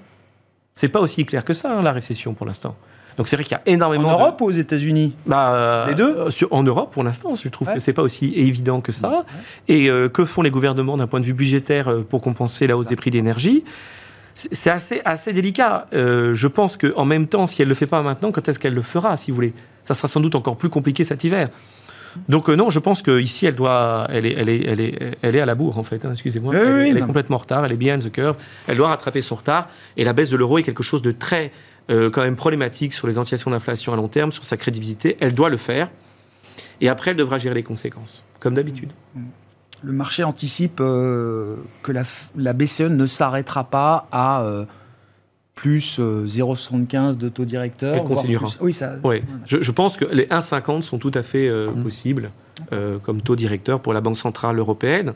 C'est 0.75 0.89
pas 0.89 1.01
aussi 1.01 1.25
clair 1.25 1.45
que 1.45 1.53
ça, 1.53 1.79
hein, 1.79 1.83
la 1.83 1.93
récession, 1.93 2.35
pour 2.35 2.47
l'instant. 2.47 2.77
Donc 3.17 3.29
c'est 3.29 3.37
vrai 3.37 3.45
qu'il 3.45 3.53
y 3.53 3.55
a 3.57 3.63
En 3.67 3.73
énormément... 3.75 4.09
de- 4.09 4.13
Europe 4.21 4.41
ou 4.41 4.47
aux 4.47 4.51
États-Unis 4.51 5.15
bah, 5.27 5.53
euh, 5.55 5.87
Les 5.87 5.95
deux 5.95 6.31
sur- 6.31 6.53
En 6.53 6.63
Europe, 6.63 6.93
pour 6.93 7.03
l'instant, 7.05 7.35
je 7.35 7.49
trouve 7.49 7.69
Ouais. 7.69 7.75
que 7.75 7.81
c'est 7.81 7.93
pas 7.93 8.03
aussi 8.03 8.33
évident 8.37 8.81
que 8.81 8.93
ça. 8.93 9.25
Et 9.69 9.91
euh, 9.91 10.09
que 10.09 10.25
font 10.25 10.43
les 10.43 10.51
gouvernements 10.51 10.97
d'un 10.97 11.07
point 11.07 11.21
de 11.21 11.25
vue 11.27 11.35
budgétaire 11.35 11.89
euh, 11.89 12.03
pour 12.09 12.21
compenser 12.23 12.67
la 12.67 12.77
hausse 12.77 12.87
des 12.87 12.97
prix 12.97 13.11
d'énergie? 13.11 13.65
C'est 14.35 14.71
assez, 14.71 15.03
assez 15.05 15.33
délicat. 15.35 15.87
Euh, 15.93 16.33
je 16.33 16.49
pense 16.49 16.79
qu'en 16.79 17.05
même 17.05 17.27
temps, 17.27 17.47
si 17.47 17.61
elle 17.61 17.69
le 17.69 17.75
fait 17.75 17.87
pas 17.87 18.01
maintenant, 18.03 18.33
quand 18.33 18.49
est-ce 18.49 18.59
qu'elle 18.59 18.73
le 18.75 18.81
fera, 18.83 19.17
si 19.19 19.31
vous 19.31 19.35
voulez? 19.35 19.53
Ça 19.85 19.93
sera 19.95 20.09
sans 20.09 20.21
doute 20.21 20.35
encore 20.35 20.57
plus 20.57 20.71
compliqué 20.71 21.05
cet 21.05 21.23
hiver. 21.25 21.51
Donc 22.29 22.49
euh, 22.49 22.55
non, 22.57 22.69
je 22.71 22.79
pense 22.79 23.01
qu'ici, 23.03 23.47
elle 23.47 23.55
doit, 23.55 24.07
elle 24.11 24.27
est, 24.27 24.35
elle 24.37 24.49
est, 24.49 24.65
elle 24.67 24.81
est, 24.81 25.17
elle 25.23 25.35
est 25.37 25.41
à 25.41 25.47
la 25.47 25.55
bourre 25.55 25.79
en 25.79 25.83
fait. 25.83 26.05
hein, 26.05 26.11
Excusez-moi, 26.13 26.55
Oui, 26.55 26.61
elle, 26.63 26.73
oui, 26.75 26.89
elle 26.91 26.99
est 26.99 27.01
complètement 27.03 27.37
en 27.37 27.41
retard. 27.41 27.65
Elle 27.65 27.73
est 27.73 27.77
behind 27.77 28.03
the 28.05 28.13
curve. 28.13 28.37
Elle 28.69 28.77
doit 28.77 28.89
rattraper 28.89 29.23
son 29.23 29.35
retard. 29.35 29.69
Et 29.97 30.05
la 30.05 30.13
baisse 30.13 30.29
de 30.31 30.37
l'euro 30.37 30.59
est 30.59 30.63
quelque 30.63 30.83
chose 30.83 31.03
de 31.03 31.13
très 31.13 31.53
euh, 31.91 32.11
quand 32.11 32.23
même 32.23 32.37
problématique 32.37 32.93
sur 32.95 33.07
les 33.07 33.19
anticipations 33.19 33.51
d'inflation 33.51 33.93
à 33.93 33.97
long 33.97 34.09
terme, 34.09 34.33
sur 34.33 34.45
sa 34.45 34.57
crédibilité. 34.57 35.17
Elle 35.21 35.35
doit 35.35 35.51
le 35.51 35.57
faire. 35.57 35.91
Et 36.81 36.89
après, 36.89 37.11
elle 37.13 37.17
devra 37.17 37.39
gérer 37.39 37.55
les 37.55 37.63
conséquences, 37.63 38.23
comme 38.41 38.55
d'habitude. 38.55 38.91
Le 39.85 39.93
marché 39.93 40.23
anticipe 40.25 40.79
euh, 40.81 41.57
que 41.83 41.93
la, 41.93 42.53
BCE 42.53 42.83
ne 42.83 43.07
s'arrêtera 43.07 43.65
pas 43.65 44.07
à 44.13 44.43
euh, 44.43 44.65
plus 45.55 45.99
euh, 45.99 46.25
0,75 46.27 47.17
de 47.19 47.29
taux 47.29 47.45
directeur. 47.45 47.97
Elle 47.97 48.05
continuera. 48.05 48.47
plus- 48.47 48.59
Oui, 48.61 48.73
ça. 48.73 48.95
Oui, 49.05 49.23
je, 49.47 49.61
je 49.61 49.71
pense 49.73 49.97
que 49.97 50.05
les 50.05 50.27
1,50 50.27 50.83
sont 50.83 50.99
tout 50.99 51.11
à 51.15 51.23
fait 51.23 51.49
euh, 51.49 51.71
Mm. 51.73 51.83
possibles 51.83 52.31
euh, 52.73 52.99
comme 52.99 53.21
taux 53.23 53.37
directeur 53.37 53.81
pour 53.81 53.93
la 53.93 54.01
Banque 54.01 54.19
Centrale 54.19 54.59
Européenne. 54.59 55.15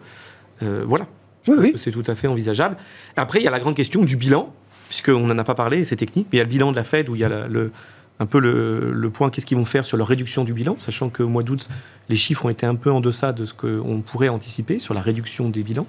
Euh, 0.62 0.84
voilà. 0.86 1.06
Oui, 1.48 1.54
oui. 1.58 1.72
C'est 1.76 1.92
tout 1.92 2.02
à 2.06 2.14
fait 2.16 2.26
envisageable. 2.26 2.76
Après, 3.16 3.40
il 3.40 3.44
y 3.44 3.48
a 3.48 3.52
la 3.52 3.60
grande 3.60 3.76
question 3.76 4.04
du 4.04 4.16
bilan, 4.16 4.52
puisqu'on 4.88 5.26
n'en 5.26 5.38
a 5.38 5.44
pas 5.44 5.54
parlé, 5.54 5.84
c'est 5.84 5.96
technique, 5.96 6.28
mais 6.32 6.36
il 6.36 6.38
y 6.38 6.40
a 6.40 6.44
le 6.44 6.50
bilan 6.50 6.70
de 6.70 6.76
la 6.76 6.84
Fed 6.84 7.08
où 7.08 7.14
il 7.14 7.20
y 7.20 7.24
a 7.24 7.28
la- 7.28 7.46
le, 7.48 7.72
un 8.18 8.24
peu 8.24 8.38
le, 8.40 8.92
le 8.94 9.10
point 9.10 9.28
qu'est-ce 9.28 9.44
qu'ils 9.44 9.58
vont 9.58 9.66
faire 9.66 9.84
sur 9.84 9.98
leur 9.98 10.06
réduction 10.06 10.42
du 10.44 10.54
bilan, 10.54 10.76
sachant 10.78 11.10
qu'au 11.10 11.28
mois 11.28 11.42
d'août, 11.42 11.68
les 12.08 12.16
chiffres 12.16 12.46
ont 12.46 12.48
été 12.48 12.64
un 12.64 12.74
peu 12.76 12.90
en 12.90 13.00
deçà 13.00 13.32
de 13.34 13.44
ce 13.44 13.52
qu'on 13.52 14.00
pourrait 14.00 14.28
anticiper 14.30 14.78
sur 14.78 14.94
la 14.94 15.02
réduction 15.02 15.50
des 15.50 15.62
bilans. 15.62 15.86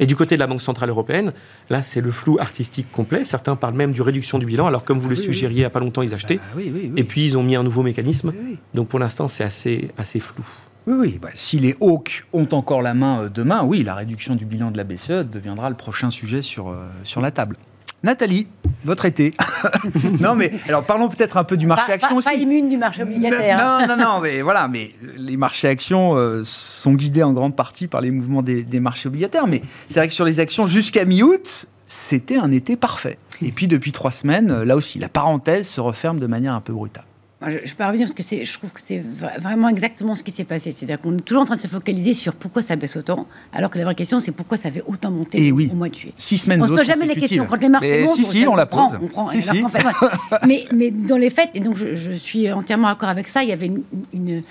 Et 0.00 0.06
du 0.06 0.16
côté 0.16 0.34
de 0.34 0.40
la 0.40 0.48
Banque 0.48 0.60
Centrale 0.62 0.88
Européenne, 0.90 1.32
là, 1.70 1.80
c'est 1.82 2.00
le 2.00 2.10
flou 2.10 2.38
artistique 2.40 2.90
complet. 2.90 3.24
Certains 3.24 3.54
parlent 3.54 3.74
même 3.76 3.92
du 3.92 4.02
réduction 4.02 4.40
du 4.40 4.46
bilan, 4.46 4.66
alors 4.66 4.82
comme 4.82 4.98
vous 4.98 5.08
le 5.08 5.14
suggériez 5.14 5.58
il 5.58 5.60
n'y 5.60 5.64
a 5.64 5.70
pas 5.70 5.78
longtemps, 5.78 6.02
ils 6.02 6.14
achetaient. 6.14 6.40
Bah 6.56 6.60
et 6.96 7.04
puis, 7.04 7.24
ils 7.26 7.38
ont 7.38 7.44
mis 7.44 7.54
un 7.54 7.62
nouveau 7.62 7.82
mécanisme. 7.84 8.32
Donc, 8.74 8.88
pour 8.88 8.98
l'instant, 8.98 9.28
c'est 9.28 9.44
assez, 9.44 9.90
assez 9.98 10.18
flou. 10.18 10.44
Oui, 10.88 10.94
oui. 10.98 11.18
Bah, 11.22 11.28
si 11.34 11.58
les 11.60 11.76
hawks 11.80 12.24
ont 12.32 12.48
encore 12.52 12.80
la 12.82 12.94
main 12.94 13.24
euh, 13.24 13.28
demain, 13.28 13.62
oui, 13.62 13.84
la 13.84 13.94
réduction 13.94 14.34
du 14.36 14.46
bilan 14.46 14.70
de 14.72 14.78
la 14.78 14.84
BCE 14.84 15.26
deviendra 15.30 15.68
le 15.68 15.76
prochain 15.76 16.10
sujet 16.10 16.40
sur, 16.42 16.70
euh, 16.70 16.86
sur 17.04 17.20
la 17.20 17.30
table. 17.30 17.56
Nathalie, 18.02 18.46
votre 18.84 19.06
été. 19.06 19.34
non, 20.20 20.34
mais 20.36 20.52
alors 20.68 20.84
parlons 20.84 21.08
peut-être 21.08 21.36
un 21.36 21.44
peu 21.44 21.56
du 21.56 21.66
marché 21.66 21.92
action 21.92 22.16
aussi. 22.16 22.28
Pas 22.28 22.34
immune 22.34 22.70
du 22.70 22.76
marché 22.76 23.02
obligataire. 23.02 23.58
Non, 23.58 23.86
non, 23.88 23.96
non, 23.96 24.20
mais 24.20 24.40
voilà, 24.40 24.68
mais 24.68 24.92
les 25.16 25.36
marchés 25.36 25.68
actions 25.68 26.14
euh, 26.16 26.42
sont 26.44 26.92
guidés 26.92 27.24
en 27.24 27.32
grande 27.32 27.56
partie 27.56 27.88
par 27.88 28.00
les 28.00 28.10
mouvements 28.10 28.42
des, 28.42 28.62
des 28.62 28.80
marchés 28.80 29.08
obligataires. 29.08 29.48
Mais 29.48 29.62
c'est 29.88 29.98
vrai 29.98 30.08
que 30.08 30.14
sur 30.14 30.24
les 30.24 30.38
actions 30.38 30.66
jusqu'à 30.66 31.04
mi-août, 31.04 31.66
c'était 31.88 32.38
un 32.38 32.52
été 32.52 32.76
parfait. 32.76 33.18
Et 33.42 33.50
puis 33.50 33.66
depuis 33.66 33.92
trois 33.92 34.10
semaines, 34.10 34.62
là 34.62 34.76
aussi, 34.76 34.98
la 34.98 35.08
parenthèse 35.08 35.68
se 35.68 35.80
referme 35.80 36.20
de 36.20 36.26
manière 36.26 36.54
un 36.54 36.60
peu 36.60 36.72
brutale 36.72 37.04
je, 37.46 37.58
je, 37.64 37.74
peux 37.74 37.84
revenir 37.84 38.06
parce 38.06 38.14
que 38.14 38.22
c'est, 38.22 38.44
je 38.44 38.58
trouve 38.58 38.70
que 38.70 38.80
c'est 38.84 39.02
vraiment 39.40 39.68
exactement 39.68 40.16
ce 40.16 40.24
qui 40.24 40.32
s'est 40.32 40.44
passé. 40.44 40.72
C'est-à-dire 40.72 41.00
qu'on 41.00 41.16
est 41.16 41.20
toujours 41.20 41.42
en 41.42 41.46
train 41.46 41.54
de 41.54 41.60
se 41.60 41.68
focaliser 41.68 42.12
sur 42.12 42.34
pourquoi 42.34 42.62
ça 42.62 42.74
baisse 42.74 42.96
autant, 42.96 43.28
alors 43.52 43.70
que 43.70 43.78
la 43.78 43.84
vraie 43.84 43.94
question, 43.94 44.18
c'est 44.18 44.32
pourquoi 44.32 44.56
ça 44.56 44.72
fait 44.72 44.82
autant 44.86 45.12
monter 45.12 45.46
Et 45.46 45.52
oui. 45.52 45.68
au 45.72 45.76
mois 45.76 45.88
de 45.88 45.94
juillet. 45.94 46.14
Six 46.16 46.38
semaines 46.38 46.62
on 46.62 46.66
se 46.66 46.72
pose 46.72 46.84
jamais 46.84 47.06
les 47.06 47.14
questions. 47.14 47.46
Quand 47.48 47.60
les 47.60 47.68
marchés 47.68 48.02
montent, 48.02 48.16
si, 48.16 48.24
si, 48.24 48.46
on, 48.46 48.52
on 48.52 48.56
la 48.56 48.66
pose. 48.66 48.98
On 49.00 49.06
prend, 49.06 49.30
si, 49.30 49.40
si. 49.40 49.64
En 49.64 49.68
fait, 49.68 49.84
ouais. 49.84 50.38
mais, 50.46 50.64
mais 50.74 50.90
dans 50.90 51.16
les 51.16 51.30
faits, 51.30 51.50
et 51.54 51.60
donc 51.60 51.76
je, 51.76 51.94
je, 51.94 52.12
suis 52.12 52.50
entièrement 52.50 52.88
d'accord 52.88 53.08
avec 53.08 53.28
ça, 53.28 53.44
il 53.44 53.50
y 53.50 53.52
avait 53.52 53.66
une, 53.66 53.82
une, 54.12 54.42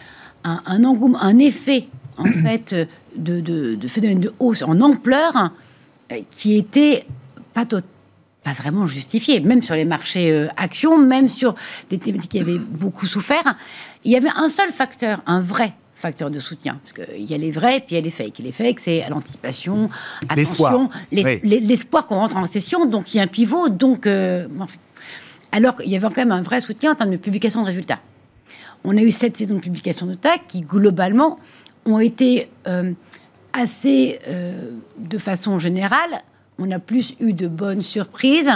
un, 0.46 0.62
un, 0.66 0.84
engouement, 0.86 1.22
un 1.22 1.40
effet, 1.40 1.88
en 2.18 2.24
fait, 2.44 2.74
de, 3.18 3.42
de, 3.42 3.76
de 3.76 3.88
phénomène 3.90 4.22
de 4.22 4.34
hausse 4.40 4.64
en 4.64 4.80
ampleur 4.80 5.52
qui 6.32 6.56
était 6.56 7.04
pas 7.54 7.66
totalement 7.66 7.97
pas 8.48 8.54
vraiment 8.54 8.88
justifié, 8.88 9.42
même 9.42 9.62
sur 9.62 9.76
les 9.76 9.84
marchés 9.84 10.32
euh, 10.32 10.48
actions, 10.56 10.98
même 10.98 11.28
sur 11.28 11.56
des 11.90 11.98
thématiques 11.98 12.32
qui 12.32 12.40
avaient 12.40 12.60
beaucoup 12.60 13.06
souffert. 13.06 13.44
Il 14.06 14.12
y 14.12 14.16
avait 14.16 14.30
un 14.36 14.48
seul 14.48 14.72
facteur, 14.72 15.22
un 15.26 15.42
vrai 15.42 15.74
facteur 15.94 16.30
de 16.30 16.40
soutien. 16.40 16.80
Parce 16.82 16.94
qu'il 16.94 17.30
y 17.30 17.34
a 17.34 17.38
les 17.38 17.52
vrais, 17.52 17.80
puis 17.80 17.88
il 17.92 17.96
y 17.96 17.98
a 17.98 18.02
les 18.02 18.10
fakes. 18.10 18.40
Et 18.40 18.44
les 18.44 18.52
fakes, 18.54 18.80
c'est 18.80 19.04
à 19.04 19.10
l'anticipation, 19.10 19.90
attention, 20.30 20.90
l'espoir 21.12 22.04
oui. 22.04 22.08
qu'on 22.08 22.16
rentre 22.16 22.38
en 22.38 22.46
session, 22.46 22.86
donc 22.86 23.14
il 23.14 23.18
y 23.18 23.20
a 23.20 23.24
un 23.24 23.28
pivot, 23.28 23.70
donc... 23.70 24.08
Euh. 24.08 24.48
Alors 25.52 25.76
qu'il 25.76 25.90
y 25.90 25.96
avait 25.96 26.08
quand 26.08 26.18
même 26.18 26.32
un 26.32 26.42
vrai 26.42 26.62
soutien 26.62 26.92
en 26.92 26.96
termes 26.96 27.12
de 27.12 27.18
publication 27.18 27.62
de 27.62 27.68
résultats. 27.68 28.00
On 28.84 28.96
a 28.96 29.02
eu 29.02 29.12
sept 29.12 29.36
saisons 29.38 29.56
de 29.56 29.62
publication 29.62 30.06
de 30.06 30.14
TAC 30.14 30.42
qui, 30.48 30.62
globalement, 30.62 31.40
ont 31.86 32.00
été 32.00 32.50
euh, 32.68 32.92
assez, 33.54 34.20
euh, 34.28 34.72
de 34.98 35.18
façon 35.18 35.58
générale, 35.58 36.22
on 36.60 36.72
a 36.72 36.80
plus 36.80 37.16
eu 37.20 37.34
de 37.34 37.48
bonnes 37.48 37.82
surprises 37.82 38.52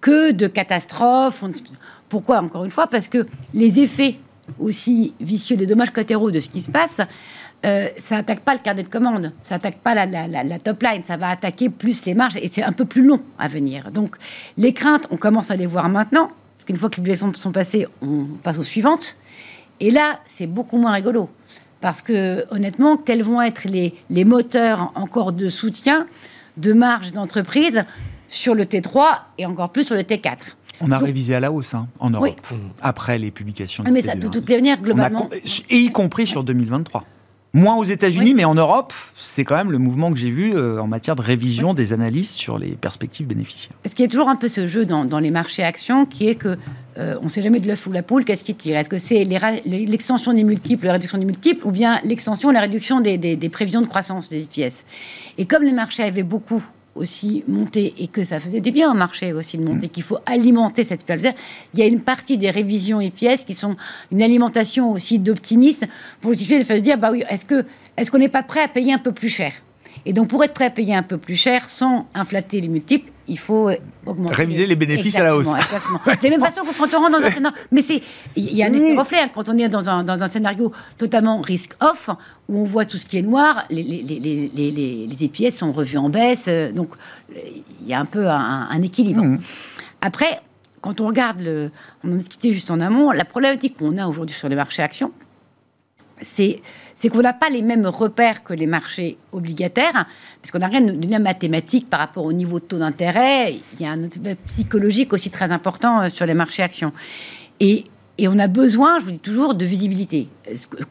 que 0.00 0.32
de 0.32 0.46
catastrophes. 0.46 1.44
Pourquoi 2.08 2.40
Encore 2.40 2.64
une 2.64 2.70
fois, 2.70 2.86
parce 2.86 3.08
que 3.08 3.26
les 3.54 3.80
effets 3.80 4.16
aussi 4.58 5.14
vicieux 5.20 5.56
des 5.56 5.66
dommages 5.66 5.90
collatéraux 5.90 6.30
de 6.30 6.40
ce 6.40 6.48
qui 6.48 6.62
se 6.62 6.70
passe, 6.70 7.00
euh, 7.66 7.88
ça 7.96 8.16
attaque 8.16 8.40
pas 8.40 8.54
le 8.54 8.60
carnet 8.60 8.84
de 8.84 8.88
commande, 8.88 9.32
ça 9.42 9.56
attaque 9.56 9.78
pas 9.78 9.94
la, 9.94 10.58
top 10.58 10.82
line, 10.82 11.02
ça 11.04 11.16
va 11.16 11.30
attaquer 11.30 11.68
plus 11.68 12.04
les 12.04 12.14
marges 12.14 12.36
et 12.36 12.48
c'est 12.48 12.62
un 12.62 12.72
peu 12.72 12.84
plus 12.84 13.04
long 13.04 13.20
à 13.38 13.48
venir. 13.48 13.90
Donc 13.90 14.16
les 14.56 14.72
craintes, 14.72 15.06
on 15.10 15.16
commence 15.16 15.50
à 15.50 15.56
les 15.56 15.66
voir 15.66 15.88
maintenant. 15.88 16.30
Une 16.68 16.76
fois 16.76 16.90
que 16.90 16.96
les 16.96 17.02
publications 17.02 17.32
sont 17.32 17.50
passées, 17.50 17.86
on 18.02 18.26
passe 18.42 18.58
aux 18.58 18.62
suivantes. 18.62 19.16
Et 19.80 19.90
là, 19.90 20.20
c'est 20.26 20.46
beaucoup 20.46 20.76
moins 20.76 20.92
rigolo. 20.92 21.30
Parce 21.80 22.02
que 22.02 22.44
honnêtement, 22.50 22.98
quels 22.98 23.22
vont 23.22 23.40
être 23.40 23.64
les 23.64 24.24
moteurs 24.24 24.92
encore 24.94 25.32
de 25.32 25.48
soutien? 25.48 26.06
De 26.58 26.72
marge 26.72 27.12
d'entreprise 27.12 27.84
sur 28.28 28.54
le 28.54 28.64
T3 28.64 29.02
et 29.38 29.46
encore 29.46 29.70
plus 29.70 29.84
sur 29.84 29.94
le 29.94 30.02
T4. 30.02 30.36
On 30.80 30.90
a 30.92 30.98
Donc, 30.98 31.06
révisé 31.06 31.34
à 31.34 31.40
la 31.40 31.50
hausse 31.50 31.74
hein, 31.74 31.88
en 31.98 32.10
Europe 32.10 32.28
oui. 32.52 32.58
après 32.82 33.18
les 33.18 33.30
publications. 33.30 33.82
Ah, 33.86 33.90
mais 33.90 34.02
ça, 34.02 34.14
de 34.14 34.28
toutes 34.28 34.48
les 34.48 34.56
manières, 34.56 34.80
globalement. 34.80 35.28
A, 35.32 35.36
et 35.70 35.76
y 35.76 35.90
compris 35.90 36.26
sur 36.26 36.44
2023. 36.44 37.04
Moins 37.54 37.76
aux 37.76 37.84
États-Unis, 37.84 38.30
oui. 38.30 38.34
mais 38.34 38.44
en 38.44 38.54
Europe, 38.54 38.92
c'est 39.16 39.44
quand 39.44 39.56
même 39.56 39.72
le 39.72 39.78
mouvement 39.78 40.12
que 40.12 40.18
j'ai 40.18 40.30
vu 40.30 40.54
euh, 40.54 40.80
en 40.80 40.86
matière 40.86 41.16
de 41.16 41.22
révision 41.22 41.70
oui. 41.70 41.76
des 41.76 41.92
analystes 41.92 42.36
sur 42.36 42.58
les 42.58 42.72
perspectives 42.72 43.26
bénéficiaires. 43.26 43.76
Parce 43.82 43.94
qu'il 43.94 44.04
y 44.04 44.08
a 44.08 44.10
toujours 44.10 44.28
un 44.28 44.36
peu 44.36 44.48
ce 44.48 44.66
jeu 44.66 44.84
dans, 44.84 45.04
dans 45.04 45.18
les 45.18 45.30
marchés 45.30 45.62
actions 45.62 46.04
qui 46.04 46.28
est 46.28 46.34
que 46.34 46.58
euh, 46.98 47.16
on 47.20 47.24
ne 47.24 47.28
sait 47.30 47.42
jamais 47.42 47.60
de 47.60 47.66
l'œuf 47.66 47.86
ou 47.86 47.92
la 47.92 48.02
poule, 48.02 48.24
qu'est-ce 48.24 48.44
qui 48.44 48.54
tire? 48.54 48.76
Est-ce 48.76 48.88
que 48.88 48.98
c'est 48.98 49.24
l'extension 49.24 50.32
des 50.32 50.44
multiples, 50.44 50.86
la 50.86 50.92
réduction 50.92 51.18
des 51.18 51.24
multiples, 51.24 51.66
ou 51.66 51.70
bien 51.70 52.00
l'extension, 52.04 52.50
la 52.50 52.60
réduction 52.60 53.00
des, 53.00 53.16
des, 53.16 53.36
des 53.36 53.48
prévisions 53.48 53.80
de 53.80 53.86
croissance 53.86 54.28
des 54.28 54.42
IPS 54.42 54.84
Et 55.38 55.46
comme 55.46 55.62
les 55.62 55.72
marchés 55.72 56.02
avaient 56.02 56.24
beaucoup 56.24 56.62
aussi 56.94 57.44
monté 57.46 57.94
et 57.98 58.08
que 58.08 58.24
ça 58.24 58.40
faisait 58.40 58.60
du 58.60 58.70
bien 58.70 58.90
au 58.90 58.94
marché 58.94 59.32
aussi 59.32 59.58
de 59.58 59.64
monter, 59.64 59.86
mmh. 59.86 59.90
qu'il 59.90 60.02
faut 60.02 60.18
alimenter 60.26 60.84
cette 60.84 61.00
spirale. 61.00 61.34
Il 61.74 61.80
y 61.80 61.82
a 61.82 61.86
une 61.86 62.00
partie 62.00 62.36
des 62.36 62.50
révisions 62.50 63.00
IPS 63.00 63.44
qui 63.46 63.54
sont 63.54 63.76
une 64.10 64.22
alimentation 64.22 64.92
aussi 64.92 65.18
d'optimisme 65.18 65.86
pour 66.20 66.32
justifier 66.32 66.58
de 66.58 66.64
faire 66.64 66.82
dire 66.82 66.98
bah 66.98 67.10
oui, 67.12 67.22
est-ce 67.28 67.44
que 67.44 67.64
est-ce 67.96 68.10
qu'on 68.10 68.18
n'est 68.18 68.28
pas 68.28 68.42
prêt 68.42 68.62
à 68.62 68.68
payer 68.68 68.92
un 68.92 68.98
peu 68.98 69.12
plus 69.12 69.28
cher? 69.28 69.52
Et 70.06 70.12
donc 70.12 70.28
pour 70.28 70.42
être 70.44 70.54
prêt 70.54 70.66
à 70.66 70.70
payer 70.70 70.94
un 70.94 71.02
peu 71.02 71.18
plus 71.18 71.36
cher 71.36 71.68
sans 71.68 72.06
inflater 72.14 72.60
les 72.60 72.68
multiples, 72.68 73.10
il 73.28 73.38
faut 73.38 73.70
augmenter. 74.06 74.34
Réviser 74.34 74.66
les 74.66 74.76
bénéfices 74.76 75.16
exactement, 75.16 75.26
à 75.26 75.30
la 75.30 75.36
hausse. 75.36 75.64
Exactement. 75.64 76.00
de 76.06 76.22
la 76.22 76.30
même 76.30 76.40
façon 76.40 76.62
que 76.62 76.78
quand 76.78 76.96
on 76.96 77.00
rentre 77.00 77.20
dans 77.20 77.26
un 77.26 77.30
scénario. 77.30 77.58
Mais 77.70 77.82
c'est, 77.82 78.02
il 78.36 78.56
y 78.56 78.62
a 78.62 78.66
un 78.66 78.72
effet 78.72 78.96
reflet 78.96 79.18
hein, 79.20 79.28
quand 79.34 79.48
on 79.48 79.58
est 79.58 79.68
dans 79.68 79.88
un, 79.88 80.02
dans 80.02 80.22
un 80.22 80.28
scénario 80.28 80.72
totalement 80.96 81.40
risk-off, 81.40 82.08
où 82.48 82.58
on 82.58 82.64
voit 82.64 82.86
tout 82.86 82.96
ce 82.96 83.04
qui 83.04 83.18
est 83.18 83.22
noir, 83.22 83.64
les, 83.68 83.82
les, 83.82 84.02
les, 84.02 84.50
les, 84.54 85.06
les 85.06 85.24
EPS 85.24 85.56
sont 85.56 85.72
revus 85.72 85.98
en 85.98 86.08
baisse, 86.08 86.48
donc 86.74 86.90
il 87.34 87.86
y 87.86 87.92
a 87.92 88.00
un 88.00 88.06
peu 88.06 88.26
un, 88.28 88.68
un 88.70 88.82
équilibre. 88.82 89.22
Mmh. 89.22 89.40
Après, 90.00 90.40
quand 90.80 91.00
on 91.00 91.06
regarde, 91.08 91.40
le, 91.40 91.70
on 92.04 92.12
en 92.12 92.14
a 92.14 92.16
discuté 92.16 92.52
juste 92.52 92.70
en 92.70 92.80
amont, 92.80 93.10
la 93.10 93.24
problématique 93.24 93.76
qu'on 93.76 93.98
a 93.98 94.06
aujourd'hui 94.06 94.36
sur 94.36 94.48
les 94.48 94.56
marchés 94.56 94.82
actions, 94.82 95.12
c'est 96.22 96.60
c'est 96.98 97.08
qu'on 97.08 97.22
n'a 97.22 97.32
pas 97.32 97.48
les 97.48 97.62
mêmes 97.62 97.86
repères 97.86 98.42
que 98.42 98.52
les 98.52 98.66
marchés 98.66 99.16
obligataires, 99.32 100.06
parce 100.42 100.50
qu'on 100.52 100.58
n'a 100.58 100.66
rien 100.66 100.80
de 100.80 101.06
lien 101.06 101.20
mathématique 101.20 101.88
par 101.88 102.00
rapport 102.00 102.24
au 102.24 102.32
niveau 102.32 102.58
de 102.58 102.64
taux 102.64 102.78
d'intérêt. 102.78 103.54
Il 103.74 103.80
y 103.80 103.86
a 103.86 103.92
un 103.92 104.04
aspect 104.04 104.36
psychologique 104.48 105.12
aussi 105.12 105.30
très 105.30 105.52
important 105.52 106.10
sur 106.10 106.26
les 106.26 106.34
marchés 106.34 106.62
actions. 106.62 106.92
Et, 107.60 107.84
et 108.18 108.26
on 108.26 108.36
a 108.40 108.48
besoin, 108.48 108.98
je 108.98 109.04
vous 109.04 109.10
dis 109.12 109.20
toujours, 109.20 109.54
de 109.54 109.64
visibilité. 109.64 110.28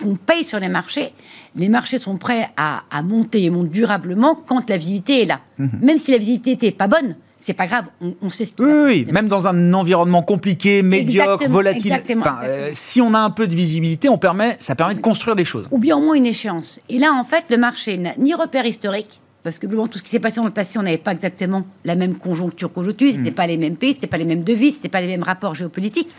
Qu'on 0.02 0.16
paye 0.16 0.46
sur 0.46 0.60
les 0.60 0.70
marchés, 0.70 1.12
les 1.56 1.68
marchés 1.68 2.00
sont 2.00 2.18
prêts 2.18 2.50
à, 2.56 2.84
à, 2.90 3.02
monter 3.02 3.44
et 3.44 3.50
montent 3.50 3.70
durablement 3.70 4.36
quand 4.36 4.70
la 4.70 4.78
visibilité 4.78 5.24
est 5.24 5.26
là. 5.26 5.42
Mmh. 5.58 5.68
Même 5.82 5.98
si 5.98 6.12
la 6.12 6.20
visibilité 6.20 6.52
n'était 6.52 6.72
pas 6.72 6.88
bonne, 6.88 7.16
c'est 7.40 7.54
pas 7.54 7.68
grave, 7.68 7.86
on, 8.02 8.16
on, 8.22 8.30
sait 8.30 8.46
ce 8.46 8.54
qu'il 8.54 8.66
Oui, 8.66 9.06
oui, 9.06 9.08
même 9.12 9.28
dans 9.28 9.48
un 9.48 9.74
environnement 9.74 10.24
compliqué, 10.24 10.82
médiocre, 10.82 11.34
exactement, 11.34 11.54
volatile. 11.54 11.92
Exactement. 11.94 12.26
Euh, 12.44 12.70
si 12.74 13.02
on 13.02 13.14
a 13.14 13.20
un 13.20 13.30
peu 13.30 13.48
de 13.48 13.56
visibilité, 13.56 14.10
on 14.10 14.18
permet, 14.18 14.56
ça 14.60 14.76
permet 14.76 14.96
de 14.96 15.00
construire 15.00 15.36
des 15.36 15.46
choses. 15.46 15.68
Ou 15.72 15.78
bien 15.78 15.98
au 15.98 16.02
moins 16.02 16.16
une 16.16 16.26
échéance. 16.26 16.80
Et 16.90 17.00
là, 17.00 17.14
en 17.14 17.24
fait, 17.24 17.46
le 17.50 17.58
marché 17.58 17.98
n'a 17.98 18.14
ni 18.18 18.34
repère 18.34 18.66
historique, 18.66 19.22
parce 19.44 19.60
que 19.60 19.68
globalement, 19.68 19.88
tout 19.88 20.00
ce 20.00 20.04
qui 20.04 20.10
s'est 20.10 20.20
passé 20.20 20.38
dans 20.38 20.46
le 20.46 20.52
passé, 20.52 20.80
on 20.80 20.84
n'avait 20.84 20.98
pas 20.98 21.14
exactement 21.14 21.64
la 21.86 21.96
même 21.96 22.16
conjoncture 22.16 22.72
qu'aujourd'hui, 22.74 23.14
ce 23.14 23.18
n'était 23.18 23.32
mmh. 23.32 23.36
pas 23.36 23.48
les 23.48 23.58
mêmes 23.58 23.78
pays, 23.78 23.92
ce 23.92 23.98
n'était 23.98 24.08
pas 24.08 24.18
les 24.18 24.26
mêmes 24.26 24.44
devises, 24.44 24.74
ce 24.74 24.78
n'était 24.80 24.90
pas 24.90 25.02
les 25.02 25.08
mêmes 25.08 25.24
rapports 25.24 25.56
géopolitiques. 25.56 26.10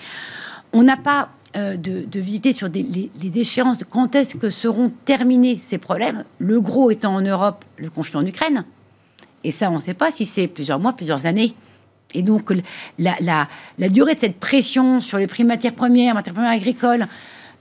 On 0.72 0.82
n'a 0.82 0.96
pas 0.96 1.30
euh, 1.56 1.76
de, 1.76 2.04
de, 2.04 2.20
visiter 2.20 2.52
sur 2.52 2.68
des, 2.68 2.82
les, 2.82 3.10
les, 3.20 3.38
échéances 3.40 3.78
de 3.78 3.84
quand 3.84 4.14
est-ce 4.14 4.36
que 4.36 4.50
seront 4.50 4.92
terminés 5.06 5.56
ces 5.56 5.78
problèmes. 5.78 6.24
Le 6.38 6.60
gros 6.60 6.90
étant 6.90 7.14
en 7.14 7.22
Europe, 7.22 7.64
le 7.78 7.88
conflit 7.88 8.16
en 8.16 8.26
Ukraine. 8.26 8.64
Et 9.44 9.50
ça, 9.50 9.70
on 9.70 9.74
ne 9.74 9.80
sait 9.80 9.94
pas 9.94 10.10
si 10.10 10.26
c'est 10.26 10.48
plusieurs 10.48 10.78
mois, 10.78 10.92
plusieurs 10.92 11.26
années. 11.26 11.54
Et 12.14 12.22
donc, 12.22 12.50
la, 12.98 13.14
la, 13.20 13.48
la, 13.78 13.88
durée 13.88 14.14
de 14.14 14.20
cette 14.20 14.38
pression 14.38 15.00
sur 15.00 15.18
les 15.18 15.26
prix 15.26 15.44
matières 15.44 15.74
premières, 15.74 16.14
matières 16.14 16.34
premières 16.34 16.52
agricoles, 16.52 17.06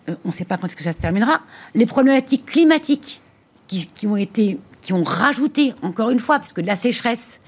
euh, 0.09 0.15
on 0.23 0.29
ne 0.29 0.33
sait 0.33 0.45
pas 0.45 0.57
quand 0.57 0.67
est-ce 0.67 0.75
que 0.75 0.83
ça 0.83 0.93
se 0.93 0.97
terminera. 0.97 1.41
Les 1.75 1.85
problématiques 1.85 2.45
climatiques 2.45 3.21
qui, 3.67 3.85
qui, 3.93 4.07
ont 4.07 4.15
été, 4.15 4.57
qui 4.81 4.93
ont 4.93 5.03
rajouté, 5.03 5.73
encore 5.81 6.09
une 6.09 6.19
fois, 6.19 6.37
parce 6.37 6.53
que 6.53 6.61
de 6.61 6.67
la 6.67 6.77
sécheresse, 6.77 7.41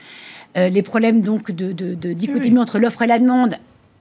euh, 0.57 0.67
les 0.67 0.81
problèmes 0.81 1.21
donc 1.21 1.51
de, 1.51 1.71
de, 1.71 1.93
de 1.95 2.13
dichotomie 2.13 2.51
oui. 2.53 2.59
entre 2.59 2.79
l'offre 2.79 3.03
et 3.03 3.07
la 3.07 3.19
demande, 3.19 3.55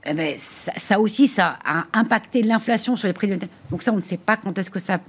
eh 0.06 0.14
ben, 0.14 0.34
ça, 0.38 0.72
ça, 0.76 0.98
aussi, 0.98 1.28
ça 1.28 1.58
a 1.64 1.84
impacté 1.92 2.42
l'inflation 2.42 2.96
sur 2.96 3.06
les 3.06 3.12
prix. 3.14 3.28
Donc 3.70 3.82
ça, 3.82 3.92
on 3.92 3.96
ne 3.96 4.00
sait 4.00 4.16
pas 4.16 4.36
quand 4.36 4.56
est-ce 4.58 4.70
que 4.70 4.78
ça... 4.78 5.00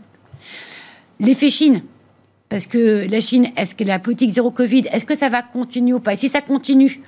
L'effet 1.19 1.49
Chine, 1.49 1.81
parce 2.49 2.65
que 2.65 3.09
la 3.09 3.21
Chine, 3.21 3.47
est-ce 3.55 3.75
que 3.75 3.83
la 3.83 3.99
politique 3.99 4.31
zéro 4.31 4.51
Covid, 4.51 4.85
est-ce 4.91 5.05
que 5.05 5.15
ça 5.15 5.29
va 5.29 5.41
continuer 5.41 5.93
ou 5.93 5.99
pas? 5.99 6.13
Et 6.13 6.15
si 6.15 6.29
ça 6.29 6.41
continue, 6.41 7.01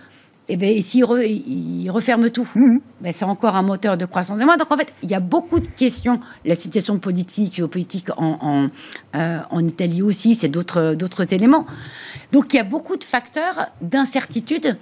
et 0.48 0.58
bien, 0.58 0.70
et 0.70 0.82
s'il 0.82 1.06
re, 1.06 1.20
il 1.24 1.90
referme 1.90 2.30
tout, 2.30 2.48
mmh. 2.56 2.78
ben, 3.00 3.14
c'est 3.14 3.26
encore 3.26 3.56
un 3.56 3.62
moteur 3.62 3.96
de 3.96 4.06
croissance 4.06 4.38
de 4.38 4.44
moins. 4.44 4.58
Donc 4.58 4.72
en 4.72 4.78
fait, 4.78 4.94
il 5.02 5.10
y 5.10 5.16
a 5.16 5.20
beaucoup 5.20 5.60
de 5.60 5.68
questions. 5.68 6.20
La 6.46 6.56
situation 6.56 6.98
politique, 6.98 7.56
géopolitique 7.56 8.10
en, 8.18 8.38
en, 8.42 8.68
euh, 9.16 9.40
en 9.50 9.66
Italie 9.66 10.02
aussi, 10.02 10.36
c'est 10.36 10.50
d'autres, 10.50 10.94
d'autres 10.96 11.34
éléments. 11.34 11.66
Donc 12.32 12.54
il 12.54 12.58
y 12.58 12.60
a 12.60 12.64
beaucoup 12.64 12.98
de 12.98 13.04
facteurs 13.04 13.68
d'incertitude. 13.82 14.78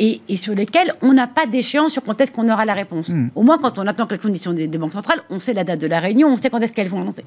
et, 0.00 0.20
sur 0.36 0.54
lesquels 0.54 0.94
on 1.02 1.12
n'a 1.12 1.28
pas 1.28 1.46
d'échéance 1.46 1.92
sur 1.92 2.02
quand 2.02 2.20
est-ce 2.20 2.32
qu'on 2.32 2.48
aura 2.50 2.64
la 2.64 2.74
réponse. 2.74 3.08
Hmm. 3.08 3.28
Au 3.36 3.42
moins, 3.44 3.58
quand 3.58 3.78
on 3.78 3.86
attend 3.86 4.06
que 4.06 4.14
la 4.14 4.18
condition 4.18 4.52
des, 4.52 4.66
banques 4.66 4.94
centrales, 4.94 5.22
on 5.30 5.38
sait 5.38 5.54
la 5.54 5.62
date 5.62 5.78
de 5.78 5.86
la 5.86 6.00
réunion, 6.00 6.28
on 6.28 6.36
sait 6.36 6.50
quand 6.50 6.58
est-ce 6.58 6.72
qu'elles 6.72 6.88
vont 6.88 7.02
annoncer. 7.02 7.24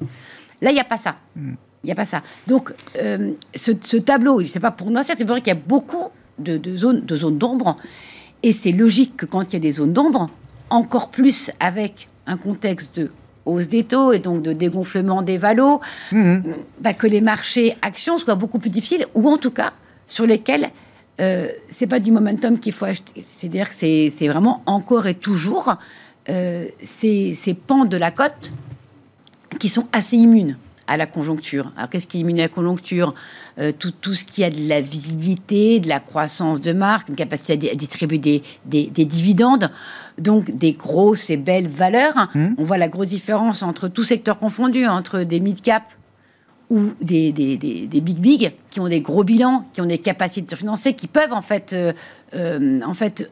Là, 0.62 0.70
il 0.70 0.74
n'y 0.74 0.80
a 0.80 0.84
pas 0.84 0.96
ça. 0.96 1.16
Il 1.36 1.56
n'y 1.84 1.92
a 1.92 1.94
pas 1.94 2.04
ça. 2.04 2.22
Donc, 2.46 2.72
euh, 3.00 3.32
ce, 3.54 3.96
tableau, 3.96 4.44
c'est 4.44 4.60
pas 4.60 4.70
pour 4.70 4.90
nous, 4.90 5.02
c'est 5.02 5.22
vrai 5.24 5.40
qu'il 5.40 5.52
y 5.52 5.56
a 5.56 5.60
beaucoup 5.66 6.08
de, 6.38 6.76
zones 6.76 7.04
de 7.04 7.16
zones 7.16 7.38
d'ombre. 7.38 7.76
Et 8.42 8.52
c'est 8.52 8.72
logique 8.72 9.16
que 9.16 9.26
quand 9.26 9.42
il 9.42 9.52
y 9.54 9.56
a 9.56 9.60
des 9.60 9.72
zones 9.72 9.92
d'ombre, 9.92 10.28
encore 10.70 11.10
plus 11.10 11.50
avec 11.60 12.08
un 12.26 12.36
contexte 12.36 12.98
de 12.98 13.10
hausse 13.44 13.68
des 13.68 13.84
taux 13.84 14.12
et 14.12 14.18
donc 14.18 14.42
de 14.42 14.52
dégonflement 14.52 15.22
des 15.22 15.38
valos, 15.38 15.80
hmm. 16.12 16.38
bah, 16.80 16.92
que 16.92 17.06
les 17.06 17.20
marchés 17.20 17.76
actions 17.82 18.18
soient 18.18 18.34
beaucoup 18.34 18.58
plus 18.58 18.70
difficiles, 18.70 19.06
ou 19.14 19.28
en 19.28 19.36
tout 19.36 19.52
cas 19.52 19.72
sur 20.06 20.26
lesquels 20.26 20.70
euh, 21.20 21.48
c'est 21.68 21.86
pas 21.86 22.00
du 22.00 22.12
momentum 22.12 22.58
qu'il 22.58 22.72
faut 22.72 22.84
acheter. 22.84 23.24
C'est-à-dire 23.32 23.68
que 23.68 23.74
c'est 23.74 24.28
vraiment 24.28 24.62
encore 24.66 25.06
et 25.06 25.14
toujours 25.14 25.74
euh, 26.28 26.66
ces, 26.82 27.56
pans 27.66 27.84
de 27.84 27.96
la 27.96 28.10
cote 28.10 28.52
qui 29.58 29.68
sont 29.68 29.86
assez 29.92 30.16
immunes 30.16 30.56
à 30.86 30.96
la 30.96 31.06
conjoncture. 31.06 31.72
Alors 31.76 31.90
qu'est-ce 31.90 32.06
qui 32.06 32.18
est 32.18 32.20
immune 32.20 32.38
à 32.38 32.44
la 32.44 32.48
conjoncture 32.48 33.14
euh, 33.58 33.72
tout, 33.76 33.90
tout, 33.90 34.14
ce 34.14 34.24
qui 34.24 34.44
a 34.44 34.50
de 34.50 34.68
la 34.68 34.80
visibilité, 34.80 35.80
de 35.80 35.88
la 35.88 36.00
croissance 36.00 36.60
de 36.60 36.72
marque, 36.72 37.08
une 37.08 37.16
capacité 37.16 37.70
à, 37.70 37.74
distribuer 37.74 38.18
des, 38.18 38.42
des, 38.64 39.04
dividendes, 39.04 39.70
donc 40.18 40.50
des 40.50 40.72
grosses 40.72 41.30
et 41.30 41.36
belles 41.36 41.68
valeurs. 41.68 42.28
Mmh. 42.34 42.54
On 42.58 42.64
voit 42.64 42.78
la 42.78 42.88
grosse 42.88 43.08
différence 43.08 43.62
entre 43.62 43.88
tout 43.88 44.04
secteur 44.04 44.38
confondu, 44.38 44.86
entre 44.86 45.20
des 45.20 45.40
mid-cap 45.40 45.82
ou 46.70 46.90
des, 47.00 47.32
des, 47.32 47.56
des, 47.56 48.00
big 48.00 48.18
big 48.18 48.52
qui 48.70 48.80
ont 48.80 48.88
des 48.88 49.00
gros 49.00 49.24
bilans, 49.24 49.62
qui 49.72 49.80
ont 49.80 49.86
des 49.86 49.98
capacités 49.98 50.54
de 50.54 50.58
financer, 50.58 50.94
qui 50.94 51.06
peuvent 51.06 51.32
en 51.32 51.42
fait, 51.42 51.72
euh, 51.72 51.92
euh, 52.34 52.80
en 52.84 52.94
fait 52.94 53.30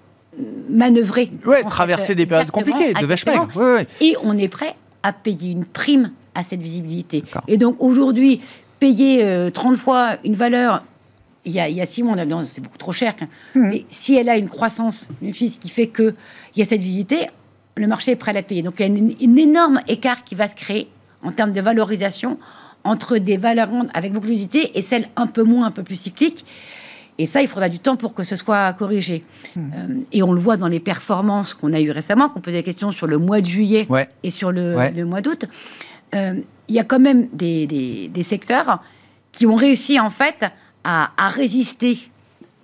manœuvrer. 0.68 1.30
Ouais, 1.46 1.62
traverser 1.64 2.14
des 2.14 2.26
périodes 2.26 2.50
compliquées, 2.50 2.94
de 2.94 3.06
vache 3.06 3.24
Et 4.00 4.16
on 4.22 4.36
est 4.38 4.48
prêt 4.48 4.74
à 5.04 5.12
payer 5.12 5.52
une 5.52 5.66
prime 5.66 6.10
à 6.34 6.42
cette 6.42 6.62
visibilité. 6.62 7.22
Et 7.46 7.58
donc 7.58 7.76
aujourd'hui, 7.78 8.40
payer 8.80 9.50
30 9.52 9.72
euh, 9.72 9.76
fois 9.76 10.16
une 10.24 10.34
valeur, 10.34 10.82
il 11.44 11.52
y 11.52 11.60
a, 11.60 11.68
il 11.68 11.76
y 11.76 11.80
a 11.80 11.86
six 11.86 12.02
mois, 12.02 12.16
on 12.16 12.40
a 12.40 12.44
c'est 12.44 12.62
beaucoup 12.62 12.78
trop 12.78 12.92
cher. 12.92 13.14
Mmh. 13.54 13.68
Mais 13.68 13.84
si 13.90 14.16
elle 14.16 14.28
a 14.28 14.36
une 14.36 14.48
croissance, 14.48 15.08
une 15.22 15.34
fille 15.34 15.56
qui 15.56 15.68
fait 15.68 15.88
qu'il 15.88 16.14
y 16.56 16.62
a 16.62 16.64
cette 16.64 16.80
visibilité, 16.80 17.28
le 17.76 17.86
marché 17.86 18.12
est 18.12 18.16
prêt 18.16 18.30
à 18.30 18.34
la 18.34 18.42
payer. 18.42 18.62
Donc 18.62 18.76
il 18.80 18.86
y 18.86 19.26
a 19.26 19.30
un 19.30 19.36
énorme 19.36 19.80
écart 19.86 20.24
qui 20.24 20.34
va 20.34 20.48
se 20.48 20.54
créer 20.54 20.88
en 21.22 21.32
termes 21.32 21.52
de 21.52 21.60
valorisation 21.60 22.38
entre 22.82 23.18
des 23.18 23.36
valeurs 23.36 23.70
avec 23.94 24.12
beaucoup 24.12 24.26
de 24.26 24.32
visibilité 24.32 24.78
et 24.78 24.82
celles 24.82 25.08
un 25.16 25.26
peu 25.26 25.42
moins, 25.42 25.66
un 25.66 25.70
peu 25.70 25.82
plus 25.82 26.00
cycliques. 26.00 26.44
Et 27.18 27.26
ça, 27.26 27.42
il 27.42 27.48
faudra 27.48 27.68
du 27.68 27.78
temps 27.78 27.96
pour 27.96 28.14
que 28.14 28.24
ce 28.24 28.36
soit 28.36 28.72
corrigé. 28.72 29.24
Hmm. 29.54 29.60
Euh, 29.60 30.00
et 30.12 30.22
on 30.22 30.32
le 30.32 30.40
voit 30.40 30.56
dans 30.56 30.68
les 30.68 30.80
performances 30.80 31.54
qu'on 31.54 31.72
a 31.72 31.80
eues 31.80 31.90
récemment, 31.90 32.28
qu'on 32.28 32.40
posait 32.40 32.58
des 32.58 32.62
questions 32.62 32.92
sur 32.92 33.06
le 33.06 33.18
mois 33.18 33.40
de 33.40 33.46
juillet 33.46 33.86
et 34.22 34.30
sur 34.30 34.50
le, 34.50 35.04
mois 35.04 35.20
d'août. 35.20 35.46
Euh, 36.14 36.34
il 36.68 36.74
y 36.74 36.78
a 36.78 36.84
quand 36.84 36.98
même 36.98 37.28
des, 37.32 37.66
des, 37.66 38.22
secteurs 38.22 38.82
qui 39.32 39.46
ont 39.46 39.54
réussi 39.54 40.00
en 40.00 40.10
fait 40.10 40.46
à, 40.82 41.12
à 41.16 41.28
résister 41.28 41.98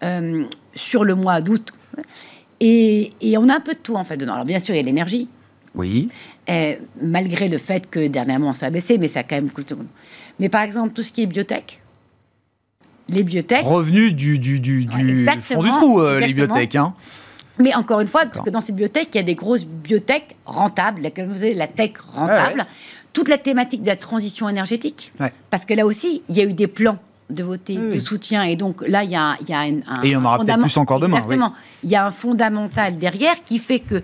euh, 0.03 0.45
sur 0.75 1.05
le 1.05 1.15
mois 1.15 1.41
d'août. 1.41 1.73
Et, 2.61 3.13
et, 3.21 3.39
on 3.39 3.49
a 3.49 3.57
un 3.57 3.61
peu 3.61 3.75
de 3.75 3.79
tout 3.79 3.95
en 3.95 4.05
fait 4.05 4.17
dedans. 4.17 4.35
Alors 4.35 4.45
bien 4.45 4.59
sûr, 4.59 4.75
il 4.75 4.79
y 4.79 4.81
a 4.81 4.85
l'énergie. 4.85 5.29
Oui. 5.77 6.09
malgré 7.01 7.47
le 7.49 7.59
fait 7.59 7.89
que 7.89 8.09
dernièrement 8.09 8.53
ça 8.55 8.67
a 8.67 8.71
baissé, 8.71 8.99
mais 8.99 9.07
ça 9.07 9.21
a 9.21 9.23
quand 9.23 9.37
même 9.37 9.53
coûté. 9.53 9.77
Mais 10.41 10.49
par 10.49 10.63
exemple, 10.63 10.93
tout 10.93 11.03
ce 11.03 11.13
qui 11.13 11.23
est 11.23 11.27
biotech, 11.27 11.81
les 13.11 13.23
biotech. 13.23 13.65
Revenus 13.65 14.15
du, 14.15 14.39
du, 14.39 14.61
du, 14.61 14.85
du 14.85 15.29
fond 15.41 15.63
du 15.63 15.69
trou, 15.69 16.01
euh, 16.01 16.21
les 16.21 16.33
biotech. 16.33 16.77
Hein. 16.77 16.95
Mais 17.59 17.75
encore 17.75 18.01
une 18.01 18.09
fois, 18.09 18.25
parce 18.27 18.45
que 18.45 18.51
dans 18.51 18.61
ces 18.61 18.73
biotech, 18.73 19.09
il 19.13 19.17
y 19.17 19.21
a 19.21 19.23
des 19.23 19.35
grosses 19.35 19.67
biotech 19.67 20.37
rentables, 20.47 21.03
la, 21.03 21.25
vous 21.25 21.35
la 21.55 21.67
tech 21.67 21.93
rentable, 22.13 22.65
toute 23.13 23.29
la 23.29 23.39
thématique 23.39 23.83
de 23.83 23.89
la 23.89 23.97
transition 23.97 24.49
énergétique. 24.49 25.13
Parce 25.51 25.65
que 25.65 25.75
là 25.75 25.85
aussi, 25.85 26.23
il 26.29 26.37
y 26.37 26.41
a 26.41 26.45
eu 26.45 26.55
des 26.55 26.69
plans 26.69 26.99
de 27.29 27.45
voter 27.45 27.77
de 27.77 28.01
soutien. 28.01 28.43
Et 28.45 28.57
donc 28.57 28.83
là, 28.87 29.05
il 29.05 29.11
y 29.11 29.17
a, 29.17 29.37
il 29.41 29.49
y 29.49 29.53
a 29.53 29.61
un, 29.61 30.03
Et 30.03 30.17
en 30.17 30.25
aura 30.25 30.39
peut-être 30.39 30.61
plus 30.61 30.77
encore 30.77 31.01
demain. 31.01 31.19
Exactement. 31.19 31.53
Il 31.85 31.91
y 31.91 31.97
a 31.97 32.07
un 32.07 32.11
fondamental 32.11 32.99
derrière 32.99 33.43
qui 33.45 33.59
fait 33.59 33.81
que 33.81 34.03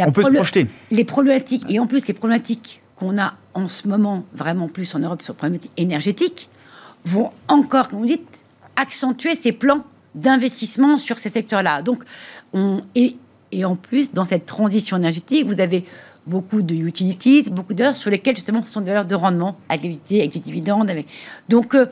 on 0.00 0.12
peut 0.12 0.22
se 0.22 0.30
projeter. 0.30 0.66
Les 0.90 1.04
problématiques, 1.04 1.64
et 1.70 1.78
en 1.78 1.86
plus 1.86 2.06
les 2.06 2.14
problématiques 2.14 2.82
qu'on 2.96 3.16
a 3.18 3.34
en 3.54 3.68
ce 3.68 3.88
moment, 3.88 4.24
vraiment 4.34 4.68
plus 4.68 4.94
en 4.94 4.98
Europe 4.98 5.22
sur 5.22 5.32
les 5.32 5.38
problématiques 5.38 5.72
énergétiques, 5.76 6.48
vont 7.04 7.30
encore, 7.48 7.88
comme 7.88 8.00
vous 8.00 8.06
dites, 8.06 8.44
accentuer 8.76 9.34
ces 9.34 9.52
plans 9.52 9.84
d'investissement 10.14 10.98
sur 10.98 11.18
ces 11.18 11.28
secteurs-là. 11.28 11.82
Donc, 11.82 12.02
on, 12.52 12.80
et, 12.94 13.16
et 13.52 13.64
en 13.64 13.76
plus, 13.76 14.12
dans 14.12 14.24
cette 14.24 14.46
transition 14.46 14.96
énergétique, 14.96 15.46
vous 15.46 15.60
avez 15.60 15.84
beaucoup 16.26 16.62
de 16.62 16.74
utilities, 16.74 17.48
beaucoup 17.50 17.74
d'heures 17.74 17.96
sur 17.96 18.10
lesquelles 18.10 18.36
justement 18.36 18.64
sont 18.66 18.80
des 18.80 18.90
valeurs 18.90 19.06
de 19.06 19.14
rendement, 19.14 19.56
activité, 19.68 20.20
avec 20.20 20.32
du 20.32 20.40
dividende. 20.40 20.90
Avec... 20.90 21.06
Donc, 21.48 21.74
euh, 21.74 21.86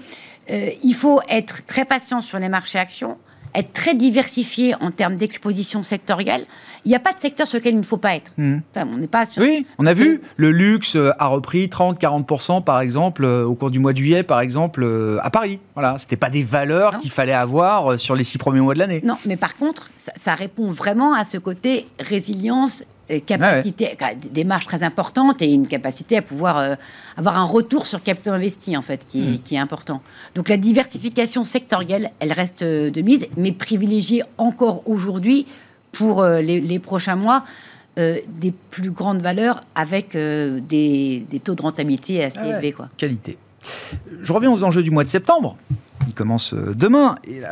euh, 0.50 0.70
il 0.82 0.94
faut 0.94 1.20
être 1.28 1.66
très 1.66 1.84
patient 1.84 2.20
sur 2.20 2.38
les 2.38 2.48
marchés 2.48 2.78
actions 2.78 3.16
être 3.54 3.72
très 3.72 3.94
diversifié 3.94 4.74
en 4.80 4.90
termes 4.90 5.16
d'exposition 5.16 5.82
sectorielle. 5.82 6.44
Il 6.84 6.88
n'y 6.88 6.94
a 6.94 7.00
pas 7.00 7.12
de 7.12 7.20
secteur 7.20 7.46
sur 7.46 7.58
lequel 7.58 7.74
il 7.74 7.78
ne 7.78 7.84
faut 7.84 7.96
pas 7.96 8.14
être. 8.14 8.30
Hmm. 8.36 8.58
on 8.76 8.96
n'est 8.96 9.06
pas 9.06 9.24
Oui, 9.38 9.66
on 9.78 9.86
a 9.86 9.92
vu, 9.92 10.20
le 10.36 10.52
luxe 10.52 10.96
euh, 10.96 11.10
a 11.18 11.26
repris 11.26 11.66
30-40% 11.66 12.62
par 12.62 12.80
exemple 12.80 13.24
euh, 13.24 13.44
au 13.44 13.54
cours 13.54 13.70
du 13.70 13.78
mois 13.78 13.92
de 13.92 13.98
juillet, 13.98 14.22
par 14.22 14.40
exemple, 14.40 14.82
euh, 14.84 15.18
à 15.22 15.30
Paris. 15.30 15.58
Voilà, 15.74 15.96
c'était 15.98 16.16
pas 16.16 16.30
des 16.30 16.42
valeurs 16.42 16.98
qu'il 16.98 17.10
fallait 17.10 17.32
avoir 17.32 17.98
sur 17.98 18.14
les 18.14 18.24
six 18.24 18.38
premiers 18.38 18.60
mois 18.60 18.74
de 18.74 18.78
l'année. 18.78 19.00
Non, 19.04 19.16
mais 19.26 19.36
par 19.36 19.56
contre, 19.56 19.90
ça, 19.96 20.34
répond 20.34 20.70
vraiment 20.70 21.14
à 21.14 21.24
ce 21.24 21.38
côté 21.38 21.84
résilience 21.98 22.84
capacité, 23.24 23.96
des 24.30 24.44
marges 24.44 24.66
très 24.66 24.82
importantes 24.82 25.42
et 25.42 25.52
une 25.52 25.68
capacité 25.68 26.16
à 26.16 26.22
pouvoir 26.22 26.58
euh, 26.58 26.74
avoir 27.16 27.38
un 27.38 27.44
retour 27.44 27.86
sur 27.86 28.02
capital 28.02 28.34
investi, 28.34 28.76
en 28.76 28.82
fait, 28.82 29.06
qui, 29.06 29.40
est, 29.50 29.58
important. 29.58 30.02
Donc 30.34 30.48
la 30.48 30.56
diversification 30.56 31.44
sectorielle, 31.44 32.10
elle 32.18 32.32
reste 32.32 32.62
euh, 32.62 32.90
de 32.90 33.00
mise, 33.02 33.28
mais 33.36 33.52
privilégiée 33.52 34.22
encore 34.38 34.82
aujourd'hui 34.86 35.46
pour 35.92 36.22
euh, 36.22 36.40
les, 36.40 36.78
prochains 36.78 37.16
mois. 37.16 37.44
des 37.96 38.52
plus 38.70 38.90
grandes 38.90 39.22
valeurs 39.22 39.60
avec 39.74 40.14
des, 40.14 41.40
taux 41.42 41.54
de 41.54 41.62
rentabilité 41.62 42.22
assez 42.22 42.40
ah 42.42 42.48
élevés. 42.48 42.72
Quoi. 42.72 42.90
Qualité. 42.98 43.38
Je 44.20 44.32
reviens 44.32 44.50
aux 44.50 44.62
enjeux 44.64 44.82
du 44.82 44.90
mois 44.90 45.04
de 45.04 45.08
septembre 45.08 45.56
il 46.06 46.14
commence 46.14 46.54
euh, 46.54 46.74
demain. 46.74 47.16
Et 47.26 47.42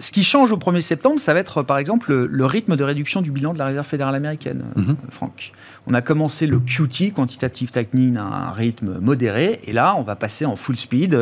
ce 0.00 0.12
qui 0.12 0.24
change 0.24 0.52
au 0.52 0.56
1er 0.56 0.80
septembre, 0.80 1.20
ça 1.20 1.34
va 1.34 1.40
être 1.40 1.62
par 1.62 1.78
exemple 1.78 2.12
le, 2.12 2.46
rythme 2.46 2.76
de 2.76 2.84
réduction 2.84 3.22
du 3.22 3.30
bilan 3.30 3.52
de 3.52 3.58
la 3.58 3.66
Réserve 3.66 3.86
fédérale 3.86 4.14
américaine, 4.14 4.64
euh, 4.76 4.80
mhm. 4.80 4.96
Franck. 5.10 5.52
On 5.86 5.94
a 5.94 6.02
commencé 6.02 6.46
le 6.46 6.60
QT, 6.60 7.12
Quantitative 7.12 7.70
Tightening, 7.70 8.16
à 8.16 8.22
un 8.22 8.52
rythme 8.52 8.98
modéré, 9.00 9.60
et 9.64 9.72
là, 9.72 9.94
on 9.96 10.02
va 10.02 10.16
passer 10.16 10.44
en 10.44 10.56
full 10.56 10.76
speed, 10.76 11.14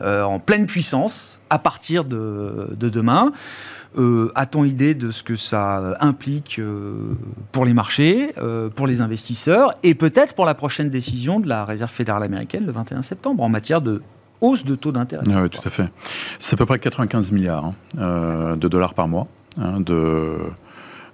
euh, 0.00 0.22
en 0.22 0.38
pleine 0.38 0.66
puissance, 0.66 1.40
à 1.50 1.58
partir 1.58 2.04
de, 2.04 2.76
demain. 2.78 3.32
A-t-on 4.34 4.64
idée 4.64 4.94
de 4.94 5.12
ce 5.12 5.22
que 5.22 5.36
ça 5.36 5.96
implique 6.00 6.60
pour 7.52 7.64
les 7.64 7.74
marchés, 7.74 8.34
pour 8.74 8.88
les 8.88 9.00
investisseurs, 9.00 9.72
et 9.84 9.94
peut-être 9.94 10.34
pour 10.34 10.46
la 10.46 10.54
prochaine 10.54 10.90
décision 10.90 11.38
de 11.38 11.48
la 11.48 11.64
Réserve 11.64 11.90
fédérale 11.90 12.24
américaine 12.24 12.66
le 12.66 12.72
21 12.72 13.02
septembre 13.02 13.44
en 13.44 13.48
matière 13.48 13.80
de 13.80 14.02
hausse 14.40 14.64
de 14.64 14.74
taux 14.74 14.92
d'intérêt. 14.92 15.24
Ah 15.32 15.42
oui, 15.42 15.50
tout 15.50 15.66
à 15.66 15.70
fait. 15.70 15.88
C'est 16.38 16.54
à 16.54 16.56
peu 16.56 16.66
près 16.66 16.78
95 16.78 17.32
milliards 17.32 17.64
hein, 17.64 17.74
euh, 17.98 18.56
de 18.56 18.68
dollars 18.68 18.94
par 18.94 19.08
mois 19.08 19.26
hein, 19.58 19.80
de, 19.80 20.36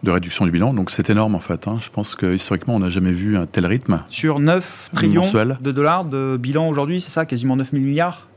de 0.03 0.11
réduction 0.11 0.45
du 0.45 0.51
bilan. 0.51 0.75
Donc 0.75 0.91
c'est 0.91 1.11
énorme 1.11 1.35
en 1.35 1.41
fait. 1.41 1.69
Hein. 1.69 1.79
Je 1.81 1.91
pense 1.91 2.15
que 2.15 2.35
historiquement, 2.35 2.75
on 2.75 2.81
n'a 2.81 2.89
jamais 2.89 3.13
vu 3.13 3.37
un 3.37 3.47
tel 3.47 3.67
rythme. 3.67 4.03
Sur 4.09 4.41
9 4.41 4.91
trillions 4.95 5.23
de 5.61 5.73
dollars 5.73 6.05
de 6.05 6.39
bilan 6.41 6.69
aujourd'hui, 6.69 7.01
c'est 7.01 7.11
ça 7.11 7.27
Quasiment 7.27 7.57
9 7.57 7.71
000 7.73 7.83
milliards? 7.83 8.30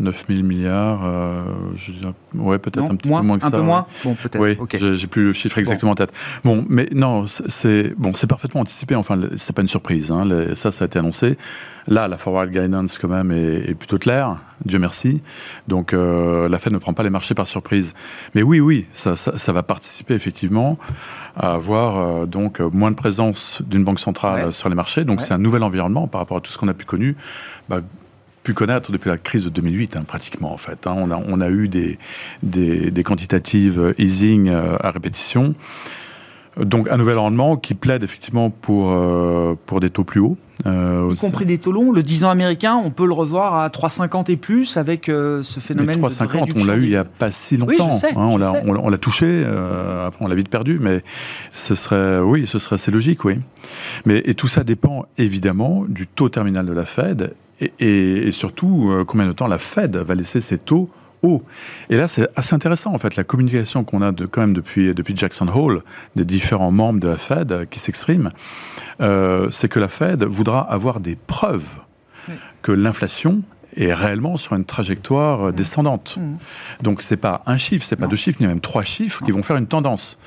9 0.00 0.24
000 0.28 0.42
milliards, 0.42 1.02
euh, 1.04 1.44
je 1.76 1.92
ouais, 2.38 2.58
peut-être 2.58 2.90
un 2.90 2.96
petit 2.96 3.08
peu 3.08 3.22
moins 3.22 3.38
que 3.38 3.44
un 3.44 3.50
ça. 3.50 3.56
Un 3.56 3.60
peu 3.60 3.64
moins 3.64 3.86
Bon, 4.04 4.14
peut-être. 4.14 4.40
Oui, 4.40 4.96
j'ai 4.96 5.06
plus 5.06 5.24
le 5.24 5.32
chiffre 5.32 5.58
exactement 5.58 5.92
en 5.92 5.94
tête. 5.94 6.12
Bon, 6.42 6.64
mais 6.68 6.88
non, 6.92 7.26
c'est 7.26 7.94
bon, 7.96 8.12
parfaitement 8.28 8.62
anticipé. 8.62 8.94
Enfin, 8.94 9.18
c'est 9.36 9.54
pas 9.54 9.62
une 9.62 9.68
surprise. 9.68 10.10
Hein. 10.10 10.26
ça, 10.54 10.72
ça 10.72 10.84
a 10.84 10.86
été 10.86 10.98
annoncé. 10.98 11.36
Là, 11.86 12.08
la 12.08 12.16
forward 12.16 12.50
guidance, 12.50 12.98
quand 12.98 13.08
même, 13.08 13.32
est, 13.32 13.74
plutôt 13.74 13.98
claire. 13.98 14.36
Dieu 14.64 14.78
merci. 14.78 15.22
Donc, 15.68 15.92
euh, 15.92 16.48
la 16.48 16.58
Fed 16.58 16.72
ne 16.72 16.78
prend 16.78 16.92
pas 16.92 17.02
les 17.02 17.10
marchés 17.10 17.34
par 17.34 17.46
surprise. 17.46 17.94
Mais 18.34 18.42
oui, 18.42 18.60
oui, 18.60 18.86
ça, 18.92 19.16
ça, 19.16 19.52
va 19.52 19.62
participer 19.62 20.14
effectivement 20.14 20.78
à 21.36 21.52
avoir 21.54 21.98
euh, 21.98 22.26
donc 22.26 22.60
moins 22.60 22.90
de 22.90 22.96
présence 22.96 23.62
d'une 23.66 23.84
banque 23.84 24.00
centrale 24.00 24.52
sur 24.52 24.68
les 24.68 24.74
marchés. 24.74 25.04
Donc, 25.04 25.22
c'est 25.22 25.32
un 25.32 25.38
nouvel 25.38 25.62
environnement 25.62 26.06
par 26.06 26.20
rapport 26.20 26.38
à 26.38 26.40
tout 26.40 26.50
ce 26.50 26.58
qu'on 26.58 26.68
a 26.68 26.74
pu 26.74 26.84
connu. 26.84 27.16
Bah, 27.68 27.80
pu 28.42 28.54
connaître 28.54 28.92
depuis 28.92 29.08
la 29.08 29.18
crise 29.18 29.44
de 29.44 29.50
2008, 29.50 29.96
hein, 29.96 30.04
pratiquement 30.06 30.52
en 30.52 30.56
fait. 30.56 30.86
Hein. 30.86 30.94
On, 30.96 31.10
a, 31.10 31.20
on 31.26 31.40
a 31.40 31.48
eu 31.48 31.68
des, 31.68 31.98
des, 32.42 33.02
quantitatives 33.02 33.94
easing 33.98 34.48
euh, 34.48 34.76
à 34.80 34.90
répétition. 34.90 35.54
Donc 36.58 36.88
un 36.90 36.96
nouvel 36.96 37.18
rendement 37.18 37.56
qui 37.56 37.74
plaide 37.74 38.02
effectivement 38.02 38.50
pour, 38.50 38.90
euh, 38.90 39.54
pour 39.66 39.80
des 39.80 39.90
taux 39.90 40.04
plus 40.04 40.20
hauts. 40.20 40.36
Euh, 40.66 41.08
y 41.10 41.16
compris 41.16 41.46
des 41.46 41.58
taux 41.58 41.72
longs. 41.72 41.92
Le 41.92 42.02
10 42.02 42.24
ans 42.24 42.30
américain, 42.30 42.74
on 42.74 42.90
peut 42.90 43.06
le 43.06 43.12
revoir 43.12 43.54
à 43.56 43.68
3,50 43.68 44.30
et 44.30 44.36
plus 44.36 44.76
avec 44.76 45.08
euh, 45.08 45.42
ce 45.42 45.60
phénomène 45.60 46.00
mais 46.00 46.08
3,50, 46.08 46.52
on 46.60 46.64
l'a 46.64 46.76
eu 46.76 46.82
il 46.82 46.88
n'y 46.90 46.96
a 46.96 47.04
pas 47.04 47.30
si 47.30 47.56
longtemps. 47.56 47.72
Oui, 47.88 47.94
je 47.94 47.98
sais, 47.98 48.12
hein, 48.16 48.62
on 48.66 48.88
l'a 48.90 48.98
touché, 48.98 49.26
euh, 49.26 50.06
après 50.06 50.24
on 50.24 50.28
l'a 50.28 50.34
vite 50.34 50.48
perdu, 50.48 50.78
mais 50.80 51.02
ce 51.52 51.74
serait, 51.74 52.20
oui, 52.20 52.46
ce 52.46 52.58
serait 52.58 52.74
assez 52.74 52.90
logique, 52.90 53.24
oui. 53.24 53.38
Mais, 54.04 54.22
et 54.24 54.34
tout 54.34 54.48
ça 54.48 54.64
dépend 54.64 55.06
évidemment 55.18 55.84
du 55.88 56.06
taux 56.06 56.28
terminal 56.28 56.66
de 56.66 56.72
la 56.72 56.84
Fed 56.84 57.34
et, 57.60 57.72
et, 57.78 58.28
et 58.28 58.32
surtout 58.32 59.04
combien 59.06 59.26
de 59.26 59.32
temps 59.32 59.48
la 59.48 59.58
Fed 59.58 59.96
va 59.96 60.14
laisser 60.14 60.40
ses 60.40 60.58
taux 60.58 60.90
et 61.88 61.96
là, 61.96 62.08
c'est 62.08 62.28
assez 62.36 62.54
intéressant, 62.54 62.94
en 62.94 62.98
fait, 62.98 63.16
la 63.16 63.24
communication 63.24 63.84
qu'on 63.84 64.02
a 64.02 64.12
de, 64.12 64.26
quand 64.26 64.40
même 64.40 64.54
depuis, 64.54 64.94
depuis 64.94 65.16
Jackson 65.16 65.48
Hole, 65.48 65.82
des 66.16 66.24
différents 66.24 66.70
membres 66.70 67.00
de 67.00 67.08
la 67.08 67.16
Fed 67.16 67.52
euh, 67.52 67.64
qui 67.66 67.78
s'expriment, 67.78 68.30
euh, 69.00 69.50
c'est 69.50 69.68
que 69.68 69.78
la 69.78 69.88
Fed 69.88 70.24
voudra 70.24 70.60
avoir 70.60 71.00
des 71.00 71.16
preuves 71.16 71.80
que 72.62 72.72
l'inflation 72.72 73.42
est 73.76 73.92
réellement 73.92 74.36
sur 74.36 74.54
une 74.54 74.64
trajectoire 74.64 75.48
euh, 75.48 75.52
descendante. 75.52 76.18
Donc, 76.18 76.24
mmh. 76.24 76.82
Donc 76.82 77.02
c'est 77.02 77.16
pas 77.16 77.42
un 77.46 77.58
chiffre, 77.58 77.84
c'est 77.84 77.96
pas 77.96 78.06
deux 78.06 78.16
chiffres, 78.16 78.38
ni 78.40 78.46
même 78.46 78.60
trois 78.60 78.84
chiffres 78.84 79.24
qui 79.24 79.30
vont 79.30 79.42
faire 79.42 79.56
une 79.56 79.66
tendance. 79.66 80.18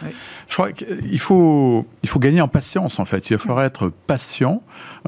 Je 0.47 0.53
crois 0.53 0.71
qu'il 0.71 1.19
faut, 1.19 1.85
il 2.03 2.09
faut 2.09 2.19
gagner 2.19 2.41
en 2.41 2.47
patience 2.47 2.99
en 2.99 3.05
fait. 3.05 3.29
Il 3.29 3.33
va 3.33 3.39
falloir 3.39 3.63
être 3.63 3.91
patient 4.07 4.61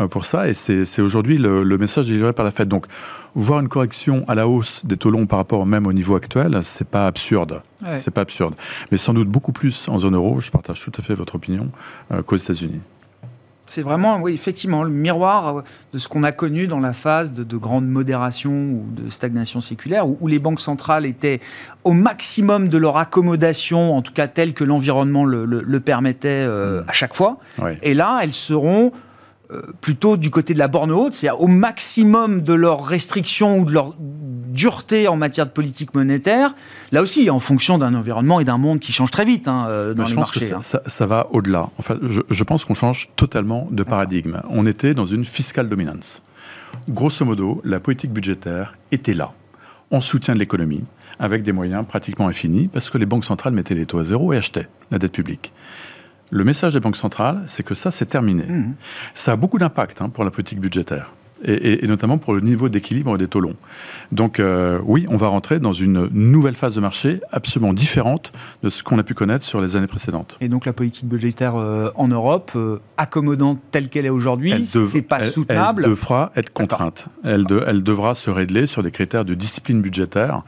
pour 0.10 0.26
ça 0.26 0.50
et 0.50 0.54
c'est 0.54 1.02
aujourd'hui 1.02 1.38
le, 1.38 1.64
le, 1.64 1.78
message 1.78 2.08
délivré 2.08 2.34
par 2.34 2.44
la 2.44 2.52
Fed. 2.52 2.68
Donc 2.68 2.88
voir 3.36 3.60
une 3.60 3.70
correction 3.70 4.26
à 4.28 4.36
la 4.36 4.48
hausse 4.48 4.86
des 4.86 4.98
taux 4.98 5.12
longs 5.12 5.28
par 5.28 5.40
rapport 5.40 5.66
même 5.66 5.88
au 5.88 5.94
niveau 5.94 6.16
actuel, 6.16 6.60
c'est 6.64 6.88
pas 6.88 7.08
absurde. 7.08 7.62
C'est 7.98 8.12
pas 8.12 8.22
absurde. 8.22 8.56
Mais 8.92 8.98
sans 8.98 9.14
doute 9.14 9.30
beaucoup 9.30 9.52
plus 9.52 9.88
en 9.88 10.00
zone 10.00 10.16
euro, 10.16 10.42
je 10.42 10.50
partage 10.50 10.82
tout 10.82 10.92
à 10.98 11.02
fait 11.02 11.14
votre 11.14 11.36
opinion, 11.36 11.72
euh, 12.12 12.24
qu'aux 12.24 12.36
États-Unis. 12.36 12.82
C'est 13.66 13.82
vraiment, 13.82 14.20
oui, 14.22 14.34
effectivement, 14.34 14.84
le 14.84 14.92
miroir 14.92 15.64
de 15.92 15.98
ce 15.98 16.08
qu'on 16.08 16.24
a 16.24 16.32
connu 16.32 16.68
dans 16.68 16.80
la 16.80 16.94
phase 16.94 17.32
de, 17.34 17.58
grande 17.58 17.88
modération 17.88 18.52
ou 18.52 18.86
de 18.92 19.10
stagnation 19.10 19.60
séculaire, 19.62 20.08
où, 20.08 20.28
les 20.28 20.40
banques 20.40 20.60
centrales 20.60 21.06
étaient 21.06 21.40
au 21.84 21.94
maximum 21.94 22.70
de 22.70 22.78
leur 22.78 22.98
accommodation, 22.98 23.96
en 23.96 24.02
tout 24.02 24.14
cas 24.14 24.28
tel 24.28 24.54
que 24.54 24.64
l'environnement 24.64 25.26
le, 25.26 25.80
permettait 25.80 26.46
euh, 26.48 26.84
à 26.88 26.92
chaque 26.92 27.16
fois. 27.16 27.38
Et 27.82 27.94
là, 27.94 28.20
elles 28.22 28.34
seront 28.34 28.92
euh, 29.52 29.62
plutôt 29.82 30.18
du 30.18 30.30
côté 30.30 30.54
de 30.54 30.60
la 30.60 30.68
borne 30.68 30.92
haute, 30.92 31.14
c'est 31.14 31.30
au 31.30 31.48
maximum 31.48 32.42
de 32.42 32.54
leurs 32.54 32.86
restrictions 32.86 33.60
ou 33.60 33.66
de 33.66 33.72
leur 33.72 33.96
dureté 34.00 35.08
en 35.08 35.18
matière 35.18 35.46
de 35.46 35.52
politique 35.52 35.94
monétaire, 35.94 36.56
là 36.92 37.02
aussi 37.02 37.30
en 37.30 37.40
fonction 37.40 37.78
d'un 37.78 37.94
environnement 37.94 38.40
et 38.40 38.46
d'un 38.46 38.58
monde 38.58 38.80
qui 38.80 38.92
change 38.92 39.12
très 39.12 39.26
vite 39.26 39.48
hein, 39.48 39.68
euh, 39.70 39.94
dans 39.94 40.06
les 40.06 40.14
marchés. 40.14 40.40
Que 40.40 40.46
ça, 40.64 40.78
hein. 40.78 40.82
ça, 40.88 41.06
va 41.06 41.28
au-delà. 41.32 41.70
Enfin, 41.78 41.98
je, 42.02 42.22
je 42.30 42.44
pense 42.44 42.66
qu'on 42.66 42.74
change 42.74 43.10
totalement 43.16 43.68
de 43.70 43.84
paradigme. 43.84 44.42
On 44.50 44.66
était 44.66 44.94
dans 44.94 45.06
une 45.06 45.26
fiscal 45.26 45.70
dominance. 45.70 46.24
Grosso 46.90 47.26
modo, 47.26 47.62
la 47.64 47.80
politique 47.80 48.12
budgétaire 48.12 48.78
était 48.92 49.14
là, 49.14 49.34
en 49.92 50.02
soutien 50.02 50.34
de 50.34 50.40
l'économie, 50.40 50.84
avec 51.20 51.44
des 51.44 51.52
moyens 51.52 51.86
pratiquement 51.86 52.28
infinis, 52.28 52.68
parce 52.68 52.90
que 52.90 52.98
les 52.98 53.06
banques 53.06 53.26
centrales 53.26 53.54
mettaient 53.54 53.76
les 53.76 53.86
taux 53.86 54.00
à 54.00 54.04
zéro 54.04 54.34
et 54.34 54.38
achetaient 54.38 54.68
la 54.92 55.00
dette 55.00 55.12
publique. 55.12 55.54
Le 56.36 56.44
message 56.44 56.74
des 56.74 56.82
banques 56.82 56.98
centrales, 56.98 57.44
c'est 57.48 57.64
que 57.64 57.76
ça, 57.76 57.92
c'est 57.92 58.08
terminé. 58.08 58.44
Mmh. 58.44 58.76
Ça 59.16 59.32
a 59.32 59.36
beaucoup 59.38 59.58
d'impact 59.58 60.02
hein, 60.02 60.10
pour 60.10 60.26
la 60.26 60.32
politique 60.32 60.60
budgétaire. 60.60 61.14
Et, 61.46 61.86
notamment 61.88 62.18
pour 62.18 62.34
le 62.34 62.42
niveau 62.42 62.68
d'équilibre 62.70 63.18
des 63.18 63.28
taux 63.28 63.40
longs. 63.40 63.56
Donc 64.12 64.40
euh, 64.40 64.80
oui, 64.84 65.06
on 65.10 65.16
va 65.16 65.28
rentrer 65.28 65.60
dans 65.60 65.74
une 65.74 66.08
nouvelle 66.12 66.56
phase 66.56 66.76
de 66.76 66.82
marché 66.82 67.22
absolument 67.32 67.72
différente 67.72 68.34
de 68.64 68.70
ce 68.70 68.84
qu'on 68.84 68.98
a 69.00 69.04
pu 69.04 69.14
connaître 69.14 69.46
sur 69.46 69.62
les 69.62 69.76
années 69.76 69.88
précédentes. 69.88 70.38
Et 70.42 70.50
donc 70.50 70.66
la 70.66 70.74
politique 70.74 71.06
budgétaire 71.06 71.56
euh, 71.56 71.92
en 71.96 72.08
Europe, 72.08 72.52
euh, 72.56 72.80
accommodante 72.98 73.60
telle 73.72 73.90
qu'elle 73.90 74.06
est 74.06 74.10
aujourd'hui, 74.10 74.66
c'est 74.66 75.04
pas 75.04 75.22
soutenable. 75.22 75.84
Elle 75.84 75.92
devra 75.92 76.32
être 76.36 76.52
contrainte. 76.52 77.08
Elle, 77.24 77.46
elle 77.68 77.84
devra 77.84 78.16
se 78.16 78.30
régler 78.30 78.66
sur 78.66 78.82
des 78.82 78.92
critères 78.92 79.24
de 79.24 79.36
discipline 79.36 79.82
budgétaire 79.82 80.42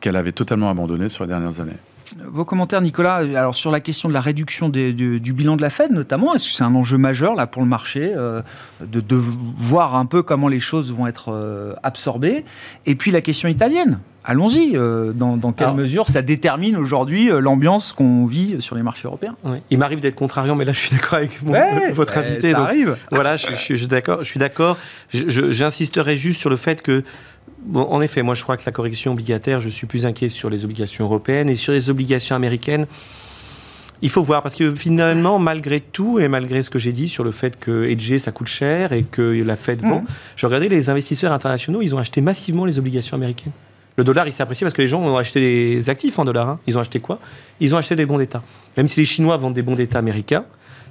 qu'elle 0.00 0.16
avait 0.16 0.32
totalement 0.32 0.70
abandonnés 0.70 1.08
sur 1.08 1.24
les 1.24 1.28
dernières 1.28 1.60
années. 1.60 1.78
Vos 2.24 2.44
commentaires, 2.44 2.80
Nicolas, 2.80 3.16
alors 3.16 3.54
sur 3.54 3.70
la 3.70 3.80
question 3.80 4.08
de 4.08 4.14
la 4.14 4.20
réduction 4.20 4.68
du, 4.68 5.32
bilan 5.32 5.56
de 5.56 5.62
la 5.62 5.70
Fed, 5.70 5.90
notamment, 5.90 6.34
est-ce 6.34 6.48
que 6.48 6.54
c'est 6.54 6.64
un 6.64 6.74
enjeu 6.74 6.98
majeur 6.98 7.34
là 7.34 7.46
pour 7.46 7.62
le 7.62 7.68
marché 7.68 8.12
euh, 8.14 8.42
de, 8.80 9.16
voir 9.58 9.96
un 9.96 10.06
peu 10.06 10.22
comment 10.22 10.48
les 10.48 10.60
choses 10.60 10.92
vont 10.92 11.06
être 11.06 11.32
euh, 11.32 11.74
absorbées? 11.82 12.44
Et 12.84 12.94
puis 12.94 13.10
la 13.10 13.20
question 13.20 13.48
italienne. 13.48 13.98
Allons-y. 14.28 14.72
Euh, 14.74 15.12
dans, 15.12 15.38
quelle 15.52 15.74
mesure 15.74 16.08
ça 16.08 16.20
détermine 16.20 16.76
aujourd'hui 16.76 17.28
l'ambiance 17.28 17.92
qu'on 17.92 18.26
vit 18.26 18.56
sur 18.60 18.74
les 18.74 18.82
marchés 18.82 19.06
européens? 19.06 19.36
Il 19.70 19.78
m'arrive 19.78 20.00
d'être 20.00 20.16
contrariant, 20.16 20.56
mais 20.56 20.64
là 20.64 20.72
je 20.72 20.80
suis 20.80 20.90
d'accord 20.90 21.14
avec 21.14 21.40
votre 21.94 22.18
invité. 22.18 22.52
Ça 22.52 22.62
arrive. 22.62 22.96
Voilà, 23.12 23.36
je, 23.36 23.46
suis 23.54 23.86
d'accord. 23.86 24.18
Je 24.20 24.24
suis 24.24 24.40
d'accord. 24.40 24.76
J'insisterai 25.10 26.16
juste 26.16 26.40
sur 26.40 26.50
le 26.50 26.56
fait 26.56 26.82
que 26.82 27.04
en 27.74 28.00
effet, 28.00 28.22
moi 28.22 28.34
je 28.34 28.42
crois 28.42 28.56
que 28.56 28.64
la 28.66 28.72
correction 28.72 29.12
obligataire, 29.12 29.60
je 29.60 29.68
suis 29.68 29.86
plus 29.86 30.06
inquiet 30.06 30.28
sur 30.28 30.50
les 30.50 30.64
obligations 30.64 31.04
européennes 31.04 31.48
et 31.48 31.56
sur 31.56 31.72
les 31.72 31.90
obligations 31.90 32.36
américaines. 32.36 32.86
Il 34.02 34.10
faut 34.10 34.22
voir, 34.22 34.42
parce 34.42 34.54
que 34.54 34.74
finalement, 34.74 35.38
malgré 35.38 35.80
tout, 35.80 36.18
et 36.18 36.28
malgré 36.28 36.62
ce 36.62 36.68
que 36.68 36.78
j'ai 36.78 36.92
dit 36.92 37.08
sur 37.08 37.24
le 37.24 37.30
fait 37.30 37.58
que 37.58 37.84
hedger, 37.84 38.18
ça 38.18 38.30
coûte 38.30 38.46
cher 38.46 38.92
et 38.92 39.04
que 39.04 39.42
la 39.42 39.56
Fed 39.56 39.80
vend, 39.80 40.02
mmh. 40.02 40.06
je 40.36 40.46
regardais 40.46 40.68
les 40.68 40.90
investisseurs 40.90 41.32
internationaux, 41.32 41.80
ils 41.80 41.94
ont 41.94 41.98
acheté 41.98 42.20
massivement 42.20 42.66
les 42.66 42.78
obligations 42.78 43.16
américaines. 43.16 43.52
Le 43.96 44.04
dollar, 44.04 44.26
il 44.26 44.32
s'est 44.32 44.42
apprécié 44.42 44.64
parce 44.64 44.74
que 44.74 44.82
les 44.82 44.88
gens 44.88 45.00
ont 45.00 45.16
acheté 45.16 45.40
des 45.40 45.88
actifs 45.88 46.18
en 46.18 46.26
dollars. 46.26 46.48
Hein. 46.50 46.60
Ils 46.66 46.76
ont 46.76 46.80
acheté 46.80 47.00
quoi? 47.00 47.18
Ils 47.60 47.74
ont 47.74 47.78
acheté 47.78 47.96
des 47.96 48.04
bons 48.04 48.18
d'État. 48.18 48.42
Même 48.76 48.88
si 48.88 49.00
les 49.00 49.06
Chinois 49.06 49.38
vendent 49.38 49.54
des 49.54 49.62
bons 49.62 49.74
d'État 49.74 49.98
américains, 49.98 50.44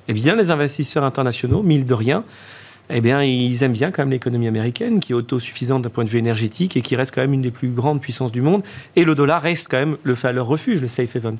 eh 0.07 0.13
bien, 0.13 0.35
les 0.35 0.49
investisseurs 0.49 1.03
internationaux, 1.03 1.61
mille 1.61 1.85
de 1.85 1.93
rien, 1.93 2.23
eh 2.89 3.01
bien, 3.01 3.23
ils 3.23 3.63
aiment 3.63 3.73
bien 3.73 3.91
quand 3.91 4.03
même 4.03 4.11
l'économie 4.11 4.47
américaine, 4.47 4.99
qui 4.99 5.11
est 5.11 5.15
autosuffisante 5.15 5.81
d'un 5.83 5.89
point 5.89 6.03
de 6.03 6.09
vue 6.09 6.19
énergétique 6.19 6.77
et 6.77 6.81
qui 6.81 6.95
reste 6.95 7.13
quand 7.13 7.21
même 7.21 7.33
une 7.33 7.41
des 7.41 7.51
plus 7.51 7.69
grandes 7.69 8.01
puissances 8.01 8.31
du 8.31 8.41
monde. 8.41 8.63
Et 8.95 9.05
le 9.05 9.15
dollar 9.15 9.41
reste 9.41 9.67
quand 9.69 9.77
même 9.77 9.97
le, 10.03 10.15
leur 10.31 10.45
refuge, 10.45 10.81
le 10.81 10.87
safe 10.87 11.15
haven. 11.15 11.37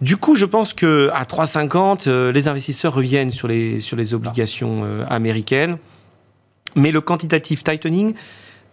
Du 0.00 0.16
coup, 0.16 0.36
je 0.36 0.44
pense 0.44 0.72
que 0.72 1.10
à 1.12 1.24
3,50, 1.24 2.08
euh, 2.08 2.32
les 2.32 2.48
investisseurs 2.48 2.94
reviennent 2.94 3.32
sur 3.32 3.48
les, 3.48 3.80
sur 3.80 3.96
les 3.96 4.14
obligations 4.14 4.82
euh, 4.84 5.04
américaines. 5.08 5.76
Mais 6.76 6.92
le 6.92 7.00
quantitative 7.00 7.62
tightening 7.62 8.14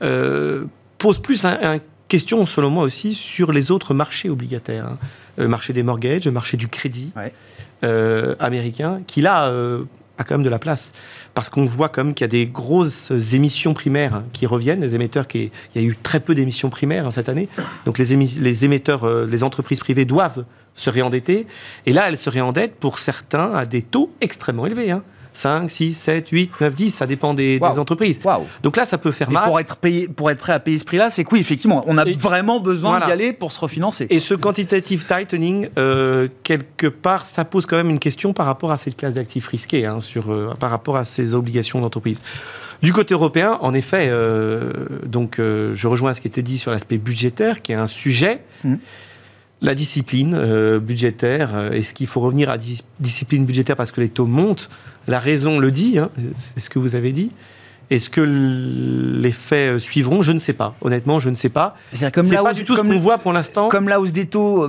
euh, 0.04 0.66
pose 0.98 1.20
plus 1.20 1.46
une 1.46 1.80
question, 2.08 2.46
selon 2.46 2.70
moi 2.70 2.84
aussi, 2.84 3.16
sur 3.16 3.52
les 3.52 3.72
autres 3.72 3.94
marchés 3.94 4.30
obligataires. 4.30 4.86
Hein. 4.86 4.98
Le 5.38 5.48
marché 5.48 5.74
des 5.74 5.84
mortgages, 5.84 6.26
le 6.26 6.32
marché 6.32 6.56
du 6.56 6.68
crédit 6.68 7.12
américain, 8.40 9.02
qui 9.06 9.22
là 9.22 9.52
a 10.18 10.24
quand 10.24 10.36
même 10.36 10.44
de 10.44 10.50
la 10.50 10.60
place. 10.60 10.94
Parce 11.34 11.50
qu'on 11.50 11.66
voit 11.66 11.90
comme 11.90 12.14
qu'il 12.14 12.24
y 12.24 12.26
a 12.26 12.30
des 12.30 12.46
grosses 12.46 13.12
émissions 13.34 13.74
primaires 13.74 14.24
qui 14.34 14.46
reviennent, 14.46 14.80
des 14.80 14.96
émetteurs 14.96 15.28
qui... 15.28 15.52
Il 15.74 15.82
y 15.82 15.86
a 15.86 15.88
eu 15.88 15.96
très 15.96 16.20
peu 16.20 16.36
d'émissions 16.36 16.70
primaires 16.70 17.08
hein, 17.08 17.12
cette 17.12 17.30
année. 17.30 17.50
Donc 17.86 17.98
les, 17.98 18.16
les 18.16 18.66
émetteurs, 18.66 19.04
euh, 19.04 19.26
les 19.26 19.44
entreprises 19.44 19.80
privées 19.80 20.06
doivent 20.06 20.46
se 20.76 20.90
réendetter. 20.90 21.48
Et 21.86 21.94
là, 21.94 22.08
elles 22.08 22.18
se 22.18 22.30
réendettent 22.30 22.76
pour 22.76 23.00
certains 23.00 23.54
à 23.54 23.66
des 23.66 23.82
taux 23.82 24.14
extrêmement 24.22 24.66
élevés. 24.66 24.92
Hein. 24.92 25.04
5, 25.38 25.70
6, 25.70 25.94
7, 25.94 26.30
8, 26.30 26.52
9, 26.62 26.74
10, 26.74 26.92
ça 26.92 27.08
dépend 27.08 27.34
des, 27.34 27.60
entreprises. 27.62 28.20
Donc 28.64 28.78
là, 28.78 28.86
ça 28.86 28.98
peut 28.98 29.12
faire 29.12 29.30
mal. 29.32 29.46
Pour 29.46 29.60
être, 29.60 29.78
payé, 29.78 30.08
pour 30.08 30.30
être 30.32 30.40
prêt 30.40 30.54
à 30.54 30.60
payer 30.60 30.78
ce 30.80 30.86
prix-là, 30.86 31.10
c'est 31.10 31.24
que 31.24 31.34
oui, 31.34 31.40
effectivement, 31.40 31.84
on 31.88 31.98
a 31.98 32.06
vraiment 32.06 32.60
besoin 32.60 33.00
d'y 33.00 33.12
aller 33.12 33.34
pour 33.34 33.52
se 33.52 33.60
refinancer. 33.60 34.08
Et 34.10 34.20
ce 34.20 34.34
quantitative 34.34 35.06
tightening, 35.06 35.70
euh, 35.78 36.28
quelque 36.44 36.88
part, 36.88 37.26
ça 37.26 37.46
pose 37.46 37.66
quand 37.66 37.78
même 37.78 37.90
une 37.90 38.00
question 38.00 38.34
par 38.34 38.46
rapport 38.46 38.72
à 38.72 38.78
cette 38.78 38.98
classe 38.98 39.14
d'actifs 39.14 39.48
risqués, 39.48 39.86
hein, 39.86 40.00
sur, 40.00 40.32
euh, 40.32 40.54
par 40.60 40.70
rapport 40.70 40.98
à 40.98 41.04
ces 41.04 41.34
obligations 41.36 41.80
d'entreprise. 41.82 42.24
Du 42.82 42.94
côté 42.94 43.14
européen, 43.14 43.58
en 43.62 43.74
effet, 43.74 44.08
euh, 44.10 44.72
donc 45.06 45.38
je 45.40 45.88
rejoins 45.88 46.14
ce 46.14 46.22
qui 46.22 46.28
était 46.28 46.42
dit 46.42 46.58
sur 46.58 46.72
l'aspect 46.72 46.98
budgétaire, 46.98 47.62
qui 47.62 47.72
est 47.72 47.76
un 47.76 47.88
sujet. 47.88 48.42
Mmh 48.64 48.76
la 49.66 49.76
discipline 49.76 50.36
euh, 50.36 50.80
budgétaire. 50.80 51.56
Euh, 51.56 51.72
est-ce 51.72 51.94
qu'il 51.94 52.08
faut 52.08 52.22
revenir 52.22 52.50
à 52.50 52.58
discipline 53.00 53.46
budgétaire 53.46 53.76
parce 53.76 53.92
que 53.92 54.00
les 54.00 54.10
taux 54.10 54.28
montent? 54.28 54.70
La 55.08 55.20
raison 55.20 55.60
le 55.60 55.72
dit, 55.72 55.98
hein, 55.98 56.10
c'est 56.38 56.60
ce 56.60 56.70
que 56.70 56.80
vous 56.80 56.96
avez 56.96 57.12
dit. 57.12 57.32
Est-ce 57.92 58.10
que 58.10 58.22
les 58.22 59.32
faits 59.32 59.76
euh, 59.76 59.80
suivront? 59.80 60.22
Je 60.22 60.32
ne 60.32 60.40
sais 60.40 60.54
pas. 60.54 60.76
Honnêtement, 60.82 61.20
je 61.20 61.30
ne 61.30 61.36
sais 61.36 61.50
pas. 61.50 61.76
C'est 61.94 62.14
comme 62.14 62.30
pas 62.30 62.54
du 62.54 62.66
tout 62.66 62.76
ce 62.76 62.82
qu'on 62.82 63.00
voit 63.00 63.18
pour 63.18 63.34
l'instant. 63.34 63.68
Comme 63.68 63.90
la 63.90 64.00
hausse 64.00 64.12
des 64.14 64.26
taux 64.26 64.68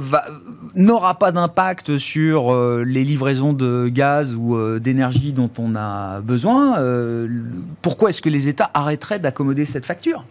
n'aura 0.74 1.18
pas 1.18 1.32
d'impact 1.32 1.96
sur 1.96 2.54
les 2.84 3.04
livraisons 3.04 3.54
de 3.54 3.88
gaz 3.88 4.34
ou 4.34 4.78
d'énergie 4.78 5.32
dont 5.32 5.50
on 5.58 5.74
a 5.74 6.20
besoin, 6.20 6.78
pourquoi 7.80 8.10
est-ce 8.10 8.20
que 8.20 8.28
les 8.28 8.48
États 8.48 8.70
arrêteraient 8.74 9.18
d'accommoder 9.18 9.64
cette 9.64 9.86
facture? 9.86 10.24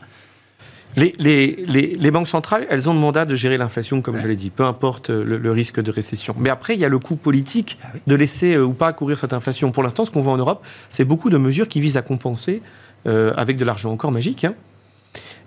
Les, 0.95 2.11
banques 2.11 2.27
centrales, 2.27 2.65
elles 2.69 2.89
ont 2.89 2.93
le 2.93 2.99
mandat 2.99 3.25
de 3.25 3.35
gérer 3.35 3.57
l'inflation, 3.57 4.01
comme 4.01 4.17
je 4.17 4.27
l'ai 4.27 4.35
dit, 4.35 4.49
peu 4.49 4.63
importe 4.63 5.09
euh, 5.09 5.23
le, 5.23 5.51
risque 5.51 5.81
de 5.81 5.91
récession. 5.91 6.35
Mais 6.37 6.49
après, 6.49 6.75
il 6.75 6.79
y 6.79 6.85
a 6.85 6.89
le 6.89 6.99
coût 6.99 7.15
politique 7.15 7.77
ah 7.83 7.87
de 8.07 8.15
laisser 8.15 8.55
euh, 8.55 8.65
ou 8.65 8.73
pas 8.73 8.93
courir 8.93 9.17
cette 9.17 9.33
inflation. 9.33 9.71
Pour 9.71 9.83
l'instant, 9.83 10.05
ce 10.05 10.11
qu'on 10.11 10.21
voit 10.21 10.33
en 10.33 10.37
Europe, 10.37 10.65
c'est 10.89 11.05
beaucoup 11.05 11.29
de 11.29 11.37
mesures 11.37 11.67
qui 11.67 11.81
visent 11.81 11.97
à 11.97 12.01
compenser 12.01 12.61
euh, 13.07 13.33
avec 13.35 13.57
de 13.57 13.65
l'argent 13.65 13.91
encore 13.91 14.11
magique. 14.11 14.45
Hein, 14.45 14.53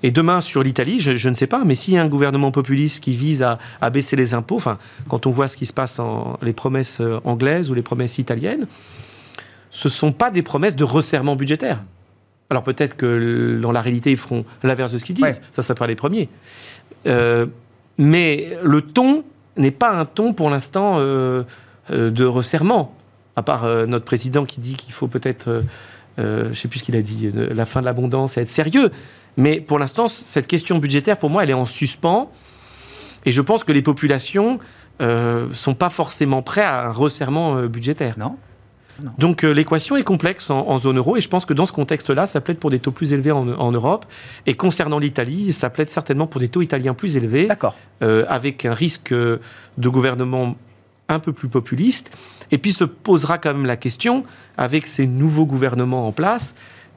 Et 0.03 0.11
demain, 0.11 0.41
sur 0.41 0.63
l'Italie, 0.63 1.01
je, 1.01 1.29
ne 1.29 1.35
sais 1.35 1.47
pas, 1.47 1.65
mais 1.65 1.75
s'il 1.75 1.95
y 1.95 1.99
a 1.99 2.03
un 2.03 2.09
gouvernement 2.09 2.51
populiste 2.51 3.03
qui 3.03 3.15
vise 3.15 3.43
à, 3.43 3.91
baisser 3.91 4.17
les 4.17 4.35
impôts, 4.35 4.57
enfin, 4.57 4.79
quand 5.09 5.27
on 5.27 5.31
voit 5.31 5.49
ce 5.49 5.57
qui 5.57 5.67
se 5.67 5.73
passe 5.73 5.97
dans 5.97 6.39
les 6.43 6.53
promesses 6.53 7.01
anglaises 7.25 7.71
ou 7.71 7.75
les 7.75 7.83
promesses 7.83 8.19
italiennes, 8.19 8.67
ce 9.71 9.89
ne 9.89 9.93
sont 9.93 10.13
pas 10.13 10.31
des 10.31 10.43
promesses 10.43 10.77
de 10.77 10.85
resserrement 10.85 11.37
budgétaire. 11.37 11.81
Alors 12.51 12.63
peut-être 12.63 12.97
que 12.97 13.59
dans 13.61 13.73
la 13.73 13.81
réalité, 13.81 14.11
ils 14.11 14.17
feront 14.17 14.45
l'inverse 14.63 14.93
de 14.93 14.99
ce 14.99 15.05
qu'ils 15.05 15.17
disent. 15.17 15.43
Ça, 15.53 15.63
ça 15.63 15.75
pas 15.75 15.87
les 15.87 15.97
premiers. 15.97 16.29
Euh, 17.07 17.47
mais 17.99 18.57
le 18.63 18.81
ton 18.81 19.25
n'est 19.57 19.71
pas 19.71 19.93
un 19.93 20.05
ton, 20.05 20.33
pour 20.33 20.51
l'instant, 20.51 20.97
euh, 20.99 21.45
de 21.91 22.25
resserrement. 22.25 22.95
À 23.37 23.43
part 23.43 23.87
notre 23.87 24.05
président 24.05 24.45
qui 24.45 24.61
dit 24.61 24.75
qu'il 24.75 24.93
faut 24.93 25.07
peut-être, 25.07 25.63
je 26.17 26.49
ne 26.49 26.55
sais 26.55 26.67
plus 26.67 26.81
ce 26.81 26.85
qu'il 26.85 26.97
a 26.97 27.03
dit, 27.03 27.31
la 27.33 27.67
fin 27.67 27.81
de 27.81 27.85
l'abondance 27.85 28.37
et 28.37 28.41
être 28.41 28.51
sérieux. 28.51 28.91
Mais 29.39 29.61
pour 29.61 29.79
l'instant, 29.79 30.09
cette 30.09 30.49
question 30.49 30.79
budgétaire, 30.79 31.17
pour 31.17 31.31
moi, 31.31 31.45
elle 31.45 31.51
est 31.51 31.55
en 31.55 31.65
suspens. 31.65 32.31
Et 33.25 33.31
je 33.31 33.41
pense 33.41 33.63
que 33.63 33.73
les 33.73 33.83
populations 33.83 34.59
ne 35.01 35.07
euh, 35.07 35.53
sont 35.53 35.75
pas 35.75 35.91
forcément 35.91 36.43
prêtes 36.43 36.65
à 36.65 36.87
un 36.87 36.91
resserrement 36.91 37.57
euh, 37.57 37.69
budgétaire. 37.69 38.17
Non. 38.19 38.37
Donc 39.19 39.45
euh, 39.45 39.53
l'équation 39.53 39.97
est 39.97 40.03
complexe 40.03 40.51
en, 40.51 40.79
zone 40.79 40.99
euro 40.99 41.17
et 41.17 41.21
je 41.21 41.29
pense 41.29 41.47
que 41.47 41.55
dans 41.55 41.67
ce 41.67 41.73
contexte-là, 41.73 42.27
ça 42.27 42.41
plaide 42.41 42.59
pour 42.59 42.71
des 42.71 42.79
taux 42.79 42.91
plus 42.91 43.13
élevés 43.13 43.31
en, 43.31 43.73
Europe. 43.73 44.07
Et 44.47 44.55
concernant 44.55 44.99
l'Italie, 44.99 45.53
ça 45.53 45.71
plaide 45.71 45.91
certainement 45.91 46.27
pour 46.27 46.41
des 46.41 46.49
taux 46.49 46.63
italiens 46.63 46.95
plus 46.95 47.17
élevés, 47.17 47.49
avec 48.01 48.65
un 48.65 48.75
risque 48.75 49.13
de 49.13 49.41
gouvernement 49.89 50.57
un 51.09 51.19
peu 51.19 51.33
plus 51.33 51.49
populiste. 51.49 52.11
Et 52.51 52.59
puis 52.59 52.73
se 52.73 52.85
posera 52.85 53.39
quand 53.39 53.53
même 53.53 53.67
la 53.67 53.77
question, 53.77 54.25
avec 54.57 54.87
ces 54.87 55.07
nouveaux 55.07 55.47
gouvernements 55.47 56.07
en 56.07 56.13
place, 56.13 56.55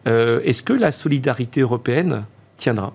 euh, 0.07 0.41
est-ce 0.43 0.63
que 0.63 0.73
la 0.73 0.91
solidarité 0.91 1.61
européenne 1.61 2.25
tiendra 2.57 2.93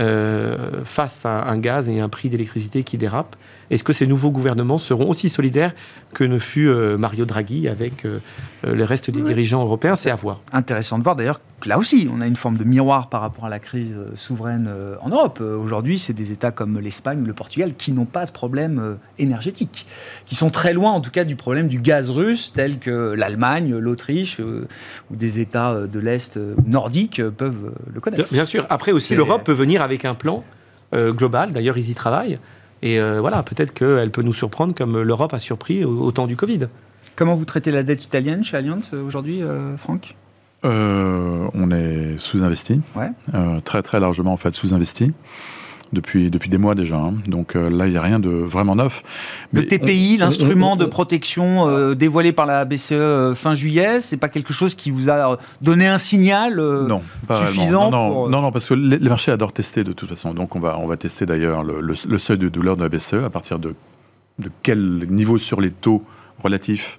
euh, 0.00 0.84
face 0.84 1.26
à 1.26 1.48
un 1.48 1.58
gaz 1.58 1.88
et 1.88 2.00
un 2.00 2.08
prix 2.08 2.28
d'électricité 2.28 2.84
qui 2.84 2.98
dérape 2.98 3.36
Est-ce 3.70 3.84
que 3.84 3.92
ces 3.92 4.06
nouveaux 4.06 4.30
gouvernements 4.30 4.78
seront 4.78 5.10
aussi 5.10 5.28
solidaires 5.28 5.74
que 6.14 6.24
ne 6.24 6.38
fut 6.38 6.68
euh, 6.68 6.96
Mario 6.96 7.24
Draghi 7.24 7.68
avec 7.68 8.04
le 8.04 8.84
reste 8.84 9.10
des 9.10 9.22
dirigeants 9.22 9.62
européens? 9.62 9.96
C'est 9.96 10.10
à 10.10 10.16
voir. 10.16 10.42
Intéressant 10.52 10.98
de 10.98 11.04
voir 11.04 11.16
d'ailleurs 11.16 11.40
là 11.66 11.78
aussi, 11.78 12.08
on 12.12 12.20
a 12.20 12.26
une 12.26 12.36
forme 12.36 12.56
de 12.56 12.64
miroir 12.64 13.08
par 13.08 13.20
rapport 13.20 13.46
à 13.46 13.48
la 13.48 13.58
crise 13.58 13.96
euh, 13.96 14.12
souveraine 14.14 14.66
euh, 14.68 14.96
en 15.00 15.08
Europe. 15.08 15.38
Euh, 15.40 15.56
aujourd'hui, 15.56 15.98
c'est 15.98 16.12
des 16.12 16.32
États 16.32 16.50
comme 16.50 16.78
l'Espagne 16.78 17.20
ou 17.22 17.24
le 17.24 17.32
Portugal 17.32 17.74
qui 17.76 17.92
n'ont 17.92 18.04
pas 18.04 18.26
de 18.26 18.30
problème 18.30 18.98
énergétique, 19.18 19.86
qui 20.26 20.34
sont 20.34 20.50
très 20.50 20.72
loin 20.72 20.92
en 20.92 21.00
tout 21.00 21.10
cas 21.10 21.24
du 21.24 21.36
problème 21.36 21.68
du 21.68 21.80
gaz 21.80 22.10
russe, 22.10 22.52
tel 22.54 22.78
que 22.78 23.14
l'Allemagne, 23.16 23.76
l'Autriche 23.76 24.40
ou 24.40 25.16
des 25.16 25.40
États 25.40 25.86
de 25.86 25.98
l'Est 25.98 26.38
nordiques 26.66 27.22
peuvent 27.30 27.72
le 27.92 28.00
connaître. 28.00 28.28
Bien 28.32 28.44
sûr. 28.44 28.66
Après 28.70 28.92
aussi, 28.92 29.14
l'Europe 29.14 29.44
peut 29.44 29.52
venir 29.52 29.82
avec 29.82 30.04
un 30.04 30.14
plan 30.14 30.44
global. 30.92 31.52
D'ailleurs, 31.52 31.78
ils 31.78 31.90
y 31.90 31.94
travaillent. 31.94 32.38
Et 32.82 33.00
voilà, 33.00 33.42
peut-être 33.42 33.72
qu'elle 33.72 34.10
peut 34.10 34.22
nous 34.22 34.32
surprendre 34.32 34.74
comme 34.74 35.00
l'Europe 35.02 35.34
a 35.34 35.38
surpris 35.38 35.84
au, 35.84 36.12
temps 36.12 36.26
du 36.26 36.36
Covid. 36.36 36.68
Comment 37.16 37.34
vous 37.34 37.44
traitez 37.44 37.70
la 37.70 37.82
dette 37.82 38.04
italienne 38.04 38.44
chez 38.44 38.56
Allianz 38.56 38.94
aujourd'hui, 38.94 39.42
Franck? 39.76 40.14
Euh, 40.64 41.48
on 41.54 41.70
est 41.70 42.18
sous-investi, 42.18 42.80
euh, 43.32 43.60
très 43.60 43.82
très 43.82 44.00
largement 44.00 44.32
en 44.32 44.36
fait 44.36 44.54
sous-investi. 44.54 45.12
Depuis, 45.92 46.30
depuis 46.30 46.50
des 46.50 46.58
mois 46.58 46.74
déjà. 46.74 46.96
Hein. 46.96 47.14
Donc 47.26 47.56
euh, 47.56 47.70
là, 47.70 47.86
il 47.86 47.92
n'y 47.92 47.96
a 47.96 48.02
rien 48.02 48.20
de 48.20 48.28
vraiment 48.28 48.76
neuf. 48.76 49.02
le 49.52 49.66
TPI, 49.66 50.18
l'instrument 50.18 50.76
de 50.76 50.84
protection 50.84 51.94
dévoilé 51.94 52.32
par 52.32 52.46
la 52.46 52.64
BCE 52.64 53.34
fin 53.34 53.54
juillet, 53.54 54.00
c'est 54.00 54.16
pas 54.16 54.28
quelque 54.28 54.52
chose 54.52 54.74
qui 54.74 54.90
vous 54.90 55.10
a 55.10 55.38
donné 55.62 55.86
un 55.86 55.98
signal 55.98 56.56
non, 56.56 57.02
suffisant 57.32 57.90
non, 57.90 58.28
non, 58.28 58.42
non, 58.42 58.50
parce 58.50 58.68
que 58.68 58.74
les, 58.74 58.98
marchés 58.98 59.32
adorent 59.32 59.52
tester 59.52 59.84
de 59.84 59.92
toute 59.92 60.08
façon. 60.08 60.34
Donc 60.34 60.56
on 60.56 60.60
va, 60.60 60.78
on 60.78 60.86
va 60.86 60.96
tester 60.96 61.26
d'ailleurs 61.26 61.62
le, 61.62 61.80
le, 61.80 62.18
seuil 62.18 62.38
de 62.38 62.48
douleur 62.48 62.76
de 62.76 62.82
la 62.82 62.88
BCE 62.88 63.24
à 63.24 63.30
partir 63.30 63.58
de, 63.58 63.74
de 64.38 64.50
quel 64.62 65.06
niveau 65.08 65.38
sur 65.38 65.60
les 65.60 65.70
taux 65.70 66.04
relatifs 66.42 66.98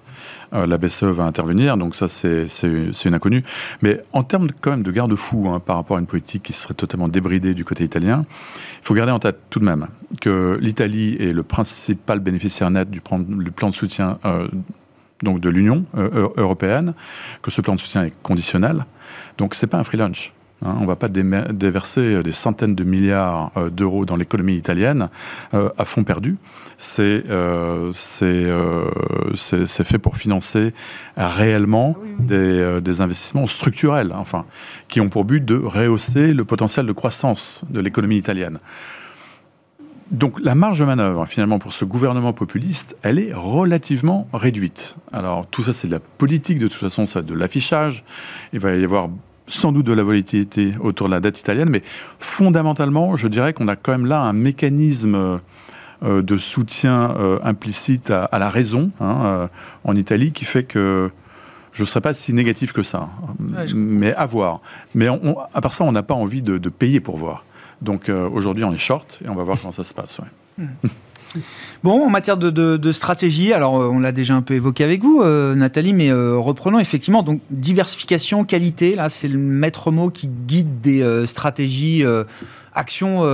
euh, 0.52 0.66
la 0.66 0.78
BCE 0.78 1.04
va 1.04 1.24
intervenir, 1.24 1.76
donc 1.76 1.94
ça 1.94 2.08
c'est 2.08 2.46
une 2.62 3.14
inconnue. 3.14 3.44
Mais 3.82 4.02
en 4.12 4.22
termes 4.22 4.48
quand 4.60 4.70
même 4.70 4.82
de 4.82 4.90
garde-fou 4.90 5.48
hein, 5.48 5.60
par 5.60 5.76
rapport 5.76 5.96
à 5.96 6.00
une 6.00 6.06
politique 6.06 6.42
qui 6.42 6.52
serait 6.52 6.74
totalement 6.74 7.08
débridée 7.08 7.54
du 7.54 7.64
côté 7.64 7.84
italien, 7.84 8.24
il 8.82 8.86
faut 8.86 8.94
garder 8.94 9.12
en 9.12 9.18
tête 9.18 9.38
tout 9.50 9.60
de 9.60 9.64
même 9.64 9.88
que 10.20 10.58
l'Italie 10.60 11.16
est 11.20 11.32
le 11.32 11.42
principal 11.42 12.20
bénéficiaire 12.20 12.70
net 12.70 12.90
du 12.90 13.00
plan, 13.00 13.20
de 13.20 13.74
soutien 13.74 14.18
euh, 14.24 14.48
donc 15.22 15.40
de 15.40 15.48
l'Union 15.48 15.84
euh, 15.96 16.28
européenne, 16.36 16.94
que 17.42 17.50
ce 17.50 17.60
plan 17.60 17.74
de 17.74 17.80
soutien 17.80 18.04
est 18.04 18.22
conditionnel. 18.22 18.86
Donc 19.38 19.54
c'est 19.54 19.66
pas 19.66 19.78
un 19.78 19.84
free 19.84 19.98
lunch. 19.98 20.32
Hein, 20.62 20.76
on 20.78 20.82
ne 20.82 20.86
va 20.86 20.96
pas 20.96 21.08
déverser 21.08 22.22
des 22.22 22.32
centaines 22.32 22.74
de 22.74 22.84
milliards 22.84 23.50
euh, 23.56 23.70
d'euros 23.70 24.04
dans 24.04 24.16
l'économie 24.16 24.56
italienne 24.56 25.08
euh, 25.54 25.70
à 25.78 25.84
fond 25.84 26.04
perdu. 26.04 26.36
Euh, 26.98 27.92
c'est 27.94 29.84
fait 29.84 29.98
pour 29.98 30.16
financer 30.16 30.74
réellement 31.16 31.96
des, 32.18 32.80
des, 32.82 33.00
investissements 33.00 33.46
structurels, 33.46 34.12
enfin, 34.14 34.44
qui 34.88 35.00
ont 35.00 35.08
pour 35.08 35.24
but 35.24 35.44
de 35.44 35.56
rehausser 35.56 36.32
le 36.34 36.44
potentiel 36.44 36.86
de 36.86 36.92
croissance 36.92 37.62
de 37.70 37.80
l'économie 37.80 38.16
italienne. 38.16 38.58
Donc 40.10 40.40
la 40.40 40.54
marge 40.54 40.80
de 40.80 40.84
manœuvre, 40.84 41.24
finalement, 41.26 41.58
pour 41.58 41.72
ce 41.72 41.84
gouvernement 41.84 42.32
populiste, 42.32 42.96
elle 43.02 43.18
est 43.18 43.32
relativement 43.32 44.26
réduite. 44.32 44.96
Alors 45.12 45.46
tout 45.46 45.62
ça, 45.62 45.72
c'est 45.72 45.86
de 45.86 45.92
la 45.92 46.00
politique, 46.00 46.58
de 46.58 46.66
toute 46.66 46.80
façon, 46.80 47.06
c'est 47.06 47.24
de 47.24 47.34
l'affichage. 47.34 48.04
Il 48.52 48.58
va 48.58 48.74
y 48.74 48.84
avoir 48.84 49.08
sans 49.50 49.72
doute 49.72 49.86
de 49.86 49.92
la 49.92 50.02
volatilité 50.02 50.74
autour 50.80 51.08
de 51.08 51.12
la 51.12 51.20
dette 51.20 51.38
italienne, 51.38 51.68
mais 51.68 51.82
fondamentalement, 52.18 53.16
je 53.16 53.28
dirais 53.28 53.52
qu'on 53.52 53.68
a 53.68 53.76
quand 53.76 53.92
même 53.92 54.06
là 54.06 54.22
un 54.22 54.32
mécanisme 54.32 55.40
euh, 56.02 56.22
de 56.22 56.38
soutien 56.38 57.14
euh, 57.18 57.38
implicite 57.42 58.10
à, 58.10 58.38
la 58.38 58.48
raison 58.48 58.90
hein, 59.00 59.22
euh, 59.24 59.48
en 59.84 59.94
Italie 59.94 60.32
qui 60.32 60.46
fait 60.46 60.64
que 60.64 61.10
je 61.72 61.82
ne 61.82 61.86
serais 61.86 62.00
pas 62.00 62.14
si 62.14 62.32
négatif 62.32 62.72
que 62.72 62.82
ça, 62.82 63.10
mais 63.74 64.14
à 64.14 64.26
voir. 64.26 64.60
Mais 64.94 65.08
à 65.08 65.60
part 65.60 65.72
ça, 65.72 65.84
on 65.84 65.92
n'a 65.92 66.02
pas 66.02 66.14
envie 66.14 66.42
de, 66.42 66.68
payer 66.68 67.00
pour 67.00 67.16
voir. 67.16 67.44
Donc 67.80 68.08
aujourd'hui, 68.08 68.64
on 68.64 68.72
est 68.72 68.78
short 68.78 69.20
et 69.24 69.28
on 69.28 69.34
va 69.34 69.44
voir 69.44 69.58
comment 69.60 69.72
ça 69.72 69.84
se 69.84 69.94
passe. 69.94 70.18
Ouais. 70.18 70.64
Hmm. 70.64 70.88
Bon, 71.82 72.04
en 72.04 72.10
matière 72.10 72.36
de, 72.36 72.92
stratégie, 72.92 73.52
alors 73.52 73.80
euh, 73.80 73.88
on 73.88 73.98
l'a 73.98 74.12
déjà 74.12 74.34
un 74.34 74.42
peu 74.42 74.54
évoqué 74.54 74.84
avec 74.84 75.02
vous, 75.02 75.20
euh, 75.22 75.54
Nathalie, 75.54 75.92
mais 75.92 76.10
euh, 76.10 76.36
reprenons 76.36 76.78
effectivement 76.78 77.22
donc 77.22 77.40
diversification, 77.50 78.44
qualité. 78.44 78.94
Là, 78.94 79.08
c'est 79.08 79.28
le 79.28 79.38
maître 79.38 79.90
mot 79.90 80.10
qui 80.10 80.28
guide 80.28 80.80
des 80.80 81.26
stratégies, 81.26 82.04
actions 82.74 83.24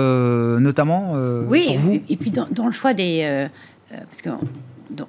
notamment. 0.59 1.15
oui, 1.49 1.67
pour 1.67 1.79
vous. 1.79 2.01
Et, 2.09 2.17
puis 2.17 2.31
dans, 2.31 2.67
le 2.67 2.73
choix 2.73 2.95
des, 2.95 3.49
parce 3.91 4.23
que 4.23 4.31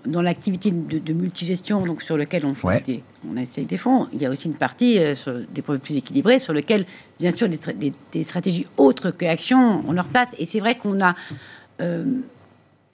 dans, 0.06 0.22
l'activité 0.22 0.72
de, 0.72 1.14
multigestion, 1.14 1.86
donc 1.86 2.02
sur 2.02 2.18
lequel 2.18 2.46
on, 2.46 2.56
fait 2.56 3.04
on 3.30 3.38
essaye 3.38 3.66
des 3.66 3.78
fonds, 3.78 4.08
il 4.14 4.22
y 4.22 4.26
a 4.26 4.30
aussi 4.30 4.48
une 4.48 4.56
partie 4.56 5.00
sur 5.16 5.34
des 5.54 5.62
produits 5.62 5.82
plus 5.82 5.98
équilibrés 5.98 6.40
sur 6.40 6.54
lequel, 6.54 6.86
bien 7.20 7.32
sûr, 7.32 7.48
des, 7.50 8.24
stratégies 8.24 8.66
autres 8.78 9.12
que 9.12 9.26
actions, 9.26 9.84
on 9.88 9.92
leur 9.92 10.06
place. 10.06 10.30
Et 10.40 10.46
c'est 10.46 10.60
vrai 10.60 10.76
qu'on 10.76 11.02
a 11.02 11.16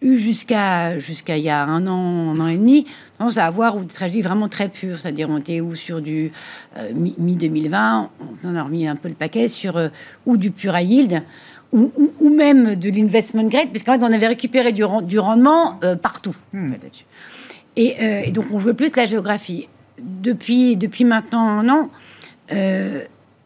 eu 0.03 0.17
jusqu'à 0.17 0.99
jusqu'à 0.99 1.37
il 1.37 1.43
y 1.43 1.49
a 1.49 1.63
un 1.63 1.87
an, 1.87 2.35
un 2.35 2.39
an 2.39 2.47
et 2.47 2.57
demi, 2.57 2.85
tendance 3.17 3.37
à 3.37 3.45
avoir 3.45 3.77
une 3.77 3.89
stratégie 3.89 4.21
vraiment 4.21 4.49
très 4.49 4.69
pure, 4.69 4.99
c'est-à-dire 4.99 5.29
on 5.29 5.37
était 5.37 5.61
ou 5.61 5.75
sur 5.75 6.01
du 6.01 6.31
euh, 6.77 6.91
mi-2020, 6.93 8.09
on 8.43 8.49
en 8.49 8.55
a 8.55 8.63
remis 8.63 8.87
un 8.87 8.95
peu 8.95 9.09
le 9.09 9.15
paquet 9.15 9.47
sur 9.47 9.77
euh, 9.77 9.87
ou 10.25 10.37
du 10.37 10.51
pur 10.51 10.77
yield, 10.77 11.23
ou, 11.71 11.91
ou, 12.19 12.29
même 12.29 12.75
de 12.75 12.89
l'investment 12.91 13.45
grade, 13.45 13.69
puisqu'en 13.69 13.93
fait 13.93 14.03
on 14.03 14.13
avait 14.13 14.27
récupéré 14.27 14.73
du, 14.73 14.83
du 15.03 15.17
rendement 15.17 15.79
euh, 15.83 15.95
partout. 15.95 16.35
Hmm. 16.51 16.73
et, 17.75 18.27
et, 18.27 18.31
donc 18.31 18.45
on 18.51 18.59
jouait 18.59 18.75
plus 18.75 18.95
la 18.95 19.07
géographie. 19.07 19.67
Depuis, 19.99 20.75
depuis 20.75 21.05
maintenant 21.05 21.47
un 21.47 21.69
an, 21.69 21.89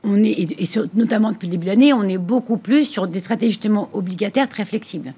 on 0.03 0.23
est, 0.23 0.31
et, 0.31 0.69
notamment 0.95 1.31
depuis 1.31 1.47
le 1.47 1.51
début 1.51 1.65
de 1.65 1.71
l'année, 1.71 1.93
on 1.93 2.03
est 2.03 2.17
beaucoup 2.17 2.57
plus 2.57 2.85
sur 2.85 3.07
des 3.07 3.19
stratégies 3.19 3.53
justement 3.53 3.89
obligataires 3.93 4.49
très 4.49 4.65
flexibles 4.65 5.13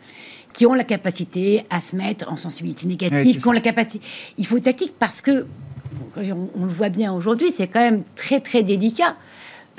qui 0.53 0.65
ont 0.65 0.73
la 0.73 0.83
capacité 0.83 1.63
à 1.69 1.81
se 1.81 1.95
mettre 1.95 2.31
en 2.31 2.35
sensibilité 2.35 2.87
négative, 2.87 3.41
qui 3.41 3.47
ont 3.47 3.51
la 3.51 3.61
capacité. 3.61 4.05
Il 4.37 4.45
faut 4.45 4.59
tactique 4.59 4.93
parce 4.97 5.21
que, 5.21 5.45
on, 6.17 6.65
le 6.65 6.71
voit 6.71 6.89
bien 6.89 7.13
aujourd'hui, 7.13 7.51
c'est 7.51 7.67
quand 7.67 7.79
même 7.79 8.03
très 8.15 8.39
très 8.39 8.63
délicat 8.63 9.15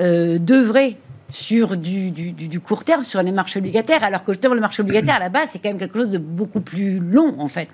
euh, 0.00 0.38
d'œuvrer 0.38 0.96
sur 1.30 1.76
du, 1.76 2.10
du, 2.10 2.60
court 2.60 2.84
terme, 2.84 3.04
sur 3.04 3.22
les 3.22 3.32
marchés 3.32 3.58
obligataires, 3.58 4.02
alors 4.02 4.24
que 4.24 4.32
justement 4.32 4.54
le 4.54 4.60
marché 4.60 4.82
obligataire 4.82 5.16
à 5.16 5.20
la 5.20 5.28
base 5.28 5.50
c'est 5.52 5.58
quand 5.58 5.68
même 5.68 5.78
quelque 5.78 5.98
chose 5.98 6.10
de 6.10 6.18
beaucoup 6.18 6.60
plus 6.60 6.98
long 6.98 7.34
en 7.38 7.48
fait. 7.48 7.68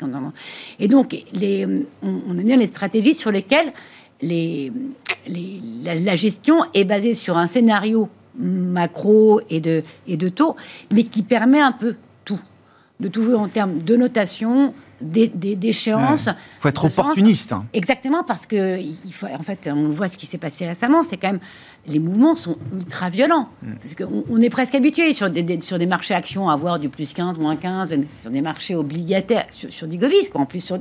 Et 0.79 0.89
donc 0.89 1.17
les, 1.33 1.67
on, 2.03 2.39
a 2.39 2.43
bien 2.43 2.57
les 2.57 2.67
stratégies 2.67 3.15
sur 3.15 3.33
lesquelles 3.33 3.73
les, 4.21 4.73
les, 5.27 5.61
la, 5.85 6.17
gestion 6.17 6.65
est 6.75 6.85
basée 6.85 7.15
sur 7.15 7.37
un 7.37 7.47
scénario 7.47 8.09
macro 8.39 9.41
et 9.49 9.61
de, 9.61 9.83
et 10.07 10.17
de 10.17 10.29
taux, 10.29 10.57
mais 10.93 11.05
qui 11.05 11.23
permet 11.23 11.61
un 11.61 11.73
peu 11.73 11.97
de 13.01 13.09
tout 13.09 13.23
jouer 13.23 13.35
en 13.35 13.49
termes 13.49 13.79
de 13.79 13.97
notation, 13.97 14.73
d'échéance. 15.01 16.27
Il 16.27 16.61
faut 16.61 16.69
être 16.69 16.85
opportuniste. 16.87 17.53
Hein. 17.53 17.67
Exactement, 17.75 18.25
parce 18.25 18.47
que 18.47 18.81
il 18.81 19.13
faut, 19.13 19.27
en 19.27 19.43
fait, 19.43 19.69
on 19.73 19.91
voit 19.91 20.09
ce 20.09 20.17
qui 20.17 20.27
s'est 20.27 20.39
passé 20.39 20.67
récemment, 20.67 21.03
c'est 21.03 21.17
quand 21.17 21.29
même 21.33 21.41
les 21.89 21.99
mouvements 21.99 22.35
sont 22.35 22.57
ultra 22.75 23.11
violents. 23.11 23.49
Mm. 23.63 23.73
Parce 23.83 23.95
qu'on 23.95 24.25
on 24.29 24.41
est 24.41 24.51
presque 24.51 24.75
habitué 24.75 25.13
sur 25.13 25.31
des, 25.31 25.61
sur 25.61 25.79
des 25.79 25.87
marchés 25.87 26.15
actions 26.15 26.49
à 26.49 26.55
avoir 26.55 26.79
du 26.79 26.89
plus 26.89 27.13
15, 27.13 27.39
moins 27.39 27.57
15, 27.57 27.95
sur 28.21 28.31
des 28.31 28.41
marchés 28.41 28.75
obligataires, 28.75 29.47
sur, 29.51 29.73
sur 29.73 29.87
du 29.87 29.99
Govis, 29.99 30.29
quoi. 30.31 30.41
En 30.41 30.47
plus, 30.47 30.61
sur, 30.61 30.79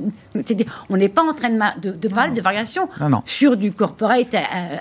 on 0.90 0.96
n'est 0.96 1.08
pas 1.08 1.22
en 1.22 1.32
train 1.32 1.50
de, 1.50 1.90
de, 1.90 2.08
parler 2.08 2.32
de 2.32 2.40
variation 2.40 2.88
sur 3.24 3.56
du 3.56 3.72
corporate 3.72 4.34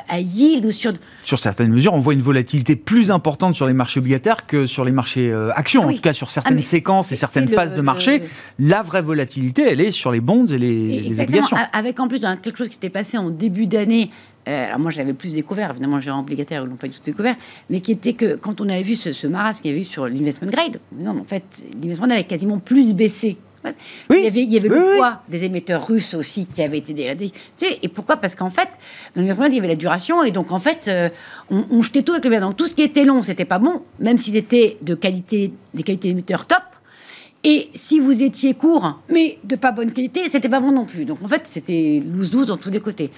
à, 0.09 0.19
yield 0.19 0.65
ou 0.65 0.71
sur. 0.71 0.93
Sur 1.23 1.39
certaines 1.39 1.69
mesures, 1.69 1.93
on 1.93 1.99
voit 1.99 2.13
une 2.13 2.21
volatilité 2.21 2.75
plus 2.75 3.11
importante 3.11 3.55
sur 3.55 3.67
les 3.67 3.73
marchés 3.73 3.99
obligataires 3.99 4.45
que 4.45 4.67
sur 4.67 4.85
les 4.85 4.91
marchés 4.91 5.31
euh, 5.31 5.51
actions. 5.55 5.83
Ah 5.83 5.87
en 5.87 5.93
tout 5.93 6.01
cas, 6.01 6.13
sur 6.13 6.29
certaines 6.29 6.59
ah, 6.59 6.61
séquences 6.61 7.11
et 7.11 7.15
certaines 7.15 7.47
phases 7.47 7.73
de 7.73 7.81
marché, 7.81 8.23
la 8.59 8.81
vraie 8.81 9.01
volatilité, 9.01 9.63
elle 9.69 9.81
est 9.81 9.91
sur 9.91 10.11
les 10.11 10.21
bonds 10.21 10.45
et 10.45 10.57
les, 10.57 11.01
les 11.01 11.19
obligations. 11.19 11.57
Avec 11.73 11.99
en 11.99 12.07
plus 12.07 12.19
quelque 12.19 12.57
chose 12.57 12.67
qui 12.67 12.75
s'était 12.75 12.89
passé 12.89 13.17
en 13.17 13.29
début 13.29 13.67
d'année 13.67 14.09
euh, 14.47 14.65
alors 14.65 14.79
moi 14.79 14.91
j'avais 14.91 15.13
plus 15.13 15.33
découvert, 15.33 15.71
évidemment 15.71 15.99
j'ai 15.99 16.11
obligataire, 16.11 16.63
ils 16.63 16.69
n'ont 16.69 16.75
pas 16.75 16.87
du 16.87 16.93
tout 16.93 17.03
découvert, 17.03 17.35
mais 17.69 17.79
qui 17.79 17.91
était 17.91 18.13
que 18.13 18.35
quand 18.35 18.61
on 18.61 18.69
avait 18.69 18.83
vu 18.83 18.95
ce, 18.95 19.11
ce 19.11 19.27
marasme 19.27 19.61
qu'il 19.61 19.71
y 19.71 19.73
avait 19.73 19.81
eu 19.81 19.85
sur 19.85 20.07
l'investment 20.07 20.49
grade, 20.49 20.79
non, 20.97 21.17
en 21.17 21.23
fait 21.23 21.63
l'investment 21.81 22.09
avait 22.11 22.23
quasiment 22.23 22.59
plus 22.59 22.93
baissé. 22.93 23.37
il 24.11 24.23
y 24.23 24.27
avait, 24.27 24.43
il 24.43 24.53
y 24.53 24.57
avait 24.57 24.69
le 24.69 24.97
poids 24.97 25.23
des 25.27 25.43
émetteurs 25.43 25.87
russes 25.87 26.13
aussi 26.13 26.45
qui 26.45 26.61
avaient 26.61 26.77
été 26.77 26.93
dégradés. 26.93 27.31
Tu 27.57 27.65
sais, 27.65 27.79
et 27.81 27.87
pourquoi? 27.87 28.17
Parce 28.17 28.35
qu'en 28.35 28.51
fait, 28.51 28.69
dans 29.15 29.21
l'investment 29.21 29.47
il 29.47 29.55
y 29.55 29.57
avait 29.57 29.67
la 29.67 29.75
duration, 29.75 30.21
et 30.23 30.29
donc 30.29 30.51
en 30.51 30.59
fait, 30.59 30.87
euh, 30.87 31.09
on, 31.49 31.81
jetait 31.81 32.03
tout 32.03 32.11
avec 32.11 32.25
le 32.25 32.29
bien. 32.29 32.41
Donc 32.41 32.55
tout 32.55 32.67
ce 32.67 32.75
qui 32.75 32.83
était 32.83 33.05
long, 33.05 33.23
c'était 33.23 33.45
pas 33.45 33.57
bon, 33.57 33.81
même 33.99 34.17
si 34.17 34.31
c'était 34.31 34.77
de 34.83 34.93
qualité, 34.93 35.51
des 35.73 35.83
qualités 35.83 36.09
d'émetteurs 36.09 36.45
top. 36.45 36.61
Et 37.43 37.69
si 37.75 37.99
vous 37.99 38.23
étiez 38.23 38.55
court, 38.55 38.99
mais 39.07 39.37
de 39.43 39.55
pas 39.55 39.71
bonne 39.71 39.91
qualité, 39.91 40.27
c'était 40.31 40.49
pas 40.49 40.59
bon 40.59 40.71
non 40.71 40.85
plus. 40.85 41.05
Donc 41.05 41.23
en 41.23 41.27
fait, 41.27 41.43
c'était 41.45 42.01
loose-loose 42.03 42.47
dans 42.47 42.57
tous 42.57 42.71
les 42.71 42.79
côtés. 42.79 43.11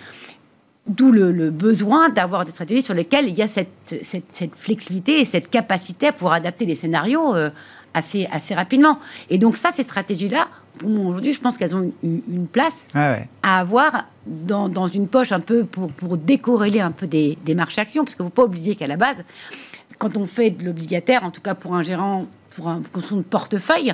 D'où 0.88 1.12
le, 1.12 1.50
besoin 1.50 2.10
d'avoir 2.10 2.46
des 2.46 2.52
stratégies 2.52 2.82
sur 2.82 2.94
lesquelles 2.94 3.28
il 3.28 3.38
y 3.38 3.42
a 3.42 3.48
cette, 3.48 3.70
cette, 4.02 4.56
flexibilité 4.56 5.20
et 5.20 5.26
cette 5.26 5.50
capacité 5.50 6.08
à 6.08 6.12
pouvoir 6.14 6.34
adapter 6.34 6.66
les 6.66 6.76
scénarios 6.76 7.36
euh, 7.36 7.50
assez, 7.94 8.28
assez 8.32 8.54
rapidement. 8.54 9.00
Et 9.30 9.38
donc 9.38 9.58
ça, 9.58 9.72
ces 9.72 9.84
stratégies-là, 9.84 10.48
aujourd'hui, 10.84 11.34
je 11.34 11.42
pense 11.42 11.58
qu'elles 11.58 11.76
ont 11.76 11.92
une, 12.04 12.48
place 12.48 12.88
ah 12.94 13.18
à 13.44 13.60
avoir 13.60 14.06
dans, 14.26 14.70
dans, 14.70 14.88
une 14.88 15.08
poche 15.08 15.32
un 15.32 15.40
peu 15.40 15.66
pour, 15.66 15.92
pour 15.92 16.18
décorréler 16.18 16.80
un 16.80 16.92
peu 16.92 17.08
des, 17.08 17.38
des 17.44 17.56
marchés 17.56 17.82
actions, 17.82 18.04
parce 18.04 18.16
qu'il 18.16 18.24
ne 18.24 18.30
faut 18.30 18.36
pas 18.36 18.46
oublier 18.46 18.76
qu'à 18.76 18.88
la 18.88 18.98
base, 18.98 19.18
quand 19.98 20.16
on 20.16 20.26
fait 20.26 20.52
de 20.52 20.66
l'obligataire, 20.66 21.24
en 21.24 21.32
tout 21.32 21.42
cas 21.42 21.56
pour 21.56 21.76
un 21.76 21.84
gérant, 21.84 22.28
pour 22.58 22.70
un 22.70 22.82
de 22.82 23.22
portefeuille, 23.22 23.94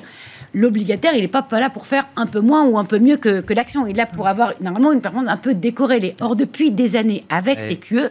l'obligataire, 0.53 1.14
il 1.14 1.22
n'est 1.22 1.28
pas, 1.28 1.45
là 1.51 1.70
pour 1.70 1.86
faire 1.86 2.07
un 2.16 2.26
peu 2.26 2.39
moins 2.39 2.66
ou 2.66 2.78
un 2.78 2.86
peu 2.86 2.97
mieux 2.97 3.18
que, 3.18 3.53
l'action. 3.53 3.86
Il 3.86 3.91
est 3.91 3.97
là 3.97 4.05
pour 4.05 4.28
avoir 4.28 4.53
normalement 4.61 4.91
une 4.93 5.01
performance 5.01 5.30
un 5.30 5.38
peu 5.38 5.53
décorrélée. 5.53 6.16
Or, 6.22 6.36
depuis 6.36 6.72
des 6.72 6.95
années, 6.95 7.26
avec 7.30 7.59
ces 7.59 7.76
QE, 7.76 8.09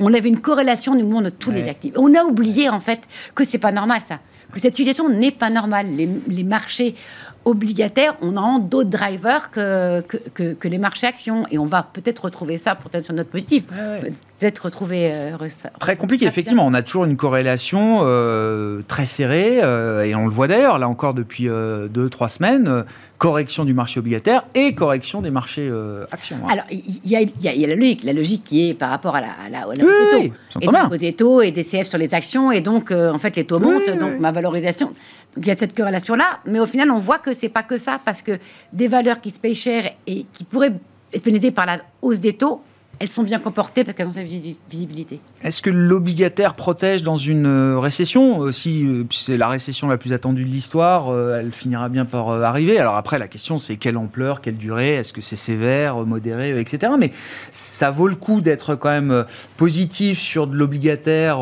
on 0.00 0.12
avait 0.14 0.28
une 0.28 0.40
corrélation 0.40 0.94
du 0.94 1.02
monde 1.02 1.24
de 1.24 1.30
tous 1.30 1.50
les 1.50 1.68
actifs. 1.68 1.92
On 1.96 2.14
a 2.14 2.24
oublié, 2.24 2.68
en 2.68 2.80
fait, 2.80 3.00
que 3.34 3.44
c'est 3.44 3.58
pas 3.58 3.72
normal, 3.72 4.00
ça. 4.06 4.18
Que 4.52 4.58
cette 4.58 4.74
situation 4.74 5.08
n'est 5.08 5.30
pas 5.30 5.50
normale. 5.50 5.86
Les, 5.94 6.08
les 6.28 6.42
marchés 6.42 6.96
obligataire, 7.44 8.16
on 8.20 8.36
a 8.36 8.58
d'autres 8.60 8.90
drivers 8.90 9.50
que, 9.50 10.00
que, 10.02 10.52
que, 10.52 10.68
les 10.68 10.78
marchés 10.78 11.06
actions. 11.06 11.46
Et 11.50 11.58
on 11.58 11.66
va 11.66 11.82
peut-être 11.82 12.24
retrouver 12.24 12.58
ça, 12.58 12.74
peut-être 12.74 13.04
sur 13.04 13.14
notre 13.14 13.30
positif. 13.30 13.64
Peut-être 14.38 14.64
retrouver. 14.64 15.10
Euh, 15.10 15.48
très 15.78 15.96
compliqué, 15.96 16.26
effectivement. 16.26 16.66
On 16.66 16.74
a 16.74 16.82
toujours 16.82 17.04
une 17.04 17.16
corrélation 17.16 18.00
euh, 18.02 18.80
très 18.88 19.06
serrée, 19.06 19.60
euh, 19.62 20.04
et 20.04 20.14
on 20.14 20.26
le 20.26 20.32
voit 20.32 20.48
d'ailleurs, 20.48 20.78
là 20.78 20.88
encore 20.88 21.14
depuis 21.14 21.48
deux, 21.48 22.08
trois 22.10 22.28
semaines 22.28 22.84
correction 23.18 23.66
du 23.66 23.74
marché 23.74 24.00
obligataire 24.00 24.46
et 24.54 24.74
correction 24.74 25.20
des 25.20 25.30
marchés 25.30 25.70
actions. 26.10 26.38
Hein. 26.42 26.48
Alors, 26.50 26.64
il 26.70 26.80
y, 27.04 27.10
y, 27.10 27.64
a 27.64 27.68
la 27.68 27.74
logique, 27.74 28.02
la 28.02 28.14
logique 28.14 28.42
qui 28.42 28.70
est 28.70 28.72
par 28.72 28.88
rapport 28.88 29.14
à 29.14 29.20
la, 29.20 29.26
à 29.26 29.50
la, 29.50 29.68
oui, 29.68 30.32
et 31.02 31.12
taux 31.12 31.42
et 31.42 31.50
des 31.50 31.62
CF 31.62 31.86
sur 31.86 31.98
les 31.98 32.14
actions, 32.14 32.50
et 32.50 32.62
donc 32.62 32.90
en 32.90 33.18
fait 33.18 33.36
les 33.36 33.44
taux 33.44 33.60
montent, 33.60 33.90
donc 33.98 34.18
ma 34.18 34.32
valorisation. 34.32 34.94
Il 35.36 35.46
y 35.46 35.50
a 35.50 35.56
cette 35.56 35.76
corrélation-là, 35.76 36.40
mais 36.46 36.60
au 36.60 36.66
final, 36.66 36.90
on 36.90 36.98
voit 36.98 37.18
que 37.18 37.32
c'est 37.32 37.48
pas 37.48 37.62
que 37.62 37.78
ça, 37.78 38.00
parce 38.04 38.22
que 38.22 38.38
des 38.72 38.88
valeurs 38.88 39.20
qui 39.20 39.30
se 39.30 39.38
payent 39.38 39.54
cher 39.54 39.92
et 40.06 40.26
qui 40.32 40.44
pourraient 40.44 40.72
être 41.12 41.22
pénétrées 41.22 41.50
par 41.50 41.66
la 41.66 41.78
hausse 42.02 42.20
des 42.20 42.32
taux, 42.32 42.62
elles 43.00 43.10
sont 43.10 43.22
bien 43.22 43.38
comportées 43.38 43.82
parce 43.82 43.96
qu'elles 43.96 44.08
ont 44.08 44.12
cette 44.12 44.28
visibilité. 44.28 45.20
Est-ce 45.42 45.62
que 45.62 45.70
l'obligataire 45.70 46.54
protège 46.54 47.02
dans 47.02 47.16
une 47.16 47.46
euh, 47.46 47.78
récession 47.78 48.42
euh, 48.42 48.52
Si 48.52 48.86
euh, 48.86 49.04
c'est 49.10 49.38
la 49.38 49.48
récession 49.48 49.88
la 49.88 49.96
plus 49.96 50.12
attendue 50.12 50.44
de 50.44 50.50
l'histoire, 50.50 51.10
elle 51.34 51.50
finira 51.50 51.88
bien 51.88 52.04
par 52.04 52.28
arriver? 52.28 52.78
Alors 52.78 52.96
après, 52.96 53.18
la 53.18 53.26
question 53.26 53.58
c'est 53.58 53.76
quelle 53.76 53.96
ampleur, 53.96 54.42
quelle 54.42 54.58
durée, 54.58 54.96
est-ce 54.96 55.14
que 55.14 55.22
c'est 55.22 55.36
sévère, 55.36 55.96
modéré, 56.04 56.60
etc. 56.60 56.92
Mais 56.98 57.10
ça 57.52 57.90
vaut 57.90 58.06
le 58.06 58.16
coup 58.16 58.42
d'être 58.42 58.74
quand 58.74 58.90
même 58.90 59.24
positif 59.56 60.18
sur 60.18 60.46
de 60.46 60.54
l'obligataire 60.54 61.40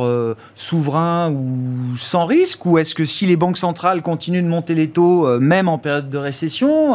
souverain 0.54 1.32
ou 1.32 1.96
sans 1.96 2.24
risque? 2.24 2.64
Ou 2.66 2.78
est-ce 2.78 2.94
que 2.94 3.04
si 3.04 3.26
les 3.26 3.36
banques 3.36 3.58
centrales 3.58 4.02
continuent 4.02 4.44
de 4.44 4.48
monter 4.48 4.76
les 4.76 4.90
taux, 4.90 5.40
même 5.40 5.68
en 5.68 5.78
période 5.78 6.08
de 6.08 6.18
récession, 6.18 6.94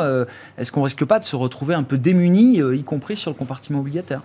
est-ce 0.58 0.72
qu'on 0.72 0.84
risque 0.84 1.04
pas 1.04 1.20
de 1.20 1.26
se 1.26 1.36
retrouver 1.36 1.76
un 1.76 1.84
peu 1.84 1.98
démuni, 1.98 2.60
y 2.60 2.84
compris 2.84 3.18
sur 3.18 3.30
le 3.30 3.36
compartiment 3.36 3.80
obligataire? 3.80 4.22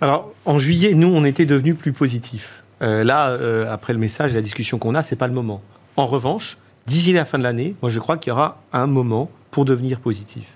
Alors, 0.00 0.32
en 0.44 0.58
juillet, 0.58 0.94
nous, 0.94 1.08
on 1.08 1.24
était 1.24 1.46
devenus 1.46 1.76
plus 1.76 1.92
positifs. 1.92 2.62
Euh, 2.82 3.02
là, 3.02 3.30
euh, 3.30 3.72
après 3.72 3.92
le 3.92 3.98
message, 3.98 4.34
la 4.34 4.42
discussion 4.42 4.78
qu'on 4.78 4.94
a, 4.94 5.02
c'est 5.02 5.16
pas 5.16 5.26
le 5.26 5.34
moment. 5.34 5.60
En 5.96 6.06
revanche, 6.06 6.58
d'ici 6.86 7.12
la 7.12 7.24
fin 7.24 7.38
de 7.38 7.42
l'année, 7.42 7.74
moi, 7.82 7.90
je 7.90 7.98
crois 7.98 8.16
qu'il 8.16 8.30
y 8.30 8.32
aura 8.32 8.60
un 8.72 8.86
moment 8.86 9.30
pour 9.50 9.64
devenir 9.64 9.98
positif. 9.98 10.46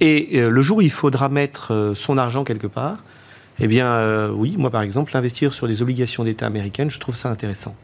Et 0.00 0.40
euh, 0.40 0.50
le 0.50 0.62
jour 0.62 0.78
où 0.78 0.82
il 0.82 0.90
faudra 0.90 1.28
mettre 1.28 1.94
son 1.96 2.18
argent 2.18 2.44
quelque 2.44 2.66
part, 2.68 2.98
eh 3.58 3.66
bien, 3.66 4.28
oui, 4.30 4.54
moi, 4.58 4.70
par 4.70 4.82
exemple, 4.82 5.16
investir 5.16 5.54
sur 5.54 5.66
des 5.66 5.80
obligations 5.80 6.24
d'État 6.24 6.46
américaines, 6.46 6.90
je 6.90 7.00
trouve 7.00 7.14
ça 7.14 7.30
intéressant. 7.30 7.74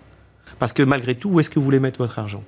Parce 0.59 0.75
que 0.75 0.83
malgré 0.83 1.15
tout, 1.15 1.31
où 1.31 1.41
est-ce 1.41 1.49
que 1.49 1.59
vous 1.59 1.65
voulez 1.65 1.81
mettre 1.81 1.99
votre 1.99 2.19
argent? 2.19 2.45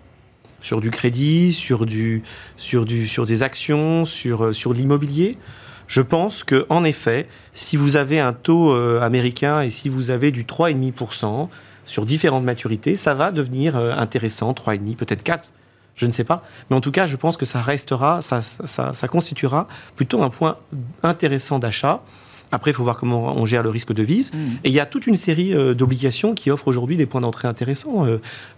Sur 0.61 0.81
du 0.81 0.91
crédit, 0.91 1.55
sur, 1.55 1.87
du, 1.87 2.23
sur, 2.59 2.85
du, 2.85 3.09
sur 3.09 3.25
des 3.25 3.43
actions, 3.43 4.05
sur, 4.05 4.55
sur 4.55 4.75
l'immobilier? 4.75 5.39
Je 5.87 6.03
pense 6.03 6.45
que 6.45 6.67
en 6.69 6.85
effet, 6.85 7.27
si 7.53 7.77
vous 7.77 7.97
avez 7.97 8.21
un 8.21 8.33
taux 8.33 8.73
euh, 8.73 9.01
américain 9.01 9.61
et 9.61 9.71
si 9.71 9.89
vous 9.89 10.11
avez 10.11 10.31
du 10.31 10.45
3,5% 10.45 11.49
sur 11.85 12.07
différentes 12.07 12.45
maturités, 12.45 12.97
ça 12.97 13.15
va 13.15 13.31
devenir 13.31 13.77
euh, 13.77 13.93
intéressant, 13.95 14.53
3,5, 14.53 14.97
peut-être 14.97 15.23
4. 15.23 15.53
Je 15.97 16.07
ne 16.07 16.11
sais 16.11 16.25
pas. 16.25 16.43
Mais 16.69 16.77
en 16.77 16.81
tout 16.81 16.91
cas, 16.91 17.07
je 17.07 17.17
pense 17.17 17.37
que 17.37 17.45
ça 17.45 17.61
restera, 17.61 18.21
ça, 18.21 18.41
ça, 18.41 19.09
constituera 19.09 19.69
plutôt 19.95 20.23
un 20.23 20.31
point 20.31 20.57
intéressant 21.05 21.61
d'achat. 21.61 22.03
Après, 22.51 22.73
il 22.73 22.75
faut 22.75 22.83
voir 22.83 22.97
comment 22.97 23.37
on 23.37 23.47
gère 23.47 23.63
le 23.63 23.71
risque 23.71 23.93
de 23.93 24.03
vise. 24.03 24.33
Mmh. 24.33 24.39
Et 24.65 24.71
il 24.71 24.73
y 24.73 24.81
a 24.81 24.87
toute 24.87 25.07
une 25.07 25.17
série 25.17 25.55
euh, 25.55 25.73
d'obligations 25.73 26.35
qui 26.35 26.51
offrent 26.51 26.67
aujourd'hui 26.67 26.97
des 26.97 27.07
points 27.07 27.21
d'entrée 27.21 27.47
intéressants. 27.47 28.07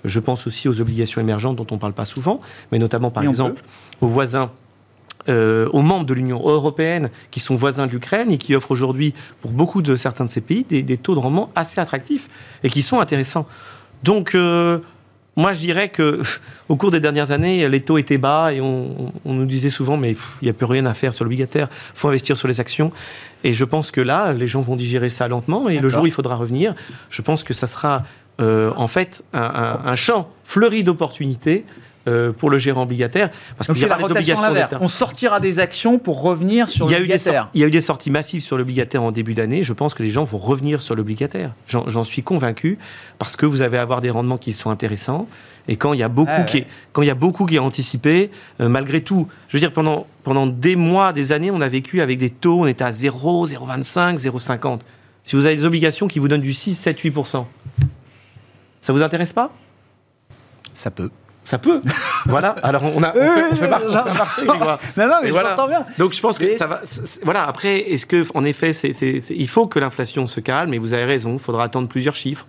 je 0.04 0.20
pense 0.20 0.46
aussi 0.46 0.68
aux 0.68 0.80
obligations 0.80 1.20
émergentes 1.20 1.56
dont 1.56 1.66
on 1.70 1.74
ne 1.74 1.80
parle 1.80 1.92
pas 1.92 2.06
souvent, 2.06 2.40
mais 2.72 2.78
notamment, 2.78 3.10
par 3.10 3.24
exemple, 3.24 3.62
aux 4.00 4.08
voisins 4.08 4.50
euh, 5.28 5.68
aux 5.72 5.82
membres 5.82 6.06
de 6.06 6.14
l'Union 6.14 6.40
européenne 6.44 7.10
qui 7.30 7.40
sont 7.40 7.54
voisins 7.54 7.86
de 7.86 7.92
l'Ukraine 7.92 8.30
et 8.30 8.38
qui 8.38 8.54
offrent 8.54 8.70
aujourd'hui, 8.70 9.14
pour 9.40 9.50
beaucoup 9.50 9.82
de 9.82 9.96
certains 9.96 10.24
de 10.24 10.30
ces 10.30 10.40
pays, 10.40 10.64
des, 10.64 10.96
taux 10.96 11.14
de 11.14 11.20
rendement 11.20 11.50
assez 11.54 11.80
attractifs 11.80 12.28
et 12.62 12.70
qui 12.70 12.82
sont 12.82 13.00
intéressants. 13.00 13.46
Donc, 14.02 14.34
euh, 14.34 14.78
moi, 15.34 15.52
je 15.52 15.60
dirais 15.60 15.88
que 15.88 16.20
au 16.68 16.76
cours 16.76 16.90
des 16.90 17.00
dernières 17.00 17.30
années, 17.30 17.68
les 17.68 17.80
taux 17.80 17.98
étaient 17.98 18.18
bas 18.18 18.52
et 18.52 18.60
on, 18.60 19.12
nous 19.24 19.46
disait 19.46 19.68
souvent, 19.68 19.96
mais 19.96 20.12
il 20.42 20.44
n'y 20.44 20.48
a 20.48 20.52
plus 20.52 20.66
rien 20.66 20.86
à 20.86 20.94
faire 20.94 21.12
sur 21.12 21.24
l'obligataire, 21.24 21.68
il 21.94 21.98
faut 21.98 22.08
investir 22.08 22.36
sur 22.36 22.48
les 22.48 22.60
actions. 22.60 22.92
Et 23.44 23.52
je 23.52 23.64
pense 23.64 23.90
que 23.90 24.00
là, 24.00 24.32
les 24.32 24.46
gens 24.46 24.60
vont 24.60 24.76
digérer 24.76 25.08
ça 25.08 25.28
lentement 25.28 25.68
et 25.68 25.78
le 25.78 25.88
jour 25.88 26.04
où 26.04 26.06
il 26.06 26.12
faudra 26.12 26.36
revenir, 26.36 26.74
je 27.10 27.22
pense 27.22 27.44
que 27.44 27.52
ça 27.52 27.66
sera 27.66 28.04
euh, 28.40 28.70
en 28.76 28.86
fait 28.86 29.24
un, 29.32 29.80
un 29.84 29.94
champ 29.94 30.28
fleuri 30.44 30.84
d'opportunités 30.84 31.64
euh, 32.08 32.32
pour 32.32 32.50
le 32.50 32.58
gérant 32.58 32.82
obligataire. 32.82 33.30
Parce 33.56 33.68
y 33.80 33.84
aura 33.84 33.96
des 33.98 34.04
obligations 34.04 34.78
On 34.80 34.88
sortira 34.88 35.40
des 35.40 35.58
actions 35.58 35.98
pour 35.98 36.22
revenir 36.22 36.68
sur 36.68 36.88
l'obligataire. 36.88 37.48
Il 37.54 37.60
y 37.60 37.64
a 37.64 37.66
eu 37.66 37.70
des 37.70 37.80
sorties 37.80 38.10
massives 38.10 38.42
sur 38.42 38.56
l'obligataire 38.56 39.02
en 39.02 39.12
début 39.12 39.34
d'année. 39.34 39.62
Je 39.62 39.72
pense 39.72 39.94
que 39.94 40.02
les 40.02 40.10
gens 40.10 40.24
vont 40.24 40.38
revenir 40.38 40.80
sur 40.80 40.94
l'obligataire. 40.94 41.52
J'en 41.68 42.04
suis 42.04 42.22
convaincu 42.22 42.78
parce 43.18 43.36
que 43.36 43.46
vous 43.46 43.60
avez 43.62 43.78
à 43.78 43.82
avoir 43.82 44.00
des 44.00 44.10
rendements 44.10 44.38
qui 44.38 44.52
sont 44.52 44.70
intéressants. 44.70 45.26
Et 45.68 45.76
quand 45.76 45.92
il 45.92 46.00
y 46.00 46.02
a 46.02 46.08
beaucoup, 46.08 46.30
ah 46.32 46.42
qui, 46.42 46.58
est, 46.58 46.66
quand 46.92 47.02
il 47.02 47.08
y 47.08 47.10
a 47.10 47.16
beaucoup 47.16 47.44
qui 47.44 47.56
est 47.56 47.60
anticipé, 47.60 48.30
euh, 48.60 48.68
malgré 48.68 49.00
tout, 49.00 49.26
je 49.48 49.56
veux 49.56 49.60
dire, 49.60 49.72
pendant, 49.72 50.06
pendant 50.22 50.46
des 50.46 50.76
mois, 50.76 51.12
des 51.12 51.32
années, 51.32 51.50
on 51.50 51.60
a 51.60 51.68
vécu 51.68 52.00
avec 52.00 52.18
des 52.18 52.30
taux, 52.30 52.60
on 52.60 52.66
était 52.66 52.84
à 52.84 52.92
0, 52.92 53.48
0,25, 53.48 54.18
0,50. 54.18 54.80
Si 55.24 55.34
vous 55.34 55.44
avez 55.44 55.56
des 55.56 55.64
obligations 55.64 56.06
qui 56.06 56.20
vous 56.20 56.28
donnent 56.28 56.40
du 56.40 56.52
6, 56.52 56.76
7, 56.76 57.02
8%, 57.02 57.44
ça 58.80 58.92
vous 58.92 59.02
intéresse 59.02 59.32
pas? 59.32 59.52
Ça 60.76 60.92
peut. 60.92 61.10
Ça 61.46 61.58
peut. 61.58 61.80
voilà. 62.26 62.56
Alors 62.64 62.82
on 62.82 63.00
a, 63.04 63.14
on 63.14 63.68
marcher, 63.68 64.44
Non, 64.44 65.06
non, 65.06 65.14
mais 65.22 65.32
j'entends 65.32 65.68
bien. 65.68 65.86
Donc 65.96 66.12
je 66.12 66.20
pense 66.20 66.38
que 66.38 66.56
ça 66.56 66.66
va. 66.66 66.80
Voilà. 67.22 67.46
Après, 67.46 67.78
est-ce 67.92 68.04
que, 68.04 68.24
en 68.34 68.44
effet, 68.44 68.72
c'est, 68.72 68.90
il 69.30 69.48
faut 69.48 69.68
que 69.68 69.78
l'inflation 69.78 70.26
se 70.26 70.40
calme. 70.40 70.74
Et 70.74 70.78
vous 70.78 70.92
avez 70.92 71.04
raison. 71.04 71.34
Il 71.34 71.38
faudra 71.38 71.62
attendre 71.62 71.86
plusieurs 71.86 72.16
chiffres. 72.16 72.46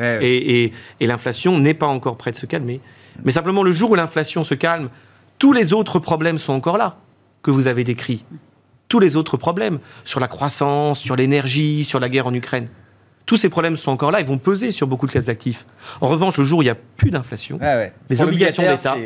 Et, 0.00 0.62
et, 0.62 0.72
et 1.00 1.06
l'inflation 1.08 1.58
n'est 1.58 1.74
pas 1.74 1.88
encore 1.88 2.16
prête 2.16 2.34
de 2.34 2.38
se 2.38 2.46
calmer. 2.46 2.80
Mais 3.24 3.32
simplement, 3.32 3.64
le 3.64 3.72
jour 3.72 3.90
où 3.90 3.94
l'inflation 3.96 4.44
se 4.44 4.54
calme, 4.54 4.88
tous 5.40 5.52
les 5.52 5.72
autres 5.72 5.98
problèmes 5.98 6.38
sont 6.38 6.52
encore 6.52 6.78
là. 6.78 6.98
que 7.42 7.50
vous 7.50 7.66
avez 7.66 7.82
décrits, 7.82 8.24
tous 8.86 9.00
les 9.00 9.16
autres 9.16 9.36
problèmes, 9.36 9.80
sur 10.04 10.20
la 10.20 10.28
croissance, 10.28 11.00
sur 11.00 11.16
l'énergie, 11.16 11.82
sur 11.84 11.98
la 11.98 12.08
guerre 12.08 12.28
en 12.28 12.34
Ukraine, 12.34 12.68
tous 13.28 13.36
ces 13.36 13.50
problèmes 13.50 13.76
sont 13.76 13.90
encore 13.90 14.10
là 14.10 14.20
et 14.20 14.24
vont 14.24 14.38
peser 14.38 14.70
sur 14.70 14.86
beaucoup 14.86 15.06
de 15.06 15.12
classes 15.12 15.26
d'actifs. 15.26 15.66
En 16.00 16.06
revanche, 16.06 16.38
le 16.38 16.44
jour 16.44 16.60
où 16.60 16.62
il 16.62 16.64
n'y 16.64 16.70
a 16.70 16.76
plus 16.96 17.10
d'inflation, 17.10 17.60
les 18.08 18.22
obligations 18.22 18.62
d'État, 18.62 18.96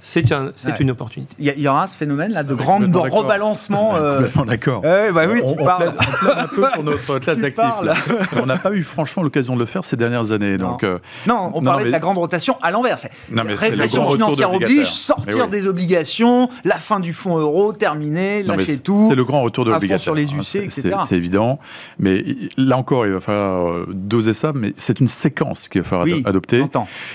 c'est 0.00 0.32
un, 0.32 0.52
une 0.78 0.90
opportunité. 0.90 1.34
Il 1.38 1.58
y, 1.58 1.66
aura 1.66 1.86
ce 1.86 1.96
phénomène 1.96 2.32
là 2.32 2.42
de 2.42 2.54
grand 2.54 2.78
rebalancement. 2.78 3.96
Euh... 3.96 4.28
d'accord. 4.46 4.82
bah 4.82 5.26
oui, 5.26 5.40
tu 5.42 5.54
on, 5.58 5.64
parles. 5.64 5.94
un 6.36 6.46
peu 6.46 6.66
pour 6.74 6.84
notre 6.84 7.18
classe 7.20 7.40
d'actifs. 7.40 8.36
on 8.36 8.44
n'a 8.44 8.58
pas 8.58 8.70
eu 8.70 8.82
franchement 8.82 9.22
l'occasion 9.22 9.54
de 9.54 9.60
le 9.60 9.66
faire 9.66 9.82
ces 9.82 9.96
dernières 9.96 10.32
années. 10.32 10.58
Non, 10.58 10.72
donc, 10.72 10.84
euh, 10.84 10.98
non 11.26 11.50
on 11.54 11.62
parlait 11.62 11.86
de 11.86 11.90
la 11.90 12.00
grande 12.00 12.18
rotation 12.18 12.56
à 12.60 12.70
l'envers. 12.70 12.98
Répression 13.34 14.10
financière 14.10 14.52
oblige, 14.52 14.92
sortir 14.92 15.48
des 15.48 15.66
obligations, 15.66 16.50
la 16.64 16.76
fin 16.76 17.00
du 17.00 17.14
fonds 17.14 17.38
euro, 17.38 17.72
terminer, 17.72 18.42
lâcher 18.42 18.78
tout. 18.78 19.06
C'est 19.08 19.16
le 19.16 19.24
grand 19.24 19.40
retour 19.40 19.64
de 19.64 19.70
l'obligation. 19.70 20.14
sur 20.14 20.14
les 20.14 20.34
UC, 20.34 20.56
etc. 20.56 20.96
C'est 21.08 21.16
évident. 21.16 21.58
Mais 21.98 22.22
là 22.58 22.76
encore, 22.76 23.06
il 23.06 23.12
va 23.12 23.20
falloir 23.20 23.53
euh, 23.56 23.86
doser 23.88 24.34
ça, 24.34 24.52
mais 24.54 24.74
c'est 24.76 25.00
une 25.00 25.08
séquence 25.08 25.68
qu'il 25.68 25.82
va 25.82 25.88
falloir 25.88 26.08
adopter. 26.24 26.62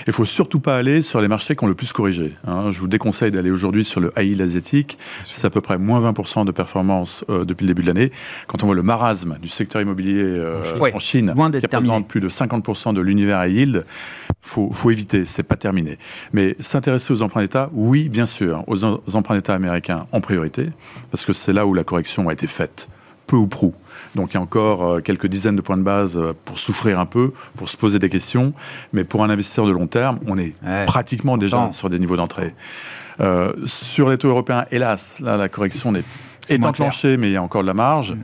Il 0.06 0.12
faut 0.12 0.24
surtout 0.24 0.60
pas 0.60 0.76
aller 0.76 1.02
sur 1.02 1.20
les 1.20 1.28
marchés 1.28 1.56
qui 1.56 1.64
ont 1.64 1.68
le 1.68 1.74
plus 1.74 1.92
corrigé. 1.92 2.36
Hein. 2.46 2.70
Je 2.72 2.80
vous 2.80 2.88
déconseille 2.88 3.30
d'aller 3.30 3.50
aujourd'hui 3.50 3.84
sur 3.84 4.00
le 4.00 4.12
high 4.16 4.40
asiatique. 4.40 4.98
C'est 5.24 5.46
à 5.46 5.50
peu 5.50 5.60
près 5.60 5.78
moins 5.78 6.00
20% 6.10 6.44
de 6.44 6.52
performance 6.52 7.24
euh, 7.30 7.44
depuis 7.44 7.64
le 7.64 7.68
début 7.68 7.82
de 7.82 7.88
l'année. 7.88 8.12
Quand 8.46 8.62
on 8.62 8.66
voit 8.66 8.74
le 8.74 8.82
marasme 8.82 9.38
du 9.40 9.48
secteur 9.48 9.82
immobilier 9.82 10.22
euh, 10.22 10.62
en 10.92 10.98
Chine, 10.98 11.32
qui 11.34 11.66
représente 11.66 12.08
plus 12.08 12.20
de 12.20 12.28
50% 12.28 12.94
de 12.94 13.00
l'univers 13.00 13.44
high 13.44 13.54
yield, 13.54 13.86
faut, 14.42 14.70
faut 14.72 14.90
éviter, 14.90 15.24
c'est 15.24 15.42
pas 15.42 15.56
terminé. 15.56 15.98
Mais 16.32 16.56
s'intéresser 16.60 17.12
aux 17.12 17.22
emprunts 17.22 17.42
d'État, 17.42 17.70
oui, 17.72 18.08
bien 18.08 18.26
sûr, 18.26 18.64
aux 18.66 18.84
emprunts 19.14 19.36
d'État 19.36 19.54
américains 19.54 20.06
en 20.12 20.20
priorité, 20.20 20.70
parce 21.10 21.26
que 21.26 21.32
c'est 21.32 21.52
là 21.52 21.66
où 21.66 21.74
la 21.74 21.84
correction 21.84 22.28
a 22.28 22.32
été 22.32 22.46
faite 22.46 22.88
peu 23.30 23.36
ou 23.36 23.46
prou. 23.46 23.72
Donc 24.16 24.32
il 24.32 24.34
y 24.34 24.38
a 24.38 24.40
encore 24.40 24.82
euh, 24.82 25.00
quelques 25.00 25.28
dizaines 25.28 25.54
de 25.54 25.60
points 25.60 25.76
de 25.76 25.84
base 25.84 26.18
euh, 26.18 26.32
pour 26.44 26.58
souffrir 26.58 26.98
un 26.98 27.06
peu, 27.06 27.32
pour 27.56 27.68
se 27.68 27.76
poser 27.76 28.00
des 28.00 28.08
questions. 28.08 28.52
Mais 28.92 29.04
pour 29.04 29.22
un 29.22 29.30
investisseur 29.30 29.66
de 29.66 29.70
long 29.70 29.86
terme, 29.86 30.18
on 30.26 30.36
est 30.36 30.54
pratiquement 30.86 31.38
déjà 31.38 31.70
sur 31.70 31.88
des 31.88 32.00
niveaux 32.00 32.16
d'entrée. 32.16 32.54
Euh, 33.20 33.52
sur 33.66 34.08
les 34.08 34.18
taux 34.18 34.28
européens, 34.28 34.64
hélas, 34.72 35.20
là, 35.20 35.36
la 35.36 35.48
correction 35.48 35.94
est, 35.94 36.04
est, 36.48 36.64
enclenchée, 36.64 37.16
mais 37.18 37.28
il 37.28 37.32
y 37.34 37.36
a 37.36 37.42
encore 37.42 37.62
de 37.62 37.66
la 37.68 37.74
marge. 37.74 38.12
Mm. 38.12 38.22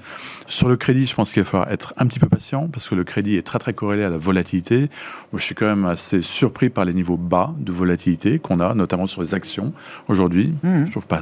Sur 0.48 0.68
le 0.68 0.76
crédit, 0.76 1.06
je 1.06 1.14
pense 1.14 1.32
qu'il 1.32 1.42
va 1.42 1.48
falloir 1.48 1.70
être 1.70 1.94
un 1.98 2.06
petit 2.06 2.18
peu 2.18 2.28
patient, 2.28 2.68
parce 2.72 2.88
que 2.88 2.94
le 2.94 3.04
crédit 3.04 3.36
est 3.36 3.46
très 3.46 3.58
très 3.58 3.74
corrélé 3.74 4.02
à 4.04 4.08
la 4.08 4.18
volatilité. 4.18 4.88
Moi, 5.32 5.38
je 5.38 5.44
suis 5.44 5.54
quand 5.54 5.66
même 5.66 5.84
assez 5.84 6.20
surpris 6.20 6.70
par 6.70 6.84
les 6.84 6.94
niveaux 6.94 7.18
bas 7.18 7.54
de 7.58 7.70
volatilité 7.70 8.38
qu'on 8.38 8.58
a, 8.58 8.74
notamment 8.74 9.06
sur 9.06 9.22
les 9.22 9.34
actions 9.34 9.72
aujourd'hui. 10.08 10.54
Mm. 10.62 10.86
Je 10.86 10.90
trouve 10.90 11.06
pas 11.06 11.20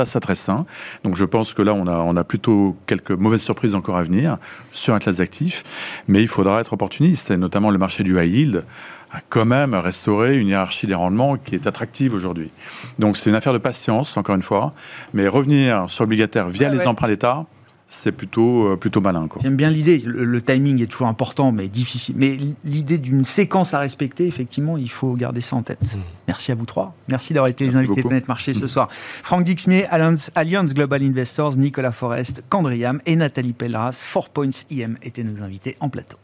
pas 0.00 0.06
ça 0.06 0.18
très 0.18 0.34
sain. 0.34 0.64
Donc 1.04 1.14
je 1.16 1.26
pense 1.26 1.52
que 1.52 1.60
là, 1.60 1.74
on 1.74 1.86
a, 1.86 1.96
on 1.98 2.16
a 2.16 2.24
plutôt 2.24 2.74
quelques 2.86 3.10
mauvaises 3.10 3.42
surprises 3.42 3.74
encore 3.74 3.98
à 3.98 4.02
venir 4.02 4.38
sur 4.72 4.94
un 4.94 4.98
classe 4.98 5.20
actif, 5.20 5.62
mais 6.08 6.22
il 6.22 6.28
faudra 6.28 6.58
être 6.62 6.72
opportuniste, 6.72 7.30
et 7.30 7.36
notamment 7.36 7.70
le 7.70 7.76
marché 7.76 8.02
du 8.02 8.18
high 8.18 8.34
yield 8.34 8.64
a 9.12 9.18
quand 9.28 9.44
même 9.44 9.74
restauré 9.74 10.38
une 10.38 10.48
hiérarchie 10.48 10.86
des 10.86 10.94
rendements 10.94 11.36
qui 11.36 11.54
est 11.54 11.66
attractive 11.66 12.14
aujourd'hui. 12.14 12.50
Donc 12.98 13.18
c'est 13.18 13.28
une 13.28 13.36
affaire 13.36 13.52
de 13.52 13.58
patience, 13.58 14.16
encore 14.16 14.36
une 14.36 14.42
fois, 14.42 14.72
mais 15.12 15.28
revenir 15.28 15.90
sur 15.90 16.04
l'obligataire 16.04 16.48
via 16.48 16.70
les 16.70 16.86
emprunts 16.86 17.08
d'État, 17.08 17.44
c'est 17.90 18.12
plutôt, 18.12 18.68
euh, 18.68 18.76
plutôt 18.76 19.00
malin. 19.00 19.28
J'aime 19.42 19.56
bien 19.56 19.68
l'idée. 19.68 20.00
Le, 20.06 20.40
timing 20.40 20.80
est 20.80 20.86
toujours 20.86 21.08
important, 21.08 21.50
mais 21.50 21.68
difficile. 21.68 22.14
Mais 22.16 22.38
l'idée 22.64 22.98
d'une 22.98 23.24
séquence 23.24 23.74
à 23.74 23.80
respecter, 23.80 24.26
effectivement, 24.26 24.76
il 24.78 24.88
faut 24.88 25.12
garder 25.14 25.40
ça 25.40 25.56
en 25.56 25.62
tête. 25.62 25.82
Mmh. 25.82 26.00
Merci 26.28 26.52
à 26.52 26.54
vous 26.54 26.66
trois. 26.66 26.94
Merci 27.08 27.34
d'avoir 27.34 27.50
été 27.50 27.64
les 27.64 27.76
invités 27.76 28.02
de 28.02 28.06
Planète 28.06 28.28
Marché 28.28 28.54
ce 28.54 28.68
soir. 28.68 28.88
Franck 28.92 29.42
Dixmier, 29.42 29.86
Allianz, 29.86 30.72
Global 30.72 31.02
Investors, 31.02 31.56
Nicolas 31.56 31.92
Forest, 31.92 32.44
Candriam 32.48 33.00
et 33.06 33.16
Nathalie 33.16 33.52
Pelleras, 33.52 34.02
Four 34.04 34.30
Points 34.30 34.50
IM 34.70 34.96
étaient 35.02 35.24
nos 35.24 35.42
invités 35.42 35.76
en 35.80 35.88
plateau. 35.88 36.16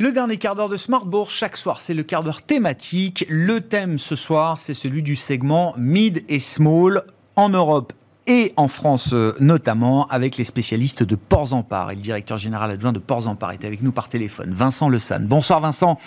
Le 0.00 0.10
dernier 0.10 0.38
quart 0.38 0.56
d'heure 0.56 0.68
de 0.68 0.76
Smartbourg, 0.76 1.30
chaque 1.30 1.56
soir, 1.56 1.80
c'est 1.80 1.94
le 1.94 2.02
quart 2.02 2.24
d'heure 2.24 2.42
thématique. 2.42 3.24
Le 3.28 3.60
thème 3.60 4.00
ce 4.00 4.16
soir, 4.16 4.58
c'est 4.58 4.74
celui 4.74 5.04
du 5.04 5.14
segment 5.14 5.72
Mid 5.76 6.24
et 6.28 6.40
Small 6.40 7.04
en 7.36 7.48
Europe 7.48 7.92
et 8.26 8.52
en 8.56 8.68
France 8.68 9.10
euh, 9.12 9.34
notamment 9.40 10.06
avec 10.06 10.36
les 10.36 10.44
spécialistes 10.44 11.02
de 11.02 11.14
Ports 11.14 11.52
en 11.52 11.62
Part. 11.62 11.90
Et 11.90 11.94
le 11.94 12.00
directeur 12.00 12.38
général 12.38 12.70
adjoint 12.70 12.92
de 12.92 12.98
Ports 12.98 13.26
en 13.26 13.34
Part 13.34 13.52
est 13.52 13.64
avec 13.64 13.82
nous 13.82 13.92
par 13.92 14.08
téléphone, 14.08 14.50
Vincent 14.50 14.88
Le 14.88 14.98
Bonsoir 15.20 15.60
Vincent. 15.60 15.98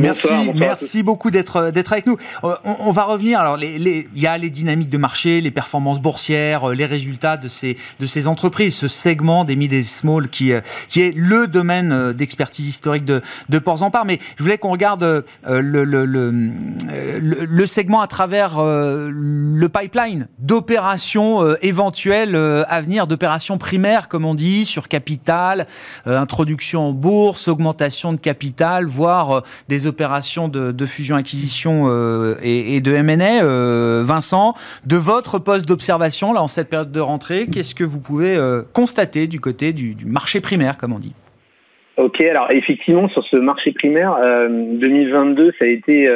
merci, 0.00 0.28
merci 0.54 1.02
beaucoup 1.02 1.30
d'être 1.30 1.56
euh, 1.56 1.70
d'être 1.70 1.92
avec 1.92 2.06
nous. 2.06 2.16
Euh, 2.44 2.54
on, 2.64 2.90
va 2.90 3.04
revenir. 3.04 3.40
Alors, 3.40 3.62
il 3.62 3.82
les, 3.82 4.08
y 4.16 4.26
a 4.26 4.38
les 4.38 4.50
dynamiques 4.50 4.88
de 4.88 4.96
marché, 4.96 5.40
les 5.40 5.50
performances 5.50 6.00
boursières, 6.00 6.70
les 6.70 6.86
résultats 6.86 7.36
de 7.36 7.48
ces 7.48 7.76
de 7.98 8.06
ces 8.06 8.26
entreprises, 8.26 8.74
ce 8.74 8.88
segment 8.88 9.44
des 9.44 9.56
mid 9.56 9.72
et 9.72 9.82
small 9.82 10.28
qui 10.28 10.52
qui 10.88 11.02
est 11.02 11.14
le 11.14 11.46
domaine 11.46 12.12
d'expertise 12.12 12.66
historique 12.66 13.04
de 13.04 13.20
de 13.48 13.58
Ports 13.58 13.82
en 13.82 13.90
Part. 13.90 14.04
Mais 14.04 14.18
je 14.36 14.42
voulais 14.42 14.58
qu'on 14.58 14.70
regarde 14.70 15.24
le 15.46 15.60
le, 15.60 15.84
le 15.84 16.30
le, 16.30 17.44
le 17.44 17.66
segment 17.66 18.00
à 18.00 18.06
travers 18.06 18.60
le 18.62 19.68
pipeline 19.68 20.28
d'opérations 20.38 21.49
euh, 21.50 21.56
éventuel 21.62 22.34
euh, 22.34 22.62
avenir 22.68 23.06
d'opérations 23.06 23.58
primaires, 23.58 24.08
comme 24.08 24.24
on 24.24 24.34
dit, 24.34 24.64
sur 24.64 24.88
capital, 24.88 25.66
euh, 26.06 26.16
introduction 26.16 26.88
en 26.88 26.92
bourse, 26.92 27.48
augmentation 27.48 28.12
de 28.12 28.20
capital, 28.20 28.84
voire 28.84 29.42
des 29.68 29.86
opérations 29.86 30.48
de, 30.48 30.86
fusion-acquisition 30.86 31.86
et, 32.42 32.80
de 32.80 32.92
M&A. 32.92 34.02
Vincent, 34.02 34.54
de 34.86 34.96
votre 34.96 35.38
poste 35.38 35.66
d'observation, 35.66 36.32
là, 36.32 36.42
en 36.42 36.48
cette 36.48 36.68
période 36.68 36.92
de 36.92 37.00
rentrée, 37.00 37.46
qu'est-ce 37.46 37.74
que 37.74 37.84
vous 37.84 38.00
pouvez 38.00 38.38
constater 38.72 39.26
du 39.26 39.40
côté 39.40 39.72
du, 39.72 39.96
marché 40.06 40.40
primaire, 40.40 40.76
comme 40.78 40.92
on 40.92 40.98
dit? 40.98 41.14
Ok, 41.96 42.20
alors 42.22 42.48
effectivement, 42.50 43.08
sur 43.10 43.24
ce 43.26 43.36
marché 43.36 43.72
primaire, 43.72 44.16
2022, 44.48 45.52
ça 45.58 45.64
a 45.64 45.68
été 45.68 46.10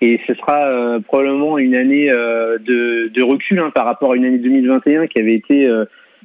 et 0.00 0.20
ce 0.26 0.34
sera 0.34 0.66
euh, 0.66 1.00
probablement 1.00 1.58
une 1.58 1.74
année 1.74 2.10
euh, 2.10 2.58
de, 2.58 3.08
de, 3.08 3.22
recul 3.22 3.58
hein, 3.58 3.70
par 3.74 3.84
rapport 3.84 4.12
à 4.12 4.16
une 4.16 4.24
année 4.24 4.38
2021 4.38 5.08
qui 5.08 5.18
avait 5.18 5.34
été 5.34 5.68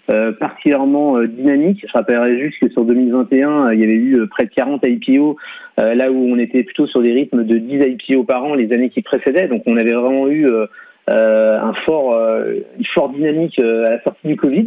euh, 0.09 0.31
particulièrement 0.33 1.21
dynamique. 1.23 1.83
Je 1.87 1.91
rappellerai 1.93 2.39
juste 2.39 2.59
que 2.59 2.69
sur 2.69 2.85
2021, 2.85 3.73
il 3.73 3.79
y 3.79 3.83
avait 3.83 3.93
eu 3.93 4.27
près 4.27 4.45
de 4.45 4.51
40 4.51 4.85
IPO, 4.85 5.37
là 5.77 6.11
où 6.11 6.17
on 6.17 6.37
était 6.37 6.63
plutôt 6.63 6.87
sur 6.87 7.01
des 7.01 7.13
rythmes 7.13 7.43
de 7.45 7.57
10 7.57 7.97
IPO 8.09 8.25
par 8.25 8.43
an 8.43 8.53
les 8.53 8.71
années 8.73 8.89
qui 8.89 9.01
précédaient. 9.01 9.47
Donc 9.47 9.63
on 9.65 9.77
avait 9.77 9.93
vraiment 9.93 10.27
eu 10.27 10.45
un 11.07 11.73
fort, 11.85 12.19
une 12.77 12.85
forte 12.93 13.15
dynamique 13.15 13.57
à 13.59 13.91
la 13.91 14.03
sortie 14.03 14.27
du 14.27 14.35
Covid. 14.35 14.65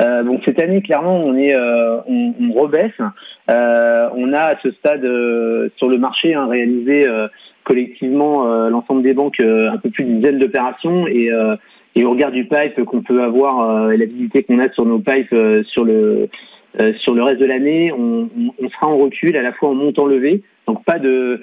Donc 0.00 0.40
cette 0.44 0.60
année, 0.60 0.82
clairement, 0.82 1.24
on 1.24 1.36
est, 1.36 1.56
on, 1.56 2.34
on, 2.40 2.52
rebaisse. 2.52 2.98
on 3.48 4.32
a 4.32 4.40
à 4.40 4.58
ce 4.62 4.70
stade 4.72 5.02
sur 5.76 5.88
le 5.88 5.98
marché 5.98 6.34
hein, 6.34 6.46
réalisé 6.46 7.06
collectivement 7.64 8.46
euh, 8.46 8.68
l'ensemble 8.68 9.02
des 9.02 9.14
banques 9.14 9.40
euh, 9.40 9.70
un 9.70 9.78
peu 9.78 9.90
plus 9.90 10.04
d'une 10.04 10.20
dizaine 10.20 10.38
d'opérations 10.38 11.06
et, 11.06 11.30
euh, 11.32 11.56
et 11.96 12.04
au 12.04 12.10
regard 12.10 12.30
du 12.30 12.44
pipe 12.44 12.84
qu'on 12.84 13.02
peut 13.02 13.22
avoir 13.22 13.90
et 13.90 13.96
la 13.96 14.04
visibilité 14.04 14.44
qu'on 14.44 14.58
a 14.58 14.70
sur 14.72 14.84
nos 14.84 14.98
pipes 14.98 15.34
sur 15.66 15.84
le 15.84 16.28
sur 16.98 17.14
le 17.14 17.22
reste 17.22 17.38
de 17.38 17.46
l'année, 17.46 17.92
on, 17.92 18.28
on, 18.60 18.68
sera 18.68 18.88
en 18.88 18.96
recul 18.96 19.36
à 19.36 19.42
la 19.42 19.52
fois 19.52 19.68
en 19.68 19.74
montant 19.74 20.06
levé, 20.06 20.42
donc 20.66 20.84
pas 20.84 20.98
de 20.98 21.40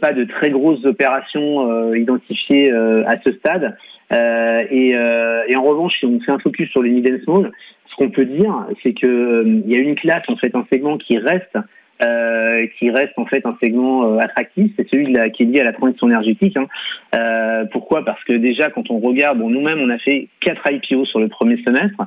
pas 0.00 0.12
de 0.12 0.22
très 0.22 0.50
grosses 0.50 0.84
opérations 0.84 1.92
identifiées 1.92 2.70
à 2.70 3.16
ce 3.24 3.32
stade. 3.32 3.76
Et, 4.12 4.92
et, 4.92 5.56
en 5.56 5.62
revanche, 5.64 5.94
si 5.98 6.06
on 6.06 6.20
fait 6.20 6.30
un 6.30 6.38
focus 6.38 6.70
sur 6.70 6.84
les 6.84 6.90
mid 6.90 7.10
and 7.10 7.24
small, 7.24 7.50
ce 7.90 7.96
qu'on 7.96 8.10
peut 8.10 8.24
dire, 8.24 8.66
c'est 8.82 8.92
que 8.92 9.44
il 9.46 9.70
y 9.70 9.76
a 9.76 9.80
une 9.80 9.94
classe 9.94 10.24
en 10.28 10.36
fait, 10.36 10.54
un 10.54 10.66
segment 10.70 10.98
qui 10.98 11.18
reste 11.18 11.56
euh, 12.02 12.66
qui 12.78 12.90
reste 12.90 13.12
en 13.18 13.26
fait 13.26 13.44
un 13.44 13.56
segment 13.62 14.04
euh, 14.04 14.18
attractif, 14.20 14.72
c'est 14.76 14.88
celui 14.88 15.12
de 15.12 15.28
qui 15.28 15.42
est 15.42 15.46
lié 15.46 15.60
à 15.60 15.64
la 15.64 15.72
transition 15.72 16.08
énergétique. 16.08 16.56
Hein. 16.56 16.66
Euh, 17.14 17.64
pourquoi? 17.72 18.04
Parce 18.04 18.22
que 18.24 18.32
déjà, 18.32 18.70
quand 18.70 18.90
on 18.90 19.00
regarde, 19.00 19.38
bon, 19.38 19.50
nous-mêmes, 19.50 19.80
on 19.80 19.90
a 19.90 19.98
fait 19.98 20.28
quatre 20.40 20.62
IPO 20.70 21.04
sur 21.04 21.20
le 21.20 21.28
premier 21.28 21.62
semestre, 21.62 22.00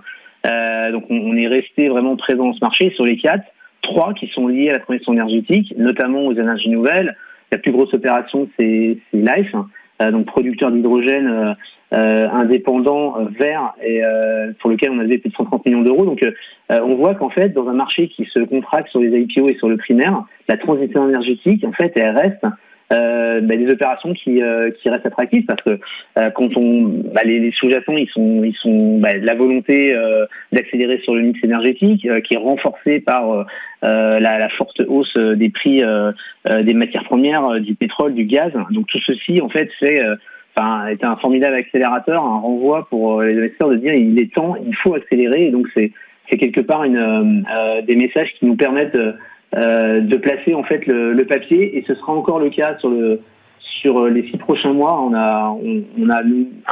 euh, 0.48 0.92
donc 0.92 1.06
on, 1.10 1.36
est 1.38 1.48
resté 1.48 1.90
vraiment 1.90 2.16
présent 2.16 2.46
dans 2.46 2.54
ce 2.54 2.60
marché. 2.62 2.92
Sur 2.96 3.06
les 3.06 3.18
quatre, 3.18 3.46
trois 3.82 4.14
qui 4.14 4.28
sont 4.30 4.48
liés 4.48 4.70
à 4.70 4.74
la 4.74 4.80
transition 4.80 5.14
énergétique, 5.14 5.74
notamment 5.78 6.26
aux 6.26 6.34
énergies 6.34 6.70
nouvelles. 6.70 7.16
La 7.52 7.60
plus 7.60 7.72
grosse 7.72 7.94
opération, 7.94 8.50
c'est 8.58 8.98
Life. 9.14 9.56
Donc 10.00 10.26
producteur 10.26 10.72
d'hydrogène 10.72 11.56
euh, 11.94 12.28
indépendant 12.28 13.20
euh, 13.20 13.26
vert 13.40 13.76
et 13.84 14.04
euh, 14.04 14.52
pour 14.60 14.72
lequel 14.72 14.90
on 14.90 14.98
avait 14.98 15.20
plus 15.20 15.30
de 15.30 15.36
130 15.36 15.64
millions 15.68 15.84
d'euros. 15.84 16.06
Donc 16.06 16.26
on 16.72 16.96
voit 16.96 17.14
qu'en 17.14 17.30
fait, 17.30 17.50
dans 17.50 17.68
un 17.68 17.74
marché 17.74 18.08
qui 18.08 18.26
se 18.34 18.40
contracte 18.40 18.90
sur 18.90 19.00
les 19.00 19.16
IPO 19.16 19.48
et 19.50 19.56
sur 19.58 19.70
le 19.70 19.78
primaire, 19.78 20.24
la 20.48 20.58
transition 20.58 21.08
énergétique, 21.08 21.64
en 21.64 21.72
fait, 21.72 21.92
elle 21.96 22.18
reste 22.18 22.44
euh, 22.92 23.42
bah, 23.42 23.56
des 23.56 23.72
opérations 23.72 24.14
qui, 24.14 24.42
euh, 24.42 24.70
qui 24.72 24.90
restent 24.90 25.06
attractives 25.06 25.46
parce 25.46 25.62
que 25.64 25.80
euh, 26.18 26.30
quand 26.32 26.56
on 26.58 27.04
bah, 27.14 27.22
les, 27.24 27.40
les 27.40 27.52
sous-jacents 27.52 27.96
ils 27.96 28.10
sont 28.10 28.44
ils 28.44 28.56
sont 28.56 29.00
bah, 29.00 29.16
la 29.16 29.34
volonté 29.36 29.96
d'accélérer 30.52 31.00
sur 31.04 31.16
le 31.16 31.22
mix 31.22 31.44
énergétique 31.44 32.08
qui 32.24 32.34
est 32.34 32.38
renforcée 32.38 33.00
par 33.00 33.46
la, 33.82 34.20
la, 34.20 34.50
forte 34.50 34.82
hausse 34.88 35.16
des 35.18 35.50
prix 35.50 35.82
des 36.46 36.74
matières 36.74 37.04
premières 37.06 37.60
du 37.62 37.76
pétrole 37.76 38.14
du 38.14 38.26
gaz 38.26 38.52
donc 38.72 38.88
tout 38.88 39.00
ceci 39.06 39.42
en 39.42 39.50
fait 39.50 39.70
c'est 39.80 40.02
enfin, 40.56 40.88
est 40.88 41.04
un 41.04 41.16
formidable 41.16 41.56
accélérateur, 41.56 42.24
un 42.24 42.40
renvoi 42.40 42.88
pour 42.90 43.22
les 43.22 43.38
investisseurs 43.38 43.70
de 43.70 43.78
dire 43.78 43.94
il 43.94 44.20
est 44.20 44.34
temps, 44.34 44.56
il 44.56 44.76
faut 44.76 44.94
accélérer. 44.94 45.48
Et 45.48 45.52
donc 45.52 45.68
c'est 45.74 45.92
c'est 46.30 46.38
quelque 46.38 46.62
part 46.62 46.84
une, 46.84 47.46
des 47.86 47.96
messages 47.96 48.30
qui 48.40 48.46
nous 48.46 48.56
permettent 48.56 48.96
de, 48.96 49.14
euh, 49.56 50.02
de 50.02 50.18
placer 50.18 50.54
en 50.54 50.64
fait 50.64 50.86
le, 50.88 51.14
le, 51.14 51.26
papier 51.26 51.78
et 51.78 51.84
ce 51.88 51.94
sera 51.96 52.14
encore 52.14 52.40
le 52.40 52.50
cas 52.50 52.78
sur 52.80 52.90
le 52.90 53.22
sur 53.60 54.00
euh, 54.00 54.10
les 54.10 54.28
six 54.30 54.38
prochains 54.38 54.74
mois. 54.74 55.02
On 55.02 55.14
a 55.14 55.50
on, 55.50 55.84
on 56.00 56.10
a 56.10 56.22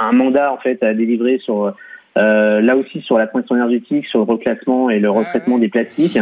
un 0.02 0.12
mandat 0.12 0.52
en 0.52 0.58
fait 0.58 0.82
à 0.84 0.94
délivrer 0.94 1.40
sur 1.44 1.74
euh, 2.18 2.62
là 2.62 2.76
aussi 2.76 3.02
sur 3.02 3.18
la 3.18 3.28
transition 3.28 3.56
énergétique, 3.56 4.06
sur 4.08 4.20
le 4.20 4.26
reclassement 4.26 4.90
et 4.90 5.00
le 5.00 5.10
retraitement 5.10 5.58
des 5.58 5.70
plastiques. 5.70 6.20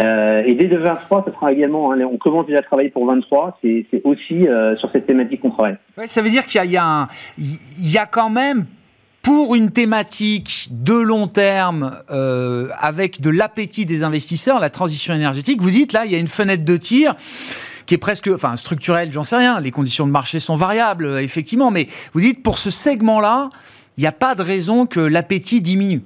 Euh, 0.00 0.42
et 0.44 0.54
dès 0.54 0.66
2023, 0.66 1.24
ça 1.26 1.32
sera 1.32 1.52
également. 1.52 1.92
Hein, 1.92 2.00
on 2.10 2.16
commence 2.16 2.46
déjà 2.46 2.60
à 2.60 2.62
travailler 2.62 2.90
pour 2.90 3.06
23. 3.06 3.58
C'est 3.62 3.86
aussi 4.04 4.48
euh, 4.48 4.76
sur 4.76 4.90
cette 4.92 5.06
thématique 5.06 5.40
qu'on 5.40 5.50
travaille. 5.50 5.76
Ouais, 5.96 6.06
ça 6.06 6.22
veut 6.22 6.30
dire 6.30 6.46
qu'il 6.46 6.62
y, 6.64 6.74
y, 6.74 6.78
y, 6.78 7.98
a 7.98 8.06
quand 8.06 8.30
même 8.30 8.64
pour 9.22 9.54
une 9.54 9.70
thématique 9.70 10.68
de 10.70 10.94
long 10.94 11.28
terme 11.28 11.92
euh, 12.10 12.68
avec 12.78 13.20
de 13.20 13.30
l'appétit 13.30 13.86
des 13.86 14.02
investisseurs, 14.02 14.58
la 14.58 14.70
transition 14.70 15.14
énergétique, 15.14 15.62
vous 15.62 15.70
dites 15.70 15.92
là, 15.92 16.04
il 16.04 16.12
y 16.12 16.14
a 16.16 16.18
une 16.18 16.28
fenêtre 16.28 16.64
de 16.64 16.76
tir 16.76 17.14
qui 17.86 17.94
est 17.94 17.98
presque, 17.98 18.28
enfin 18.28 18.56
structurelle, 18.56 19.12
j'en 19.12 19.22
sais 19.22 19.36
rien, 19.36 19.60
les 19.60 19.70
conditions 19.70 20.06
de 20.06 20.12
marché 20.12 20.40
sont 20.40 20.56
variables, 20.56 21.06
euh, 21.06 21.22
effectivement, 21.22 21.70
mais 21.70 21.86
vous 22.12 22.20
dites 22.20 22.42
pour 22.42 22.58
ce 22.58 22.70
segment-là, 22.70 23.48
il 23.96 24.00
n'y 24.00 24.06
a 24.06 24.12
pas 24.12 24.34
de 24.34 24.42
raison 24.42 24.86
que 24.86 25.00
l'appétit 25.00 25.60
diminue. 25.60 26.02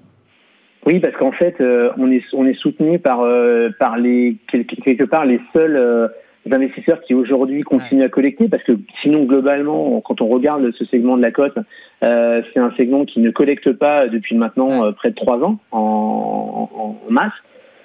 Oui, 0.87 1.01
parce 1.01 1.17
qu'en 1.17 1.33
fait, 1.33 1.61
euh, 1.61 1.91
on 1.99 2.11
est 2.13 2.23
on 2.33 2.47
est 2.47 2.55
soutenu 2.55 3.01
par 3.01 3.21
euh, 3.23 3.71
par 3.79 3.99
les 3.99 4.37
quelque 4.49 5.03
part 5.03 5.25
les 5.25 5.41
seuls 5.53 5.77
euh, 5.77 6.07
investisseurs 6.53 7.01
qui 7.03 7.15
aujourd'hui 7.15 7.63
continuent 7.63 8.05
à 8.05 8.09
collecter, 8.09 8.49
parce 8.49 8.63
que 8.63 8.73
sinon 9.03 9.25
globalement, 9.25 10.01
quand 10.01 10.21
on 10.21 10.29
regarde 10.29 10.71
ce 10.79 10.85
segment 10.85 11.17
de 11.17 11.23
la 11.23 11.31
cote, 11.31 11.59
euh, 12.03 12.43
c'est 12.53 12.61
un 12.61 12.71
segment 12.77 13.05
qui 13.05 13.21
ne 13.21 13.31
collecte 13.31 13.73
pas 13.73 14.07
depuis 14.09 14.37
maintenant 14.37 14.85
euh, 14.85 14.93
près 14.93 15.11
de 15.11 15.15
trois 15.15 15.39
ans 15.43 15.59
en, 15.73 16.69
en, 16.75 17.11
masse. 17.11 17.33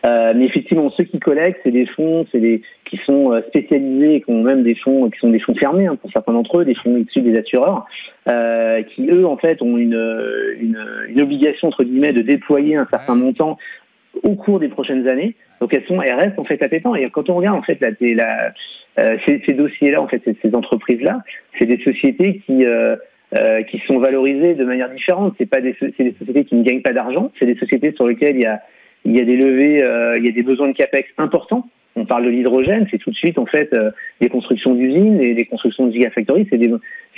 Euh, 0.03 0.33
mais 0.35 0.45
effectivement, 0.45 0.89
ceux 0.97 1.03
qui 1.03 1.19
collectent, 1.19 1.59
c'est 1.63 1.71
des 1.71 1.85
fonds, 1.85 2.25
c'est 2.31 2.39
des 2.39 2.63
qui 2.85 2.99
sont 3.05 3.31
euh, 3.31 3.41
spécialisés 3.47 4.15
et 4.15 4.21
qui 4.21 4.31
ont 4.31 4.41
même 4.41 4.63
des 4.63 4.75
fonds 4.75 5.09
qui 5.09 5.19
sont 5.19 5.29
des 5.29 5.39
fonds 5.39 5.53
fermés 5.55 5.85
hein, 5.85 5.95
pour 5.95 6.11
certains 6.11 6.33
d'entre 6.33 6.59
eux, 6.59 6.65
des 6.65 6.73
fonds 6.73 6.97
issus 6.97 7.21
des 7.21 7.37
assureurs, 7.37 7.85
euh, 8.29 8.81
qui 8.81 9.09
eux 9.11 9.27
en 9.27 9.37
fait 9.37 9.61
ont 9.61 9.77
une, 9.77 9.93
une, 10.59 10.83
une 11.07 11.21
obligation 11.21 11.67
entre 11.67 11.83
guillemets 11.83 12.13
de 12.13 12.21
déployer 12.21 12.75
un 12.75 12.87
certain 12.89 13.15
montant 13.15 13.57
au 14.23 14.35
cours 14.35 14.59
des 14.59 14.69
prochaines 14.69 15.07
années. 15.07 15.35
Donc 15.59 15.73
elles 15.73 15.85
sont, 15.85 16.01
elles 16.01 16.13
restent 16.13 16.39
en 16.39 16.43
fait 16.43 16.61
appétentes. 16.63 16.97
Et 16.97 17.09
quand 17.09 17.29
on 17.29 17.35
regarde 17.35 17.57
en 17.57 17.63
fait 17.63 17.79
la, 17.81 17.91
la 18.01 18.53
euh, 18.99 19.17
ces, 19.25 19.41
ces 19.45 19.53
dossiers-là, 19.53 20.01
en 20.01 20.07
fait, 20.07 20.21
ces, 20.25 20.35
ces 20.41 20.53
entreprises-là, 20.53 21.21
c'est 21.57 21.65
des 21.65 21.81
sociétés 21.83 22.41
qui 22.45 22.65
euh, 22.65 22.95
euh, 23.35 23.63
qui 23.63 23.79
sont 23.87 23.99
valorisées 23.99 24.55
de 24.55 24.65
manière 24.65 24.89
différente. 24.89 25.33
C'est 25.37 25.45
pas 25.45 25.61
des, 25.61 25.75
c'est 25.79 26.03
des 26.03 26.15
sociétés 26.19 26.43
qui 26.43 26.55
ne 26.55 26.63
gagnent 26.63 26.81
pas 26.81 26.93
d'argent. 26.93 27.31
C'est 27.39 27.45
des 27.45 27.55
sociétés 27.55 27.93
sur 27.93 28.07
lesquelles 28.07 28.35
il 28.35 28.43
y 28.43 28.45
a 28.45 28.61
il 29.05 29.17
y 29.17 29.21
a 29.21 29.25
des 29.25 29.37
levées, 29.37 29.83
euh, 29.83 30.17
il 30.17 30.25
y 30.25 30.29
a 30.29 30.31
des 30.31 30.43
besoins 30.43 30.67
de 30.67 30.73
capex 30.73 31.09
importants. 31.17 31.67
On 31.95 32.05
parle 32.05 32.25
de 32.25 32.29
l'hydrogène, 32.29 32.87
c'est 32.89 32.97
tout 32.97 33.11
de 33.11 33.15
suite 33.15 33.37
en 33.37 33.45
fait 33.45 33.73
euh, 33.73 33.91
des 34.21 34.29
constructions 34.29 34.73
d'usines 34.73 35.21
et 35.21 35.33
des 35.33 35.45
constructions 35.45 35.87
de 35.87 35.91
gigafactories, 35.91 36.47
c'est 36.49 36.57
des, 36.57 36.71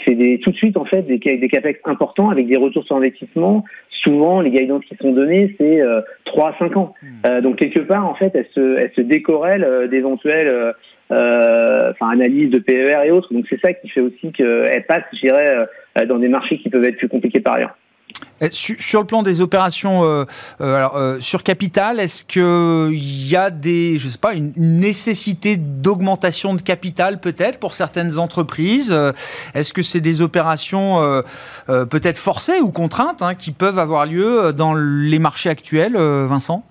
c'est 0.03 0.15
des 0.15 0.39
tout 0.39 0.51
de 0.51 0.55
suite 0.55 0.77
en 0.77 0.85
fait 0.85 1.03
des, 1.03 1.17
des 1.19 1.47
capex 1.47 1.79
importants 1.85 2.29
avec 2.29 2.47
des 2.47 2.57
retours 2.57 2.83
sur 2.83 2.95
investissement. 2.95 3.63
Souvent, 4.03 4.41
les 4.41 4.51
guidances 4.51 4.83
qui 4.85 4.95
sont 4.97 5.13
données, 5.13 5.55
c'est 5.57 5.79
euh, 5.81 6.01
3 6.25 6.49
à 6.49 6.57
5 6.59 6.75
ans. 6.77 6.93
Euh, 7.25 7.39
donc 7.39 7.57
quelque 7.57 7.79
part, 7.79 8.05
en 8.05 8.15
fait, 8.15 8.31
elles 8.33 8.49
se, 8.53 8.77
elles 8.77 8.91
se 8.95 9.01
décorrèlent 9.01 9.63
euh, 9.63 9.87
d'éventuelles 9.87 10.73
euh, 11.11 11.91
enfin 11.91 12.09
analyses 12.09 12.49
de 12.49 12.59
PER 12.59 13.05
et 13.05 13.11
autres. 13.11 13.33
Donc 13.33 13.45
c'est 13.49 13.61
ça 13.61 13.73
qui 13.73 13.87
fait 13.89 14.01
aussi 14.01 14.31
qu'elles 14.33 14.85
passent, 14.87 15.03
je 15.13 15.19
dirais, 15.19 15.67
dans 16.07 16.17
des 16.17 16.27
marchés 16.27 16.57
qui 16.57 16.69
peuvent 16.69 16.83
être 16.83 16.97
plus 16.97 17.07
compliqués 17.09 17.39
par 17.39 17.55
ailleurs. 17.55 17.77
Sur 18.51 19.01
le 19.01 19.07
plan 19.07 19.23
des 19.23 19.41
opérations 19.41 20.03
euh, 20.03 20.25
alors, 20.59 20.95
euh, 20.95 21.19
sur 21.19 21.43
capital, 21.43 21.99
est-ce 21.99 22.23
qu'il 22.23 23.31
y 23.31 23.35
a 23.35 23.49
des, 23.49 23.97
je 23.97 24.07
sais 24.07 24.19
pas, 24.19 24.33
une 24.33 24.53
nécessité 24.57 25.57
d'augmentation 25.57 26.53
de 26.53 26.61
capital 26.61 27.19
peut-être 27.19 27.59
pour 27.59 27.73
certaines 27.73 28.17
entreprises 28.19 28.91
euh, 28.91 29.11
Est-ce 29.55 29.73
que 29.73 29.81
c'est 29.81 30.01
des 30.01 30.21
opérations 30.21 31.01
euh, 31.01 31.21
peut-être 31.85 32.17
forcées 32.17 32.59
ou 32.61 32.71
contraintes 32.71 33.21
hein, 33.21 33.35
qui 33.35 33.51
peuvent 33.51 33.79
avoir 33.79 34.05
lieu 34.05 34.53
dans 34.53 34.73
les 34.73 35.19
marchés 35.19 35.49
actuels, 35.49 35.95
Vincent? 35.95 36.61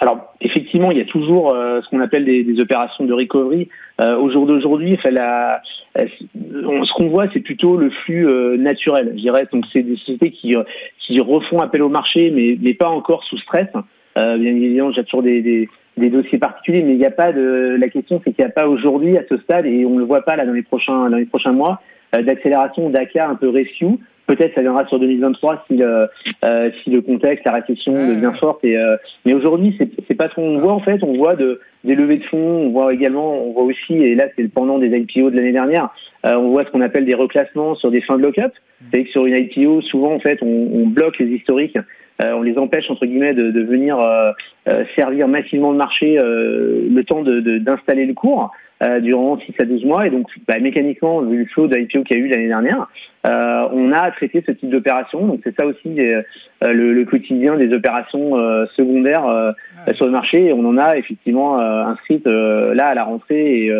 Alors 0.00 0.30
effectivement, 0.40 0.90
il 0.90 0.98
y 0.98 1.02
a 1.02 1.04
toujours 1.04 1.54
euh, 1.54 1.80
ce 1.82 1.88
qu'on 1.90 2.00
appelle 2.00 2.24
des, 2.24 2.60
opérations 2.60 3.04
de 3.04 3.12
recovery. 3.12 3.68
Euh, 4.00 4.16
au 4.16 4.30
jour 4.30 4.46
d'aujourd'hui, 4.46 4.98
la, 5.04 5.60
ce 5.96 6.92
qu'on 6.94 7.08
voit, 7.08 7.26
c'est 7.32 7.40
plutôt 7.40 7.76
le 7.76 7.90
flux 7.90 8.28
euh, 8.28 8.56
naturel, 8.56 9.12
je 9.16 9.20
dirais. 9.20 9.46
Donc 9.52 9.64
c'est 9.72 9.82
des 9.82 9.96
sociétés 9.96 10.30
qui, 10.30 10.54
qui 10.98 11.20
refont 11.20 11.60
appel 11.60 11.82
au 11.82 11.88
marché, 11.88 12.30
mais, 12.30 12.56
mais 12.60 12.74
pas 12.74 12.88
encore 12.88 13.24
sous 13.24 13.38
stress. 13.38 13.68
bien 14.16 14.36
évidemment, 14.38 14.92
j'ai 14.92 15.04
toujours 15.04 15.22
des, 15.22 15.42
des, 15.42 15.68
des, 15.96 16.10
dossiers 16.10 16.38
particuliers, 16.38 16.82
mais 16.82 16.92
il 16.92 16.98
n'y 16.98 17.06
a 17.06 17.10
pas 17.10 17.32
de. 17.32 17.76
La 17.78 17.88
question, 17.88 18.20
c'est 18.24 18.32
qu'il 18.32 18.44
n'y 18.44 18.50
a 18.50 18.52
pas 18.52 18.68
aujourd'hui 18.68 19.18
à 19.18 19.22
ce 19.28 19.36
stade, 19.38 19.66
et 19.66 19.84
on 19.84 19.94
ne 19.94 20.00
le 20.00 20.04
voit 20.04 20.22
pas 20.22 20.36
là 20.36 20.46
dans 20.46 20.52
les 20.52 20.62
prochains 20.62 21.10
dans 21.10 21.16
les 21.16 21.26
prochains 21.26 21.52
mois, 21.52 21.80
d'accélération 22.12 22.90
d'ACA 22.90 23.28
un 23.28 23.34
peu 23.34 23.48
rescue 23.48 23.98
Peut-être 24.30 24.54
ça 24.54 24.60
viendra 24.60 24.86
sur 24.86 25.00
2023 25.00 25.64
si 25.66 25.76
le, 25.76 26.06
euh, 26.44 26.70
si 26.84 26.90
le 26.90 27.02
contexte, 27.02 27.44
la 27.44 27.54
récession 27.54 27.92
devient 27.94 28.30
forte. 28.38 28.64
Et, 28.64 28.78
euh, 28.78 28.96
mais 29.24 29.34
aujourd'hui, 29.34 29.74
c'est, 29.76 29.90
c'est 30.06 30.14
pas 30.14 30.28
ce 30.28 30.36
qu'on 30.36 30.60
voit 30.60 30.72
en 30.72 30.78
fait. 30.78 31.02
On 31.02 31.16
voit 31.16 31.34
de, 31.34 31.60
des 31.82 31.96
levées 31.96 32.18
de 32.18 32.24
fonds, 32.26 32.38
on 32.38 32.70
voit 32.70 32.94
également, 32.94 33.42
on 33.42 33.52
voit 33.52 33.64
aussi, 33.64 33.94
et 33.94 34.14
là 34.14 34.26
c'est 34.36 34.42
le 34.42 34.48
pendant 34.48 34.78
des 34.78 34.96
IPO 34.96 35.30
de 35.30 35.36
l'année 35.36 35.50
dernière, 35.50 35.88
euh, 36.26 36.36
on 36.36 36.50
voit 36.50 36.64
ce 36.64 36.70
qu'on 36.70 36.80
appelle 36.80 37.06
des 37.06 37.16
reclassements 37.16 37.74
sur 37.74 37.90
des 37.90 38.02
fins 38.02 38.18
de 38.18 38.22
lock-up. 38.22 38.52
C'est-à-dire 38.78 39.06
que 39.06 39.10
sur 39.10 39.26
une 39.26 39.34
IPO, 39.34 39.82
souvent 39.82 40.14
en 40.14 40.20
fait, 40.20 40.38
on, 40.42 40.46
on 40.74 40.86
bloque 40.86 41.18
les 41.18 41.26
historiques 41.26 41.76
euh, 41.76 41.82
on 42.34 42.42
les 42.42 42.58
empêche 42.58 42.90
entre 42.90 43.06
guillemets 43.06 43.34
de, 43.34 43.50
de 43.50 43.62
venir 43.62 43.98
euh, 43.98 44.32
euh, 44.68 44.84
servir 44.96 45.28
massivement 45.28 45.72
le 45.72 45.78
marché 45.78 46.16
le 46.16 47.02
temps 47.02 47.22
d'installer 47.22 48.02
de, 48.02 48.08
le 48.08 48.14
cours 48.14 48.50
durant 49.02 49.38
6 49.38 49.54
à 49.58 49.64
12 49.64 49.84
mois. 49.84 50.06
Et 50.06 50.10
donc 50.10 50.26
bah, 50.48 50.58
mécaniquement 50.58 51.20
vu 51.22 51.38
le 51.38 51.46
flow 51.46 51.66
d'IPO 51.66 52.02
qu'il 52.02 52.16
y 52.16 52.20
a 52.20 52.24
eu 52.24 52.28
l'année 52.28 52.48
dernière 52.48 52.88
on 53.24 53.92
a 53.92 54.10
traité 54.12 54.42
ce 54.46 54.52
type 54.52 54.70
d'opération. 54.70 55.26
Donc 55.26 55.40
c'est 55.44 55.54
ça 55.54 55.66
aussi 55.66 55.94
le, 55.94 56.24
le, 56.62 57.04
quotidien 57.04 57.56
des 57.56 57.72
opérations 57.74 58.30
secondaires 58.76 59.54
sur 59.94 60.06
le 60.06 60.12
marché. 60.12 60.46
Et 60.46 60.52
on 60.54 60.64
en 60.64 60.78
a 60.78 60.96
effectivement 60.96 61.58
inscrite 61.58 62.26
là 62.26 62.86
à 62.86 62.94
la 62.94 63.04
rentrée 63.04 63.66
et, 63.66 63.72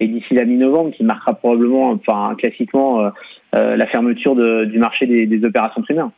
et 0.00 0.08
d'ici 0.08 0.34
la 0.34 0.44
mi-novembre 0.44 0.90
qui 0.92 1.04
marquera 1.04 1.32
probablement 1.32 1.90
enfin 1.90 2.34
classiquement 2.36 3.10
la 3.54 3.86
fermeture 3.86 4.34
de, 4.34 4.66
du 4.66 4.78
marché 4.78 5.06
des, 5.06 5.24
des 5.24 5.44
opérations 5.46 5.80
primaires. 5.80 6.10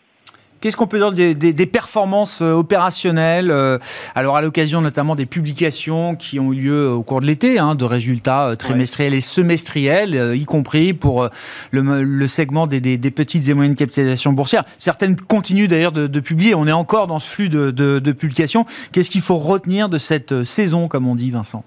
Qu'est-ce 0.65 0.79
qu'on 0.79 0.87
peut 0.87 0.97
dire 0.97 1.12
des, 1.12 1.35
des, 1.35 1.53
des 1.53 1.67
performances 1.67 2.41
euh, 2.41 2.55
opérationnelles 2.55 3.51
euh, 3.51 3.79
Alors 4.15 4.39
à 4.39 4.41
l'occasion 4.41 4.81
notamment 4.81 5.15
des 5.15 5.27
publications 5.27 6.15
qui 6.15 6.41
ont 6.41 6.55
eu 6.55 6.57
lieu 6.57 6.89
au 6.89 7.03
cours 7.03 7.21
de 7.21 7.27
l'été, 7.27 7.59
hein, 7.59 7.75
de 7.75 7.85
résultats 7.85 8.47
euh, 8.47 8.55
trimestriels 8.55 9.12
ouais. 9.12 9.19
et 9.19 9.21
semestriels, 9.21 10.33
y 10.35 10.45
compris 10.47 10.95
pour 10.95 11.29
le, 11.71 12.03
le 12.03 12.27
segment 12.27 12.67
des, 12.67 12.81
des, 12.81 13.11
petites 13.11 13.47
et 13.47 13.53
moyennes 13.53 13.75
capitalisations 13.75 14.33
boursières. 14.33 14.65
Certaines 14.79 15.17
continuent 15.17 15.69
d'ailleurs 15.69 15.93
de, 15.93 16.07
de, 16.07 16.21
publier. 16.21 16.55
On 16.55 16.67
est 16.67 16.73
encore 16.73 17.09
dans 17.09 17.19
ce 17.19 17.29
flux 17.29 17.51
de, 17.51 17.71
de 17.71 18.12
publications. 18.12 18.65
Qu'est-ce 18.93 19.11
qu'il 19.11 19.21
faut 19.21 19.37
retenir 19.37 19.91
de 19.91 19.99
cette 19.99 20.45
saison, 20.45 20.89
comme 20.89 21.07
on 21.07 21.15
dit, 21.15 21.31
Vincent? 21.31 21.62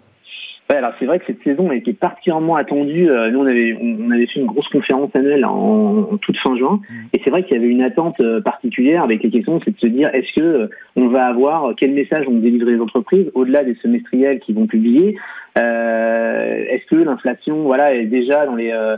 Ouais, 0.69 0.75
alors 0.75 0.91
c'est 0.99 1.05
vrai 1.05 1.19
que 1.19 1.25
cette 1.25 1.41
saison 1.43 1.71
été 1.71 1.93
particulièrement 1.93 2.57
attendue. 2.57 3.09
Euh, 3.09 3.31
nous, 3.31 3.39
on 3.39 3.45
avait, 3.45 3.77
on 3.81 4.11
avait 4.11 4.25
fait 4.27 4.41
une 4.41 4.47
grosse 4.47 4.67
conférence 4.67 5.09
annuelle 5.15 5.45
en, 5.45 6.09
en 6.11 6.17
toute 6.17 6.35
fin 6.39 6.57
juin, 6.57 6.81
mmh. 6.89 6.93
et 7.13 7.21
c'est 7.23 7.29
vrai 7.29 7.43
qu'il 7.43 7.55
y 7.55 7.59
avait 7.59 7.69
une 7.69 7.83
attente 7.83 8.19
euh, 8.19 8.41
particulière 8.41 9.01
avec 9.01 9.23
les 9.23 9.29
questions, 9.29 9.61
c'est 9.63 9.71
de 9.71 9.79
se 9.79 9.87
dire 9.87 10.09
est-ce 10.13 10.33
que 10.35 10.41
euh, 10.45 10.67
on 10.97 11.07
va 11.07 11.25
avoir 11.25 11.73
quel 11.77 11.93
message 11.93 12.25
vont 12.25 12.39
délivrer 12.39 12.73
les 12.73 12.81
entreprises 12.81 13.31
au-delà 13.33 13.63
des 13.63 13.75
semestriels 13.75 14.41
qui 14.41 14.51
vont 14.51 14.67
publier? 14.67 15.15
Euh, 15.57 16.65
est-ce 16.69 16.85
que 16.87 16.97
l'inflation, 17.01 17.63
voilà, 17.63 17.93
est 17.93 18.05
déjà 18.05 18.45
dans 18.45 18.55
les 18.55 18.71
euh, 18.73 18.97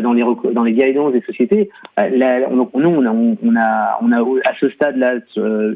dans 0.00 0.12
les 0.12 0.22
dans 0.52 0.62
les 0.62 0.72
guidances 0.72 1.12
des 1.12 1.20
sociétés? 1.22 1.68
Là, 1.96 2.48
on, 2.48 2.78
nous, 2.78 2.88
on 2.88 3.04
a, 3.04 3.12
on 3.12 3.56
a, 3.56 3.98
on 4.02 4.12
a 4.12 4.20
à 4.48 4.54
ce 4.60 4.68
stade-là 4.70 5.16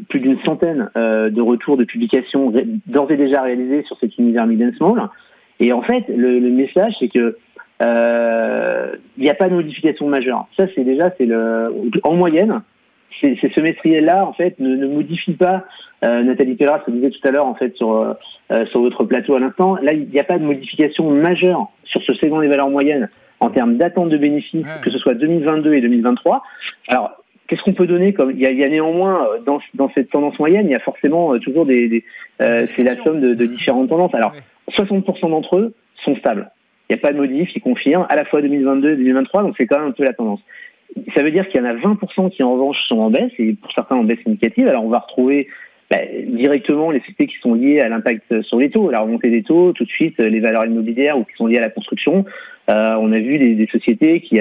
plus 0.08 0.20
d'une 0.20 0.38
centaine 0.44 0.88
de 0.96 1.40
retours 1.40 1.76
de 1.76 1.84
publications 1.84 2.52
d'ores 2.86 3.10
et 3.10 3.16
déjà 3.16 3.42
réalisés 3.42 3.82
sur 3.82 3.98
cet 3.98 4.16
univers 4.18 4.46
mid 4.46 4.62
and 4.62 4.76
small. 4.76 5.08
Et 5.60 5.72
en 5.72 5.82
fait, 5.82 6.04
le, 6.08 6.38
le 6.38 6.50
message, 6.50 6.94
c'est 6.98 7.08
que 7.08 7.36
il 7.82 7.88
euh, 7.88 8.92
n'y 9.18 9.28
a 9.28 9.34
pas 9.34 9.48
de 9.48 9.54
modification 9.54 10.06
majeure. 10.06 10.46
Ça, 10.56 10.66
c'est 10.74 10.84
déjà, 10.84 11.12
c'est 11.18 11.26
le, 11.26 11.74
en 12.04 12.14
moyenne, 12.14 12.62
c'est 13.20 13.36
ce 13.40 13.48
semestriel-là, 13.48 14.24
en 14.24 14.32
fait, 14.34 14.58
ne, 14.60 14.76
ne 14.76 14.86
modifie 14.86 15.32
pas. 15.32 15.64
Euh, 16.04 16.22
Nathalie 16.22 16.54
Pelleras 16.54 16.82
le 16.86 16.92
disait 16.94 17.10
tout 17.10 17.26
à 17.26 17.32
l'heure, 17.32 17.46
en 17.46 17.54
fait, 17.54 17.74
sur 17.76 17.92
euh, 17.92 18.66
sur 18.66 18.82
votre 18.82 19.02
plateau 19.04 19.34
à 19.34 19.40
l'instant. 19.40 19.76
Là, 19.82 19.94
il 19.94 20.08
n'y 20.08 20.20
a 20.20 20.24
pas 20.24 20.38
de 20.38 20.44
modification 20.44 21.10
majeure 21.10 21.70
sur 21.84 22.02
ce 22.02 22.14
segment 22.14 22.40
des 22.40 22.48
valeurs 22.48 22.70
moyennes. 22.70 23.08
en 23.40 23.50
termes 23.50 23.76
d'attente 23.76 24.10
de 24.10 24.18
bénéfices, 24.18 24.66
que 24.84 24.90
ce 24.90 24.98
soit 24.98 25.14
2022 25.14 25.74
et 25.74 25.80
2023. 25.80 26.42
Alors, 26.86 27.10
qu'est-ce 27.48 27.62
qu'on 27.62 27.72
peut 27.72 27.88
donner 27.88 28.12
comme 28.12 28.30
il 28.30 28.38
y, 28.38 28.46
a, 28.46 28.50
il 28.50 28.58
y 28.58 28.64
a 28.64 28.68
néanmoins 28.68 29.26
dans, 29.44 29.58
dans, 29.74 29.90
cette 29.94 30.10
tendance 30.10 30.38
moyenne, 30.38 30.66
il 30.66 30.72
y 30.72 30.76
a 30.76 30.80
forcément 30.80 31.36
toujours 31.40 31.66
des, 31.66 31.88
des 31.88 32.04
euh, 32.40 32.58
c'est 32.58 32.84
la 32.84 32.94
somme 32.94 33.20
de, 33.20 33.34
de, 33.34 33.46
différentes 33.46 33.88
tendances. 33.88 34.14
Alors, 34.14 34.32
60% 34.76 35.30
d'entre 35.30 35.56
eux 35.56 35.74
sont 36.04 36.16
stables. 36.16 36.50
Il 36.88 36.94
n'y 36.94 37.00
a 37.00 37.02
pas 37.02 37.12
de 37.12 37.18
modif, 37.18 37.48
ils 37.54 37.60
confirment 37.60 38.06
à 38.08 38.16
la 38.16 38.24
fois 38.24 38.42
2022 38.42 38.92
et 38.92 38.96
2023, 38.96 39.42
donc 39.42 39.54
c'est 39.56 39.66
quand 39.66 39.78
même 39.78 39.88
un 39.88 39.92
peu 39.92 40.04
la 40.04 40.12
tendance. 40.12 40.40
Ça 41.14 41.22
veut 41.22 41.30
dire 41.30 41.48
qu'il 41.48 41.60
y 41.60 41.64
en 41.64 41.66
a 41.66 41.74
20% 41.74 42.30
qui 42.30 42.42
en 42.42 42.52
revanche 42.52 42.76
sont 42.86 42.98
en 42.98 43.10
baisse 43.10 43.32
et 43.38 43.54
pour 43.54 43.72
certains 43.72 43.96
en 43.96 44.04
baisse 44.04 44.18
significative. 44.20 44.68
Alors 44.68 44.84
on 44.84 44.90
va 44.90 44.98
retrouver 44.98 45.48
bah, 45.90 45.98
directement 46.26 46.90
les 46.90 47.00
sociétés 47.00 47.26
qui 47.28 47.38
sont 47.40 47.54
liées 47.54 47.80
à 47.80 47.88
l'impact 47.88 48.42
sur 48.42 48.58
les 48.58 48.70
taux, 48.70 48.90
la 48.90 49.00
remontée 49.00 49.30
des 49.30 49.42
taux, 49.42 49.72
tout 49.72 49.84
de 49.84 49.90
suite 49.90 50.18
les 50.18 50.40
valeurs 50.40 50.66
immobilières 50.66 51.18
ou 51.18 51.24
qui 51.24 51.34
sont 51.36 51.46
liées 51.46 51.58
à 51.58 51.62
la 51.62 51.70
construction. 51.70 52.24
Euh, 52.70 52.96
on 53.00 53.10
a 53.12 53.18
vu 53.18 53.38
des, 53.38 53.66
sociétés 53.66 54.20
qui, 54.20 54.38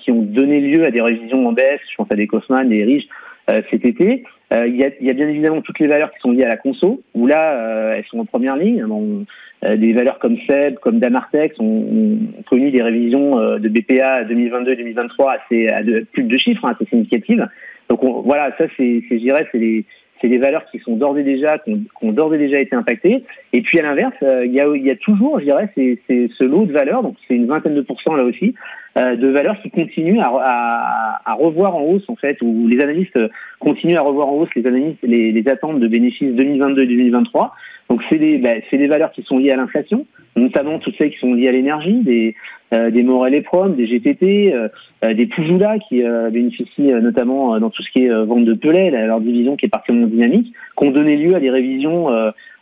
qui 0.00 0.10
ont 0.10 0.22
donné 0.22 0.60
lieu 0.60 0.84
à 0.84 0.90
des 0.90 1.00
révisions 1.00 1.46
en 1.46 1.52
baisse, 1.52 1.80
je 1.90 1.96
pense 1.96 2.10
à 2.10 2.16
des 2.16 2.26
Kaufman, 2.26 2.64
des 2.64 2.84
Riches 2.84 3.08
euh, 3.50 3.62
cet 3.70 3.84
été. 3.84 4.24
Euh, 4.52 4.66
il 4.66 4.76
y, 4.76 4.84
a, 4.84 4.90
y, 5.00 5.08
a, 5.08 5.14
bien 5.14 5.28
évidemment 5.28 5.62
toutes 5.62 5.78
les 5.78 5.86
valeurs 5.86 6.12
qui 6.12 6.18
sont 6.20 6.30
liées 6.30 6.44
à 6.44 6.48
la 6.48 6.56
conso, 6.56 7.02
où 7.14 7.26
là, 7.26 7.54
euh, 7.54 7.94
elles 7.96 8.04
sont 8.06 8.18
en 8.18 8.26
première 8.26 8.56
ligne. 8.56 8.84
Bon, 8.86 9.24
euh, 9.64 9.76
des 9.76 9.92
valeurs 9.92 10.18
comme 10.18 10.36
SEB, 10.46 10.74
comme 10.80 10.98
Damartex 10.98 11.58
ont, 11.58 11.64
ont 11.64 12.42
connu 12.50 12.70
des 12.70 12.82
révisions 12.82 13.36
de 13.58 13.68
BPA 13.68 14.24
2022-2023 14.24 15.38
assez 15.38 15.68
à 15.68 15.82
de, 15.82 16.06
plus 16.12 16.24
de 16.24 16.28
deux 16.28 16.38
chiffres, 16.38 16.64
hein, 16.64 16.74
assez 16.74 16.84
significatives. 16.86 17.46
Donc 17.88 18.02
on, 18.02 18.20
voilà, 18.22 18.54
ça 18.58 18.64
c'est, 18.76 19.02
je 19.08 19.14
dirais, 19.16 19.46
c'est 19.52 19.58
les 19.58 19.84
c'est 20.22 20.28
des 20.28 20.38
valeurs 20.38 20.64
qui 20.70 20.78
sont 20.78 20.96
d'ores 20.96 21.18
et 21.18 21.24
déjà 21.24 21.58
qui 21.58 21.86
ont, 22.00 22.12
d'ores 22.12 22.34
et 22.34 22.38
déjà 22.38 22.60
été 22.60 22.74
impactées. 22.74 23.24
Et 23.52 23.60
puis 23.60 23.78
à 23.80 23.82
l'inverse, 23.82 24.14
euh, 24.22 24.46
il 24.46 24.52
y, 24.52 24.90
a, 24.90 24.96
toujours, 24.96 25.40
je 25.40 25.44
dirais, 25.44 25.68
c'est, 25.74 25.98
ce 26.08 26.44
lot 26.44 26.64
de 26.64 26.72
valeurs, 26.72 27.02
donc 27.02 27.16
c'est 27.26 27.34
une 27.34 27.46
vingtaine 27.46 27.74
de 27.74 27.82
pourcents 27.82 28.14
là 28.14 28.24
aussi, 28.24 28.54
euh, 28.98 29.16
de 29.16 29.28
valeurs 29.28 29.60
qui 29.60 29.70
continuent 29.70 30.20
à, 30.20 31.34
revoir 31.38 31.74
en 31.74 31.82
hausse 31.82 32.08
en 32.08 32.16
fait, 32.16 32.38
où 32.40 32.68
les 32.68 32.80
analystes 32.80 33.18
continuent 33.58 33.96
à 33.96 34.02
revoir 34.02 34.28
en 34.28 34.36
hausse 34.36 34.50
les 34.54 34.66
analyses, 34.66 34.96
les, 35.02 35.32
les 35.32 35.48
attentes 35.48 35.80
de 35.80 35.88
bénéfices 35.88 36.34
2022 36.34 36.82
et 36.82 36.86
2023. 36.86 37.52
Donc 37.88 38.02
c'est 38.08 38.18
des, 38.18 38.38
bah, 38.38 38.54
c'est 38.70 38.78
des 38.78 38.86
valeurs 38.86 39.12
qui 39.12 39.22
sont 39.22 39.38
liées 39.38 39.50
à 39.50 39.56
l'inflation, 39.56 40.06
notamment 40.36 40.78
toutes 40.78 40.96
celles 40.96 41.10
qui 41.10 41.18
sont 41.18 41.34
liées 41.34 41.48
à 41.48 41.52
l'énergie, 41.52 42.00
des, 42.02 42.34
euh, 42.72 42.90
des 42.90 43.02
Morel 43.02 43.34
et 43.34 43.42
Prom, 43.42 43.74
des 43.74 43.86
GTT, 43.86 44.54
euh, 44.54 44.68
euh, 45.04 45.14
des 45.14 45.26
Pujula 45.26 45.78
qui 45.78 46.02
euh, 46.02 46.30
bénéficient 46.30 46.92
notamment 47.02 47.58
dans 47.60 47.70
tout 47.70 47.82
ce 47.82 47.90
qui 47.90 48.04
est 48.04 48.24
vente 48.24 48.44
de 48.44 48.54
pelets, 48.54 48.90
leur 48.90 49.20
division 49.20 49.56
qui 49.56 49.66
est 49.66 49.68
particulièrement 49.68 50.08
dynamique, 50.08 50.54
qui 50.78 50.84
ont 50.84 50.90
donné 50.90 51.16
lieu 51.16 51.34
à 51.34 51.40
des 51.40 51.50
révisions 51.50 52.08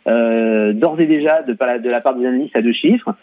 d'ores 0.05 0.99
et 0.99 1.05
déjà 1.05 1.43
de, 1.43 1.53
de, 1.53 1.89
la 1.89 2.01
part 2.01 2.15
des 2.15 2.25
analystes 2.25 2.55
à 2.55 2.61
deux 2.61 2.73
chiffres. 2.73 3.15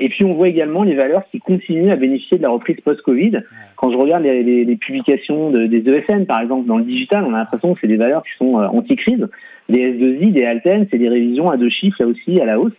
Et 0.00 0.08
puis 0.08 0.24
on 0.24 0.34
voit 0.34 0.48
également 0.48 0.82
les 0.82 0.94
valeurs 0.94 1.22
qui 1.30 1.38
continuent 1.38 1.92
à 1.92 1.96
bénéficier 1.96 2.38
de 2.38 2.42
la 2.42 2.50
reprise 2.50 2.76
post-Covid. 2.84 3.40
Quand 3.76 3.92
je 3.92 3.96
regarde 3.96 4.22
les, 4.24 4.42
les, 4.42 4.64
les 4.64 4.76
publications 4.76 5.50
de, 5.50 5.66
des 5.66 5.78
ESN, 5.88 6.26
par 6.26 6.40
exemple, 6.40 6.66
dans 6.66 6.78
le 6.78 6.84
digital, 6.84 7.24
on 7.24 7.34
a 7.34 7.38
l'impression 7.38 7.74
que 7.74 7.80
c'est 7.80 7.86
des 7.86 7.96
valeurs 7.96 8.24
qui 8.24 8.36
sont 8.38 8.54
anti-crise. 8.54 9.28
Des 9.68 9.92
S2I, 9.92 10.32
des 10.32 10.44
Alten, 10.44 10.86
c'est 10.90 10.98
des 10.98 11.08
révisions 11.08 11.50
à 11.50 11.56
deux 11.56 11.70
chiffres 11.70 11.96
là 12.00 12.06
aussi 12.06 12.40
à 12.40 12.44
la 12.44 12.58
hausse 12.58 12.72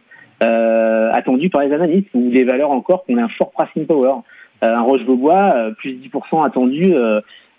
euh, 0.43 1.09
attendu 1.13 1.49
par 1.49 1.61
les 1.61 1.71
analystes, 1.71 2.09
ou 2.13 2.29
des 2.29 2.43
valeurs 2.43 2.71
encore 2.71 3.05
qu'on 3.05 3.17
a 3.17 3.23
un 3.23 3.29
fort 3.29 3.51
pricing 3.51 3.85
power. 3.85 4.15
Euh, 4.63 4.75
un 4.75 4.81
Roche-Beaubois, 4.81 5.53
euh, 5.55 5.71
plus 5.71 5.93
10% 5.93 6.45
attendu 6.45 6.93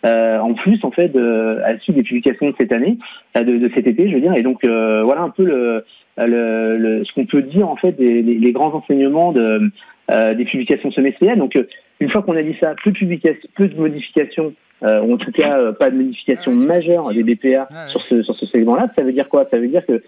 euh, 0.05 0.09
euh, 0.15 0.39
en 0.39 0.55
plus 0.55 0.79
en 0.85 0.91
fait 0.91 1.09
de, 1.09 1.61
à 1.65 1.73
la 1.73 1.79
suite 1.81 1.97
des 1.97 2.03
publications 2.03 2.49
de 2.51 2.55
cette 2.59 2.73
année, 2.73 2.99
de, 3.35 3.43
de, 3.43 3.71
cet 3.75 3.87
été, 3.87 4.09
je 4.09 4.15
veux 4.15 4.21
dire. 4.21 4.35
Et 4.37 4.43
donc 4.43 4.65
voilà 4.65 5.23
un 5.23 5.31
peu 5.31 5.45
le, 5.45 5.85
le, 6.19 6.77
le 6.77 7.05
ce 7.05 7.13
qu'on 7.15 7.27
peut 7.27 7.43
dire 7.43 7.69
en 7.69 7.77
fait 7.77 7.93
des 7.93 8.23
les, 8.23 8.35
les 8.35 8.53
grands 8.53 8.75
enseignements 8.75 9.33
de, 9.33 9.71
des 10.11 10.45
publications 10.45 10.91
semestrielles. 10.93 11.39
Donc 11.39 11.59
une 12.01 12.11
fois 12.11 12.23
qu'on 12.23 12.37
a 12.37 12.43
dit 12.43 12.57
ça, 12.61 12.75
peu 12.83 12.91
de 12.91 12.97
publications, 12.97 13.49
peu 13.57 13.69
de 13.69 13.77
modifications, 13.79 14.53
ou 14.83 15.15
en 15.15 15.17
tout 15.17 15.33
cas 15.33 15.73
pas 15.73 15.91
de 15.91 15.97
modifications 15.97 16.53
majeures 16.53 17.13
des 17.13 17.23
BPA 17.23 17.69
sur 17.89 18.03
ce 18.03 18.23
sur 18.23 18.37
ce 18.37 18.47
segment-là. 18.47 18.89
Ça 18.97 19.03
veut 19.03 19.13
dire 19.13 19.29
quoi? 19.29 19.47
Ça 19.51 19.59
veut 19.59 19.69
dire 19.69 19.85
que 19.87 20.03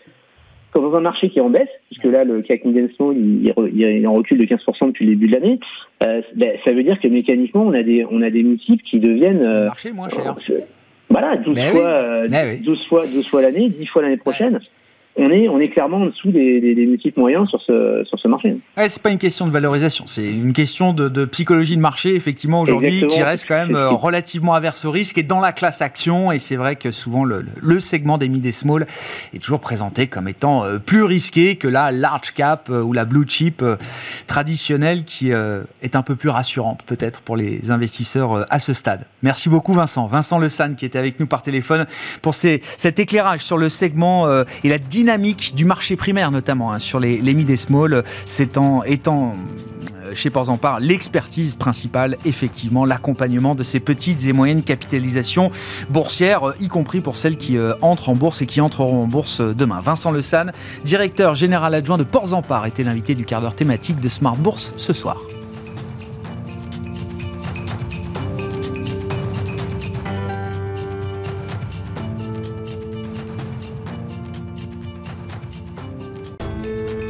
dans 0.81 0.95
un 0.95 1.01
marché 1.01 1.31
qui 1.31 1.39
est 1.39 1.43
en 1.43 1.51
baisse, 1.51 1.69
puisque 1.87 2.05
là, 2.05 2.25
le 2.25 2.43
CAC 2.43 2.63
Small, 2.97 3.17
il, 3.17 3.53
il, 3.75 4.07
en 4.07 4.15
recul 4.15 4.39
de 4.39 4.45
15% 4.45 4.89
depuis 4.89 5.07
le 5.07 5.13
début 5.13 5.29
de 5.29 5.33
l'année, 5.33 5.61
euh, 6.03 6.23
ben, 6.35 6.53
ça 6.65 6.73
veut 6.73 6.83
dire 6.83 6.99
que 7.01 7.09
mécaniquement, 7.09 7.63
on 7.63 7.73
a 7.73 7.83
des, 7.83 8.07
on 8.11 8.23
a 8.23 8.31
des 8.31 8.43
multiples 8.43 8.83
qui 8.85 9.01
deviennent... 9.01 9.43
Euh, 9.43 9.67
marché 9.67 9.93
moins 9.93 10.09
cher. 10.09 10.37
Euh, 10.51 10.61
voilà, 11.09 11.37
12 11.37 11.61
fois, 11.61 11.99
oui. 12.29 12.61
12 12.61 12.87
fois, 12.89 13.07
12 13.07 13.29
fois 13.29 13.43
l'année, 13.43 13.69
10 13.69 13.87
fois 13.87 14.03
l'année 14.03 14.17
prochaine 14.17 14.61
on 15.19 15.31
est, 15.31 15.49
on 15.49 15.59
est 15.59 15.71
clairement 15.71 15.99
en 15.99 16.07
dessous 16.07 16.31
des, 16.31 16.61
des, 16.61 16.75
des 16.75 16.87
multiples 16.87 17.19
moyens 17.19 17.49
sur 17.49 17.61
ce, 17.63 18.05
sur 18.07 18.19
ce 18.21 18.29
marché. 18.29 18.57
Ouais, 18.77 18.89
c'est 18.89 19.03
pas 19.03 19.11
une 19.11 19.19
question 19.19 19.47
de 19.47 19.51
valorisation, 19.51 20.05
c'est 20.07 20.31
une 20.31 20.53
question 20.53 20.93
de, 20.93 21.09
de, 21.09 21.25
psychologie 21.25 21.77
de 21.77 21.81
marché, 21.81 22.15
effectivement, 22.15 22.61
aujourd'hui, 22.61 23.07
qui 23.07 23.23
reste 23.23 23.47
quand 23.49 23.55
même 23.55 23.75
euh, 23.75 23.91
relativement 23.91 24.55
averse 24.55 24.85
au 24.85 24.91
risque 24.91 25.17
et 25.17 25.23
dans 25.23 25.41
la 25.41 25.53
classe 25.53 25.81
action. 25.81 26.33
Et 26.33 26.39
c'est 26.39 26.57
vrai 26.57 26.77
que 26.77 26.91
souvent, 26.91 27.25
le, 27.25 27.45
le, 27.63 27.81
segment 27.81 28.19
des 28.19 28.29
mid 28.29 28.45
et 28.45 28.53
small 28.53 28.87
est 29.35 29.43
toujours 29.43 29.61
présenté 29.61 30.07
comme 30.07 30.29
étant 30.29 30.65
euh, 30.65 30.79
plus 30.79 31.03
risqué 31.03 31.57
que 31.57 31.69
la 31.69 31.93
large 31.93 32.33
cap 32.33 32.69
euh, 32.71 32.83
ou 32.83 32.93
la 32.93 33.05
blue 33.05 33.27
chip 33.27 33.65
traditionnelle 34.27 35.05
qui 35.05 35.31
est 35.31 35.97
un 35.97 36.03
peu 36.03 36.17
plus 36.17 36.29
rassurante, 36.29 36.83
peut-être, 36.87 37.23
pour 37.23 37.37
les 37.37 37.71
investisseurs 37.71 38.45
à 38.51 38.59
ce 38.59 38.75
stade. 38.75 39.07
Merci 39.23 39.49
beaucoup, 39.49 39.73
Vincent. 39.73 40.07
Vincent 40.07 40.39
Le 40.39 40.49
San, 40.49 40.77
qui 40.77 40.85
était 40.85 40.99
avec 40.99 41.19
nous 41.19 41.27
par 41.27 41.43
téléphone 41.43 41.87
pour 42.23 42.35
ces, 42.35 42.61
cet 42.77 42.99
éclairage 42.99 43.41
sur 43.41 43.57
le 43.57 43.69
segment 43.69 44.29
et 44.65 44.69
la 44.69 44.79
dynamique 44.79 45.06
dynamique 45.07 45.55
du 45.55 45.65
marché 45.65 45.95
primaire, 45.95 46.33
notamment 46.33 46.73
hein, 46.73 46.81
sur 46.81 46.99
les, 46.99 47.19
les 47.19 47.33
mid 47.33 47.49
et 47.49 47.57
small, 47.57 48.03
étant, 48.41 48.83
étant 48.83 49.37
chez 50.15 50.31
Porzampar 50.31 50.81
l'expertise 50.81 51.55
principale, 51.55 52.17
effectivement, 52.25 52.85
l'accompagnement 52.85 53.55
de 53.55 53.63
ces 53.63 53.79
petites 53.79 54.27
et 54.27 54.33
moyennes 54.33 54.65
capitalisations 54.65 55.53
boursières, 55.91 56.55
y 56.59 56.67
compris 56.67 57.01
pour 57.01 57.17
celles 57.17 57.37
qui 57.37 57.57
euh, 57.57 57.75
entrent 57.83 58.09
en 58.09 58.17
bourse 58.17 58.43
et 58.43 58.47
qui 58.47 58.61
entreront 58.61 59.05
en 59.05 59.07
bourse 59.07 59.41
demain. 59.41 59.79
Vincent 59.79 60.11
Le 60.11 60.23
directeur 60.83 61.37
général 61.37 61.75
adjoint 61.75 61.99
de 61.99 62.05
Porzampar, 62.05 62.67
était 62.67 62.83
l'invité 62.83 63.15
du 63.15 63.25
quart 63.25 63.41
d'heure 63.41 63.55
thématique 63.55 64.01
de 64.01 64.09
Smart 64.09 64.37
Bourse 64.37 64.75
ce 64.77 64.93
soir. 64.93 65.19